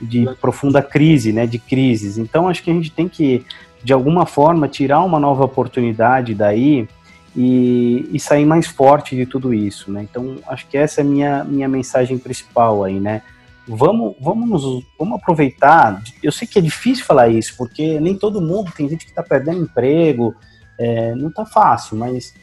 de 0.00 0.28
profunda 0.40 0.82
crise, 0.82 1.32
né, 1.32 1.46
de 1.46 1.58
crises. 1.58 2.18
Então, 2.18 2.48
acho 2.48 2.62
que 2.62 2.70
a 2.70 2.74
gente 2.74 2.90
tem 2.90 3.08
que, 3.08 3.44
de 3.82 3.92
alguma 3.92 4.26
forma, 4.26 4.68
tirar 4.68 5.02
uma 5.02 5.18
nova 5.18 5.44
oportunidade 5.44 6.34
daí 6.34 6.88
e, 7.36 8.08
e 8.12 8.20
sair 8.20 8.44
mais 8.44 8.66
forte 8.66 9.16
de 9.16 9.26
tudo 9.26 9.52
isso, 9.52 9.90
né? 9.90 10.06
Então, 10.08 10.36
acho 10.46 10.66
que 10.68 10.76
essa 10.76 11.00
é 11.00 11.02
a 11.02 11.06
minha, 11.06 11.44
minha 11.44 11.68
mensagem 11.68 12.16
principal 12.16 12.84
aí, 12.84 13.00
né? 13.00 13.22
Vamos, 13.66 14.14
vamos, 14.20 14.84
vamos 14.98 15.18
aproveitar. 15.20 16.02
Eu 16.22 16.30
sei 16.30 16.46
que 16.46 16.58
é 16.58 16.62
difícil 16.62 17.04
falar 17.04 17.28
isso, 17.28 17.56
porque 17.56 17.98
nem 17.98 18.16
todo 18.16 18.40
mundo, 18.40 18.70
tem 18.76 18.88
gente 18.88 19.04
que 19.04 19.10
está 19.10 19.22
perdendo 19.22 19.62
emprego, 19.62 20.34
é, 20.78 21.14
não 21.14 21.28
está 21.28 21.44
fácil, 21.46 21.96
mas 21.96 22.34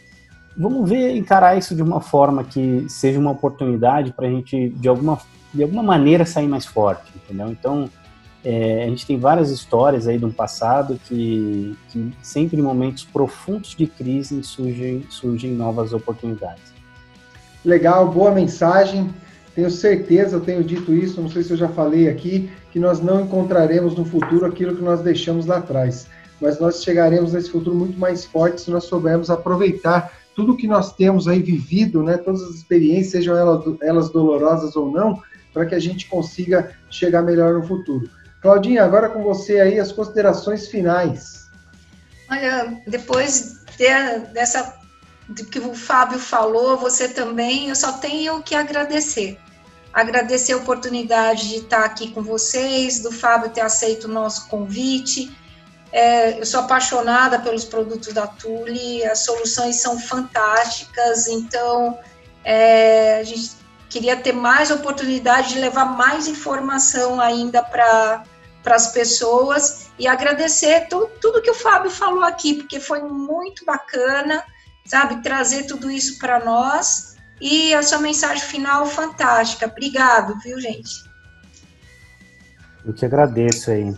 vamos 0.58 0.89
ver, 0.89 1.16
encarar 1.16 1.58
isso 1.58 1.76
de 1.76 1.82
uma 1.82 2.02
forma 2.02 2.43
que 2.43 2.86
seja 2.89 3.20
uma 3.20 3.32
oportunidade 3.32 4.14
para 4.14 4.28
a 4.28 4.30
gente, 4.30 4.70
de 4.70 4.88
alguma, 4.88 5.20
de 5.54 5.64
alguma 5.64 5.84
maneira, 5.84 6.26
sair 6.26 6.47
mais 6.47 6.66
forte, 6.66 7.12
entendeu? 7.16 7.49
Então, 7.49 7.89
é, 8.43 8.84
a 8.84 8.88
gente 8.88 9.06
tem 9.06 9.20
várias 9.20 9.52
histórias 9.52 10.08
aí 10.08 10.18
do 10.18 10.30
passado 10.32 10.99
que, 11.06 11.78
que 11.89 12.12
sempre 12.22 12.60
em 12.60 12.64
momentos 12.64 13.04
profundos 13.04 13.76
de 13.76 13.86
crise 13.86 14.43
surgem, 14.43 15.06
surgem 15.10 15.52
novas 15.52 15.93
oportunidades. 15.93 16.74
Legal, 17.64 18.10
boa 18.10 18.32
mensagem. 18.32 19.10
Tenho 19.54 19.70
certeza, 19.70 20.38
eu 20.38 20.41
tenho 20.41 20.64
dito 20.64 20.93
isso, 20.93 21.22
não 21.22 21.30
sei 21.30 21.43
se 21.43 21.52
eu 21.52 21.58
já 21.58 21.68
falei 21.68 22.08
aqui, 22.08 22.49
que 22.72 22.80
nós 22.80 23.02
não 23.02 23.22
encontraremos 23.22 23.95
no 23.95 24.06
futuro 24.06 24.45
aquilo 24.45 24.76
que 24.76 24.82
nós 24.82 25.02
deixamos 25.02 25.45
lá 25.45 25.58
atrás. 25.58 26.08
Mas 26.39 26.60
nós 26.60 26.82
chegaremos 26.82 27.34
nesse 27.34 27.52
futuro 27.52 27.76
muito 27.76 27.99
mais 27.99 28.26
forte 28.26 28.62
se 28.62 28.72
nós 28.72 28.86
soubermos 28.86 29.30
aproveitar 29.30 30.12
tudo 30.36 30.56
que 30.56 30.68
nós 30.68 30.93
temos 30.93 31.28
aí 31.28 31.41
vivido, 31.41 32.02
né, 32.02 32.18
todas 32.18 32.41
as 32.41 32.56
experiências, 32.56 33.12
sejam 33.12 33.36
elas, 33.36 33.64
elas 33.82 34.10
dolorosas 34.10 34.76
ou 34.76 34.89
não, 34.89 35.22
para 35.54 35.66
que 35.66 35.76
a 35.76 35.80
gente 35.80 36.08
consiga 36.08 36.72
chegar 36.89 37.22
melhor 37.22 37.54
no 37.54 37.64
futuro. 37.68 38.10
Claudinha, 38.41 38.84
agora 38.84 39.10
com 39.10 39.22
você 39.22 39.60
aí 39.60 39.80
as 39.80 39.91
considerações 39.91 40.68
finais. 40.68 41.49
Olha, 42.30 42.82
depois 42.88 43.60
de, 43.78 44.20
dessa 44.34 44.80
de 45.30 45.45
que 45.45 45.60
o 45.60 45.74
Fábio 45.74 46.20
falou, 46.20 46.78
você 46.78 47.08
também, 47.08 47.70
eu 47.70 47.76
só 47.76 47.93
tenho 47.93 48.41
que 48.41 48.56
agradecer. 48.56 49.38
Agradecer 49.93 50.54
a 50.54 50.58
oportunidade 50.58 51.49
de 51.49 51.56
estar 51.58 51.84
aqui 51.84 52.12
com 52.12 52.24
vocês, 52.24 52.99
do 53.02 53.12
Fábio 53.12 53.49
ter 53.49 53.62
aceito 53.62 54.06
o 54.06 54.12
nosso 54.12 54.47
convite. 54.47 55.36
É, 55.91 56.39
eu 56.39 56.45
sou 56.45 56.62
apaixonada 56.62 57.39
pelos 57.39 57.66
produtos 57.66 58.14
da 58.14 58.26
Tule, 58.26 59.04
as 59.04 59.20
soluções 59.20 59.76
são 59.76 59.99
fantásticas, 59.99 61.28
então 61.28 61.99
é, 62.43 63.20
a 63.20 63.24
gente 63.24 63.61
queria 63.91 64.15
ter 64.15 64.31
mais 64.31 64.71
oportunidade 64.71 65.49
de 65.49 65.59
levar 65.59 65.85
mais 65.97 66.25
informação 66.25 67.19
ainda 67.19 67.61
para 67.61 68.23
as 68.65 68.93
pessoas 68.93 69.91
e 69.99 70.07
agradecer 70.07 70.87
tu, 70.89 71.09
tudo 71.19 71.41
que 71.41 71.51
o 71.51 71.53
Fábio 71.55 71.91
falou 71.91 72.23
aqui, 72.23 72.53
porque 72.53 72.79
foi 72.79 73.01
muito 73.01 73.65
bacana, 73.65 74.41
sabe, 74.85 75.21
trazer 75.21 75.63
tudo 75.67 75.91
isso 75.91 76.17
para 76.17 76.43
nós 76.43 77.17
e 77.41 77.73
a 77.73 77.83
sua 77.83 77.99
mensagem 77.99 78.43
final 78.43 78.85
fantástica. 78.85 79.67
Obrigado, 79.67 80.39
viu, 80.39 80.59
gente? 80.59 81.03
Eu 82.85 82.93
te 82.93 83.05
agradeço 83.05 83.71
aí. 83.71 83.93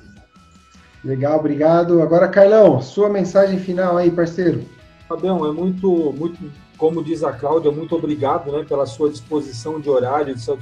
Legal, 1.03 1.37
obrigado. 1.37 2.01
Agora, 2.01 2.27
Carlão, 2.27 2.81
sua 2.81 3.09
mensagem 3.09 3.59
final 3.59 3.97
aí, 3.97 4.09
parceiro. 4.09 4.67
Fabião, 5.07 5.45
é 5.45 5.51
muito, 5.51 5.87
muito, 6.13 6.51
como 6.83 7.01
diz 7.01 7.23
a 7.23 7.31
Cláudia, 7.31 7.71
muito 7.71 7.95
obrigado 7.95 8.51
né, 8.51 8.65
pela 8.67 8.85
sua 8.85 9.09
disposição 9.09 9.79
de 9.79 9.89
horário, 9.89 10.35
de 10.35 10.41
sua 10.41 10.57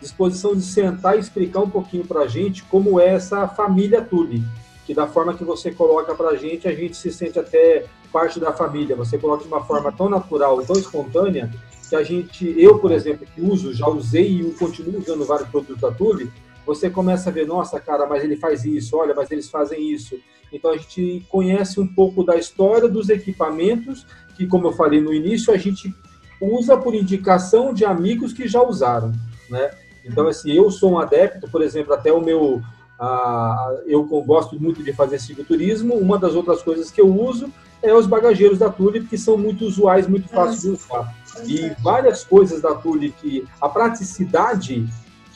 disposição 0.00 0.54
de 0.54 0.62
sentar 0.62 1.16
e 1.16 1.18
explicar 1.18 1.62
um 1.62 1.68
pouquinho 1.68 2.06
para 2.06 2.20
a 2.20 2.28
gente 2.28 2.62
como 2.62 3.00
é 3.00 3.08
essa 3.08 3.48
família 3.48 4.00
Tule, 4.00 4.40
que 4.86 4.94
da 4.94 5.08
forma 5.08 5.34
que 5.34 5.42
você 5.42 5.72
coloca 5.72 6.14
para 6.14 6.28
a 6.28 6.36
gente, 6.36 6.68
a 6.68 6.72
gente 6.72 6.96
se 6.96 7.10
sente 7.10 7.40
até 7.40 7.86
parte 8.12 8.38
da 8.38 8.52
família. 8.52 8.94
Você 8.94 9.18
coloca 9.18 9.42
de 9.42 9.48
uma 9.48 9.64
forma 9.64 9.90
tão 9.90 10.08
natural, 10.08 10.64
tão 10.64 10.76
espontânea, 10.76 11.52
que 11.88 11.96
a 11.96 12.04
gente, 12.04 12.54
eu, 12.56 12.78
por 12.78 12.92
exemplo, 12.92 13.26
que 13.34 13.40
uso, 13.40 13.74
já 13.74 13.88
usei 13.88 14.42
e 14.42 14.50
continuo 14.52 15.00
usando 15.00 15.24
vários 15.24 15.48
produtos 15.48 15.80
da 15.80 15.90
Tule, 15.90 16.30
você 16.64 16.88
começa 16.88 17.30
a 17.30 17.32
ver, 17.32 17.48
nossa, 17.48 17.80
cara, 17.80 18.06
mas 18.06 18.22
ele 18.22 18.36
faz 18.36 18.64
isso, 18.64 18.96
olha, 18.96 19.12
mas 19.12 19.28
eles 19.28 19.50
fazem 19.50 19.90
isso. 19.90 20.16
Então 20.54 20.70
a 20.70 20.76
gente 20.76 21.26
conhece 21.28 21.80
um 21.80 21.86
pouco 21.86 22.22
da 22.22 22.36
história 22.36 22.88
dos 22.88 23.08
equipamentos, 23.08 24.06
que, 24.36 24.46
como 24.46 24.68
eu 24.68 24.72
falei 24.72 25.00
no 25.00 25.12
início, 25.12 25.52
a 25.52 25.56
gente 25.56 25.92
usa 26.40 26.76
por 26.76 26.94
indicação 26.94 27.74
de 27.74 27.84
amigos 27.84 28.32
que 28.32 28.46
já 28.46 28.62
usaram, 28.62 29.12
né? 29.50 29.70
Então, 30.04 30.28
assim, 30.28 30.52
eu 30.52 30.70
sou 30.70 30.92
um 30.92 30.98
adepto, 30.98 31.48
por 31.50 31.62
exemplo, 31.62 31.92
até 31.92 32.12
o 32.12 32.20
meu. 32.20 32.62
Uh, 33.00 33.80
eu 33.86 34.04
gosto 34.04 34.60
muito 34.60 34.82
de 34.82 34.92
fazer 34.92 35.18
cicloturismo. 35.18 35.94
Uma 35.94 36.18
das 36.18 36.34
outras 36.34 36.62
coisas 36.62 36.90
que 36.90 37.00
eu 37.00 37.12
uso 37.12 37.52
é 37.82 37.92
os 37.92 38.06
bagageiros 38.06 38.58
da 38.58 38.70
Tulip, 38.70 39.08
que 39.08 39.18
são 39.18 39.36
muito 39.36 39.64
usuais, 39.64 40.06
muito 40.06 40.28
fáceis 40.28 40.62
de 40.62 40.68
usar. 40.68 41.14
E 41.46 41.70
várias 41.82 42.22
coisas 42.22 42.60
da 42.60 42.74
Tulip 42.74 43.14
que 43.20 43.44
a 43.60 43.68
praticidade 43.68 44.86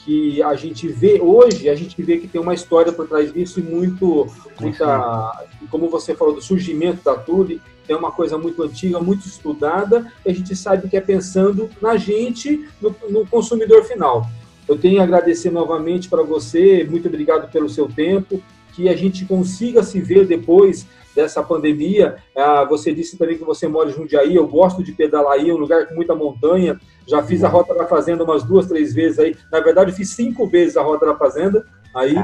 que 0.09 0.41
a 0.41 0.55
gente 0.55 0.87
vê 0.87 1.21
hoje, 1.21 1.69
a 1.69 1.75
gente 1.75 2.01
vê 2.01 2.17
que 2.17 2.27
tem 2.27 2.41
uma 2.41 2.55
história 2.55 2.91
por 2.91 3.07
trás 3.07 3.31
disso 3.31 3.59
e 3.59 3.63
muito, 3.63 4.25
muita, 4.59 5.47
como 5.69 5.87
você 5.87 6.15
falou, 6.15 6.33
do 6.33 6.41
surgimento 6.41 7.03
da 7.03 7.13
Tule, 7.13 7.61
é 7.87 7.95
uma 7.95 8.11
coisa 8.11 8.35
muito 8.35 8.63
antiga, 8.63 8.99
muito 8.99 9.27
estudada, 9.27 10.11
e 10.25 10.31
a 10.31 10.33
gente 10.33 10.55
sabe 10.55 10.89
que 10.89 10.97
é 10.97 11.01
pensando 11.01 11.69
na 11.79 11.95
gente, 11.95 12.67
no, 12.81 12.95
no 13.07 13.27
consumidor 13.27 13.83
final. 13.83 14.25
Eu 14.67 14.79
tenho 14.79 14.99
a 14.99 15.03
agradecer 15.03 15.51
novamente 15.51 16.09
para 16.09 16.23
você, 16.23 16.83
muito 16.89 17.07
obrigado 17.07 17.51
pelo 17.51 17.69
seu 17.69 17.87
tempo, 17.87 18.41
que 18.73 18.89
a 18.89 18.95
gente 18.95 19.25
consiga 19.25 19.83
se 19.83 20.01
ver 20.01 20.25
depois 20.25 20.87
dessa 21.15 21.43
pandemia. 21.43 22.17
Ah, 22.35 22.63
você 22.63 22.91
disse 22.93 23.15
também 23.15 23.37
que 23.37 23.43
você 23.43 23.67
mora 23.67 23.91
em 23.91 23.93
Jundiaí, 23.93 24.35
eu 24.35 24.47
gosto 24.47 24.83
de 24.83 24.91
pedalar 24.91 25.33
aí, 25.33 25.51
é 25.51 25.53
um 25.53 25.57
lugar 25.57 25.87
com 25.87 25.93
muita 25.93 26.15
montanha. 26.15 26.79
Já 27.09 27.23
fiz 27.23 27.43
a. 27.43 27.49
Rota 27.49 27.73
da 27.73 27.85
Fazenda 27.85 28.23
umas 28.23 28.43
duas, 28.43 28.67
três 28.67 28.93
vezes 28.93 29.19
aí. 29.19 29.35
Na 29.51 29.59
verdade, 29.59 29.91
eu 29.91 29.95
fiz 29.95 30.11
cinco 30.11 30.47
vezes 30.47 30.77
a 30.77 30.83
Rota 30.83 31.05
da 31.05 31.15
Fazenda. 31.15 31.65
Aí, 31.95 32.15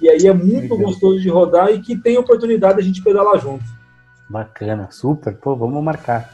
e 0.00 0.08
aí 0.08 0.26
é 0.26 0.32
muito 0.32 0.76
gostoso 0.76 1.20
de 1.20 1.30
rodar 1.30 1.70
e 1.70 1.80
que 1.80 1.96
tem 1.96 2.18
oportunidade 2.18 2.74
de 2.74 2.80
a 2.80 2.84
gente 2.84 3.02
pedalar 3.02 3.38
junto. 3.38 3.64
Bacana, 4.28 4.88
super. 4.90 5.34
Pô, 5.34 5.56
vamos 5.56 5.82
marcar. 5.82 6.30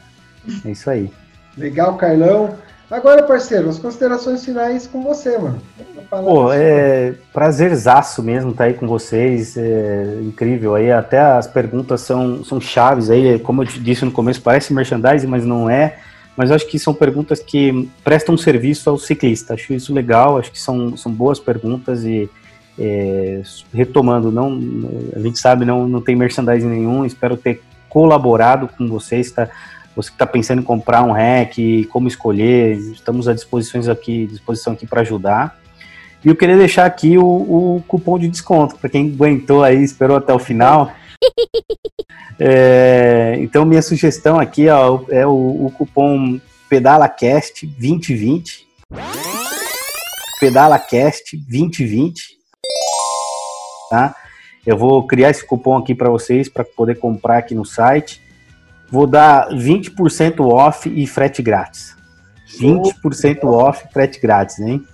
É 0.65 0.71
isso 0.71 0.89
aí. 0.89 1.11
Legal, 1.57 1.95
Carlão. 1.95 2.55
Agora, 2.89 3.23
parceiro, 3.23 3.67
as 3.67 3.79
considerações 3.79 4.45
finais 4.45 4.87
com 4.87 5.03
você, 5.03 5.37
mano. 5.37 5.61
Pô, 6.09 6.53
é 6.53 7.15
prazerzaço 7.33 8.23
mesmo 8.23 8.51
estar 8.51 8.63
tá 8.63 8.69
aí 8.69 8.73
com 8.73 8.87
vocês, 8.87 9.57
é 9.57 10.19
incrível 10.21 10.73
aí, 10.73 10.89
até 10.89 11.19
as 11.19 11.47
perguntas 11.47 11.99
são, 11.99 12.45
são 12.45 12.61
chaves 12.61 13.09
aí, 13.09 13.39
como 13.39 13.61
eu 13.61 13.65
disse 13.65 14.05
no 14.05 14.11
começo, 14.11 14.41
parece 14.41 14.73
merchandising, 14.73 15.27
mas 15.27 15.43
não 15.43 15.69
é, 15.69 15.97
mas 16.37 16.51
acho 16.51 16.67
que 16.67 16.77
são 16.77 16.93
perguntas 16.93 17.39
que 17.39 17.89
prestam 18.03 18.37
serviço 18.37 18.89
ao 18.89 18.99
ciclista, 18.99 19.55
acho 19.55 19.73
isso 19.73 19.91
legal, 19.91 20.37
acho 20.37 20.51
que 20.51 20.61
são, 20.61 20.95
são 20.95 21.11
boas 21.11 21.39
perguntas 21.39 22.03
e 22.03 22.29
é, 22.77 23.41
retomando, 23.73 24.31
não, 24.31 24.59
a 25.15 25.19
gente 25.19 25.39
sabe, 25.39 25.65
não, 25.65 25.87
não 25.87 25.99
tem 25.99 26.15
merchandising 26.15 26.69
nenhum, 26.69 27.03
espero 27.03 27.35
ter 27.35 27.61
colaborado 27.89 28.67
com 28.67 28.87
vocês, 28.87 29.31
tá? 29.31 29.49
Você 29.95 30.09
que 30.09 30.15
está 30.15 30.27
pensando 30.27 30.61
em 30.61 30.63
comprar 30.63 31.01
um 31.01 31.11
REC, 31.11 31.87
como 31.89 32.07
escolher, 32.07 32.77
estamos 32.77 33.27
à 33.27 33.33
disposição 33.33 33.81
aqui, 33.91 34.27
disposição 34.27 34.73
aqui 34.73 34.85
para 34.85 35.01
ajudar. 35.01 35.57
E 36.23 36.27
eu 36.27 36.35
queria 36.35 36.55
deixar 36.55 36.85
aqui 36.85 37.17
o, 37.17 37.25
o 37.25 37.83
cupom 37.87 38.19
de 38.19 38.27
desconto 38.27 38.75
para 38.75 38.91
quem 38.91 39.11
aguentou 39.11 39.63
aí, 39.63 39.83
esperou 39.83 40.15
até 40.15 40.31
o 40.31 40.37
final. 40.37 40.91
É, 42.39 43.35
então 43.39 43.65
minha 43.65 43.81
sugestão 43.81 44.39
aqui 44.39 44.69
ó, 44.69 44.99
é 45.09 45.25
o, 45.25 45.65
o 45.65 45.71
cupom 45.75 46.39
PedalaCast 46.69 47.65
2020. 47.65 48.67
PedalaCast 50.39 51.35
2020. 51.35 52.37
Tá? 53.89 54.15
Eu 54.65 54.77
vou 54.77 55.05
criar 55.07 55.31
esse 55.31 55.45
cupom 55.45 55.77
aqui 55.77 55.95
para 55.95 56.09
vocês 56.09 56.49
para 56.49 56.63
poder 56.63 56.95
comprar 56.95 57.39
aqui 57.39 57.55
no 57.55 57.65
site. 57.65 58.21
Vou 58.89 59.07
dar 59.07 59.49
20% 59.49 60.39
off 60.41 60.89
e 60.89 61.07
frete 61.07 61.41
grátis. 61.41 61.95
20% 62.59 63.43
off 63.45 63.85
e 63.85 63.93
frete 63.93 64.19
grátis, 64.19 64.59
hein? 64.59 64.85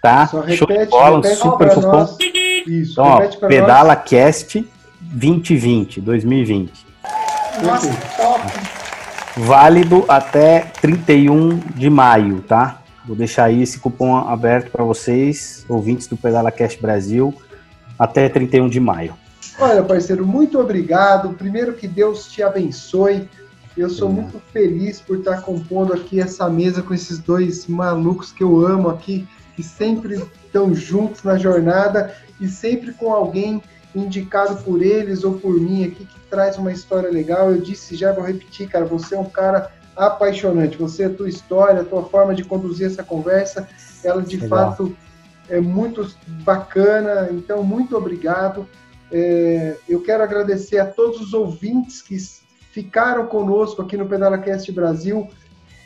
Tá? 0.00 0.24
Repete, 0.24 0.56
Show 0.56 0.66
de 0.66 0.86
bola, 0.86 1.34
super 1.34 1.74
cupom. 1.74 2.16
Isso, 2.66 2.92
então, 2.92 3.04
ó, 3.04 3.46
Pedala 3.46 3.94
nós. 3.94 4.08
Cast 4.08 4.66
2020, 5.00 6.00
2020. 6.00 6.86
Nossa, 7.64 7.88
top! 8.16 8.42
Válido 9.36 10.04
até 10.08 10.60
31 10.80 11.58
de 11.74 11.88
maio, 11.88 12.42
tá? 12.42 12.82
Vou 13.04 13.16
deixar 13.16 13.44
aí 13.44 13.62
esse 13.62 13.78
cupom 13.78 14.16
aberto 14.16 14.70
para 14.70 14.84
vocês, 14.84 15.64
ouvintes 15.68 16.06
do 16.06 16.16
Pedala 16.16 16.52
Cast 16.52 16.80
Brasil, 16.80 17.34
até 17.98 18.28
31 18.28 18.68
de 18.68 18.78
maio. 18.78 19.14
Olha, 19.58 19.82
parceiro, 19.82 20.26
muito 20.26 20.58
obrigado. 20.58 21.30
Primeiro 21.34 21.74
que 21.74 21.88
Deus 21.88 22.26
te 22.30 22.42
abençoe. 22.42 23.28
Eu 23.76 23.88
sou 23.88 24.10
muito 24.10 24.40
feliz 24.52 25.00
por 25.00 25.18
estar 25.18 25.40
compondo 25.40 25.92
aqui 25.92 26.20
essa 26.20 26.48
mesa 26.48 26.82
com 26.82 26.92
esses 26.92 27.18
dois 27.18 27.66
malucos 27.66 28.30
que 28.30 28.42
eu 28.42 28.64
amo 28.64 28.88
aqui, 28.88 29.26
que 29.56 29.62
sempre 29.62 30.22
estão 30.52 30.74
juntos 30.74 31.22
na 31.22 31.38
jornada 31.38 32.14
e 32.38 32.46
sempre 32.46 32.92
com 32.92 33.10
alguém 33.10 33.62
indicado 33.94 34.62
por 34.62 34.82
eles 34.82 35.24
ou 35.24 35.34
por 35.38 35.58
mim 35.58 35.84
aqui 35.84 36.04
que 36.04 36.20
traz 36.28 36.58
uma 36.58 36.70
história 36.70 37.10
legal. 37.10 37.50
Eu 37.50 37.60
disse, 37.60 37.96
já 37.96 38.12
vou 38.12 38.22
repetir, 38.22 38.68
cara, 38.68 38.84
você 38.84 39.14
é 39.14 39.18
um 39.18 39.24
cara 39.24 39.72
apaixonante. 39.96 40.76
Você, 40.76 41.04
a 41.04 41.10
tua 41.10 41.28
história, 41.28 41.80
a 41.80 41.84
tua 41.84 42.04
forma 42.04 42.34
de 42.34 42.44
conduzir 42.44 42.86
essa 42.86 43.02
conversa, 43.02 43.66
ela 44.04 44.22
de 44.22 44.36
legal. 44.36 44.70
fato 44.70 44.94
é 45.48 45.60
muito 45.60 46.06
bacana. 46.44 47.28
Então, 47.32 47.62
muito 47.62 47.96
obrigado. 47.96 48.66
É, 49.10 49.76
eu 49.88 50.02
quero 50.02 50.22
agradecer 50.22 50.78
a 50.78 50.86
todos 50.86 51.20
os 51.20 51.34
ouvintes 51.34 52.02
que 52.02 52.16
ficaram 52.72 53.26
conosco 53.26 53.82
aqui 53.82 53.96
no 53.96 54.06
PedalaCast 54.06 54.70
Brasil 54.72 55.28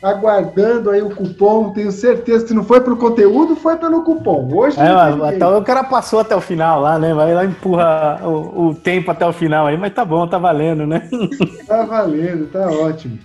aguardando 0.01 0.89
aí 0.89 1.01
o 1.01 1.15
cupom. 1.15 1.71
Tenho 1.71 1.91
certeza 1.91 2.45
que 2.45 2.53
não 2.53 2.63
foi 2.63 2.81
pelo 2.81 2.97
conteúdo, 2.97 3.55
foi 3.55 3.77
pelo 3.77 4.03
cupom. 4.03 4.49
Hoje 4.53 4.77
é, 4.79 5.35
então, 5.35 5.57
o 5.57 5.63
cara 5.63 5.83
passou 5.83 6.19
até 6.19 6.35
o 6.35 6.41
final 6.41 6.81
lá, 6.81 6.99
né? 6.99 7.13
Vai 7.13 7.33
lá 7.33 7.45
empurra 7.45 8.19
o, 8.23 8.67
o, 8.67 8.75
tempo 8.75 9.11
até 9.11 9.25
o 9.25 9.33
final 9.33 9.67
aí, 9.67 9.77
mas 9.77 9.93
tá 9.93 10.05
bom, 10.05 10.27
tá 10.27 10.37
valendo, 10.37 10.85
né? 10.85 11.09
tá 11.67 11.83
valendo, 11.83 12.47
tá 12.51 12.69
ótimo. 12.69 13.17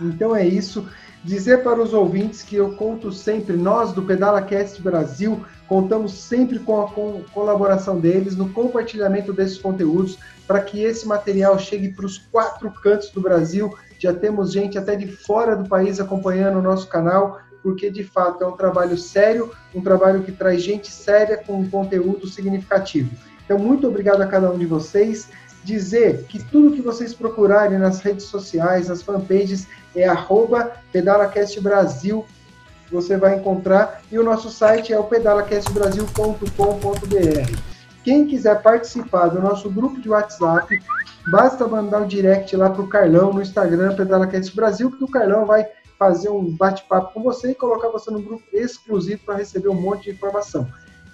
Então 0.00 0.34
é 0.34 0.46
isso. 0.46 0.86
Dizer 1.22 1.62
para 1.62 1.78
os 1.78 1.92
ouvintes 1.92 2.42
que 2.42 2.56
eu 2.56 2.72
conto 2.72 3.12
sempre, 3.12 3.54
nós 3.54 3.92
do 3.92 4.02
PedalaCast 4.02 4.80
Brasil, 4.80 5.44
contamos 5.68 6.14
sempre 6.14 6.58
com 6.58 6.80
a 6.80 6.88
colaboração 7.32 8.00
deles 8.00 8.34
no 8.34 8.48
compartilhamento 8.48 9.30
desses 9.30 9.58
conteúdos 9.58 10.18
para 10.46 10.62
que 10.62 10.82
esse 10.82 11.06
material 11.06 11.58
chegue 11.58 11.90
para 11.90 12.06
os 12.06 12.16
quatro 12.16 12.70
cantos 12.70 13.10
do 13.10 13.20
Brasil 13.20 13.70
já 14.00 14.12
temos 14.14 14.50
gente 14.50 14.78
até 14.78 14.96
de 14.96 15.06
fora 15.06 15.54
do 15.54 15.68
país 15.68 16.00
acompanhando 16.00 16.58
o 16.58 16.62
nosso 16.62 16.88
canal, 16.88 17.38
porque 17.62 17.90
de 17.90 18.02
fato 18.02 18.42
é 18.42 18.46
um 18.46 18.56
trabalho 18.56 18.96
sério, 18.96 19.50
um 19.74 19.82
trabalho 19.82 20.22
que 20.22 20.32
traz 20.32 20.62
gente 20.62 20.90
séria 20.90 21.36
com 21.36 21.60
um 21.60 21.68
conteúdo 21.68 22.26
significativo. 22.26 23.10
Então, 23.44 23.58
muito 23.58 23.86
obrigado 23.86 24.22
a 24.22 24.26
cada 24.26 24.50
um 24.50 24.56
de 24.56 24.64
vocês. 24.64 25.28
Dizer 25.62 26.24
que 26.28 26.42
tudo 26.42 26.74
que 26.74 26.80
vocês 26.80 27.12
procurarem 27.12 27.78
nas 27.78 28.00
redes 28.00 28.24
sociais, 28.24 28.88
nas 28.88 29.02
fanpages, 29.02 29.68
é 29.94 30.08
arroba 30.08 30.72
pedalacastbrasil, 30.90 32.24
você 32.90 33.18
vai 33.18 33.36
encontrar, 33.36 34.00
e 34.10 34.18
o 34.18 34.24
nosso 34.24 34.50
site 34.50 34.92
é 34.92 34.98
o 34.98 35.04
pedalacastbrasil.com.br. 35.04 37.58
Quem 38.02 38.26
quiser 38.26 38.62
participar 38.62 39.28
do 39.28 39.42
nosso 39.42 39.70
grupo 39.70 40.00
de 40.00 40.08
WhatsApp, 40.08 40.82
Basta 41.28 41.66
mandar 41.66 42.00
um 42.00 42.06
direct 42.06 42.56
lá 42.56 42.70
pro 42.70 42.86
Carlão 42.86 43.32
no 43.32 43.42
Instagram, 43.42 43.94
PedalaCast 43.94 44.54
Brasil, 44.54 44.90
que 44.90 45.04
o 45.04 45.08
Carlão 45.08 45.44
vai 45.44 45.66
fazer 45.98 46.30
um 46.30 46.56
bate-papo 46.56 47.12
com 47.12 47.22
você 47.22 47.50
e 47.50 47.54
colocar 47.54 47.88
você 47.88 48.10
no 48.10 48.22
grupo 48.22 48.42
exclusivo 48.52 49.20
para 49.26 49.36
receber 49.36 49.68
um 49.68 49.74
monte 49.74 50.04
de 50.04 50.10
informação. 50.12 50.66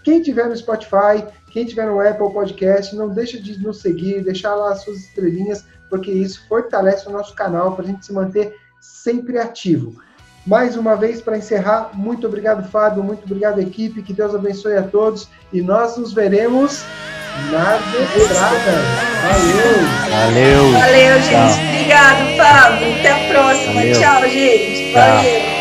Quem 0.05 0.23
tiver 0.23 0.49
no 0.49 0.57
Spotify, 0.57 1.27
quem 1.51 1.67
tiver 1.67 1.87
no 1.87 2.01
Apple 2.01 2.33
Podcast, 2.33 2.95
não 2.95 3.09
deixa 3.09 3.41
de 3.41 3.59
nos 3.59 3.81
seguir, 3.81 4.23
deixar 4.23 4.55
lá 4.55 4.71
as 4.71 4.83
suas 4.83 4.99
estrelinhas, 4.99 5.65
porque 5.91 6.13
isso 6.13 6.47
fortalece 6.49 7.09
o 7.09 7.13
nosso 7.13 7.35
canal 7.35 7.75
para 7.75 7.85
a 7.85 7.89
gente 7.89 8.07
se 8.07 8.13
manter 8.13 8.55
sempre 8.81 9.39
ativo. 9.39 10.01
Mais 10.47 10.77
uma 10.77 10.95
vez, 10.95 11.21
para 11.21 11.37
encerrar, 11.37 11.91
muito 11.93 12.29
obrigado, 12.29 12.71
Fábio, 12.71 13.03
muito 13.03 13.25
obrigado, 13.25 13.59
equipe, 13.59 14.01
que 14.01 14.13
Deus 14.13 14.33
abençoe 14.33 14.77
a 14.77 14.85
todos 14.85 15.29
e 15.53 15.61
nós 15.61 15.97
nos 15.97 16.13
veremos 16.13 16.85
na 17.51 17.79
estrada. 18.17 19.07
Valeu! 19.23 20.07
Valeu! 20.11 20.73
Valeu, 20.73 21.23
gente. 21.23 21.55
Tchau. 21.55 21.65
Obrigado, 21.65 22.37
Fábio. 22.37 22.95
Até 22.99 23.11
a 23.11 23.19
próxima. 23.29 23.75
Valeu. 23.75 24.01
Tchau, 24.01 24.23
gente. 24.29 24.93
Valeu. 24.93 25.56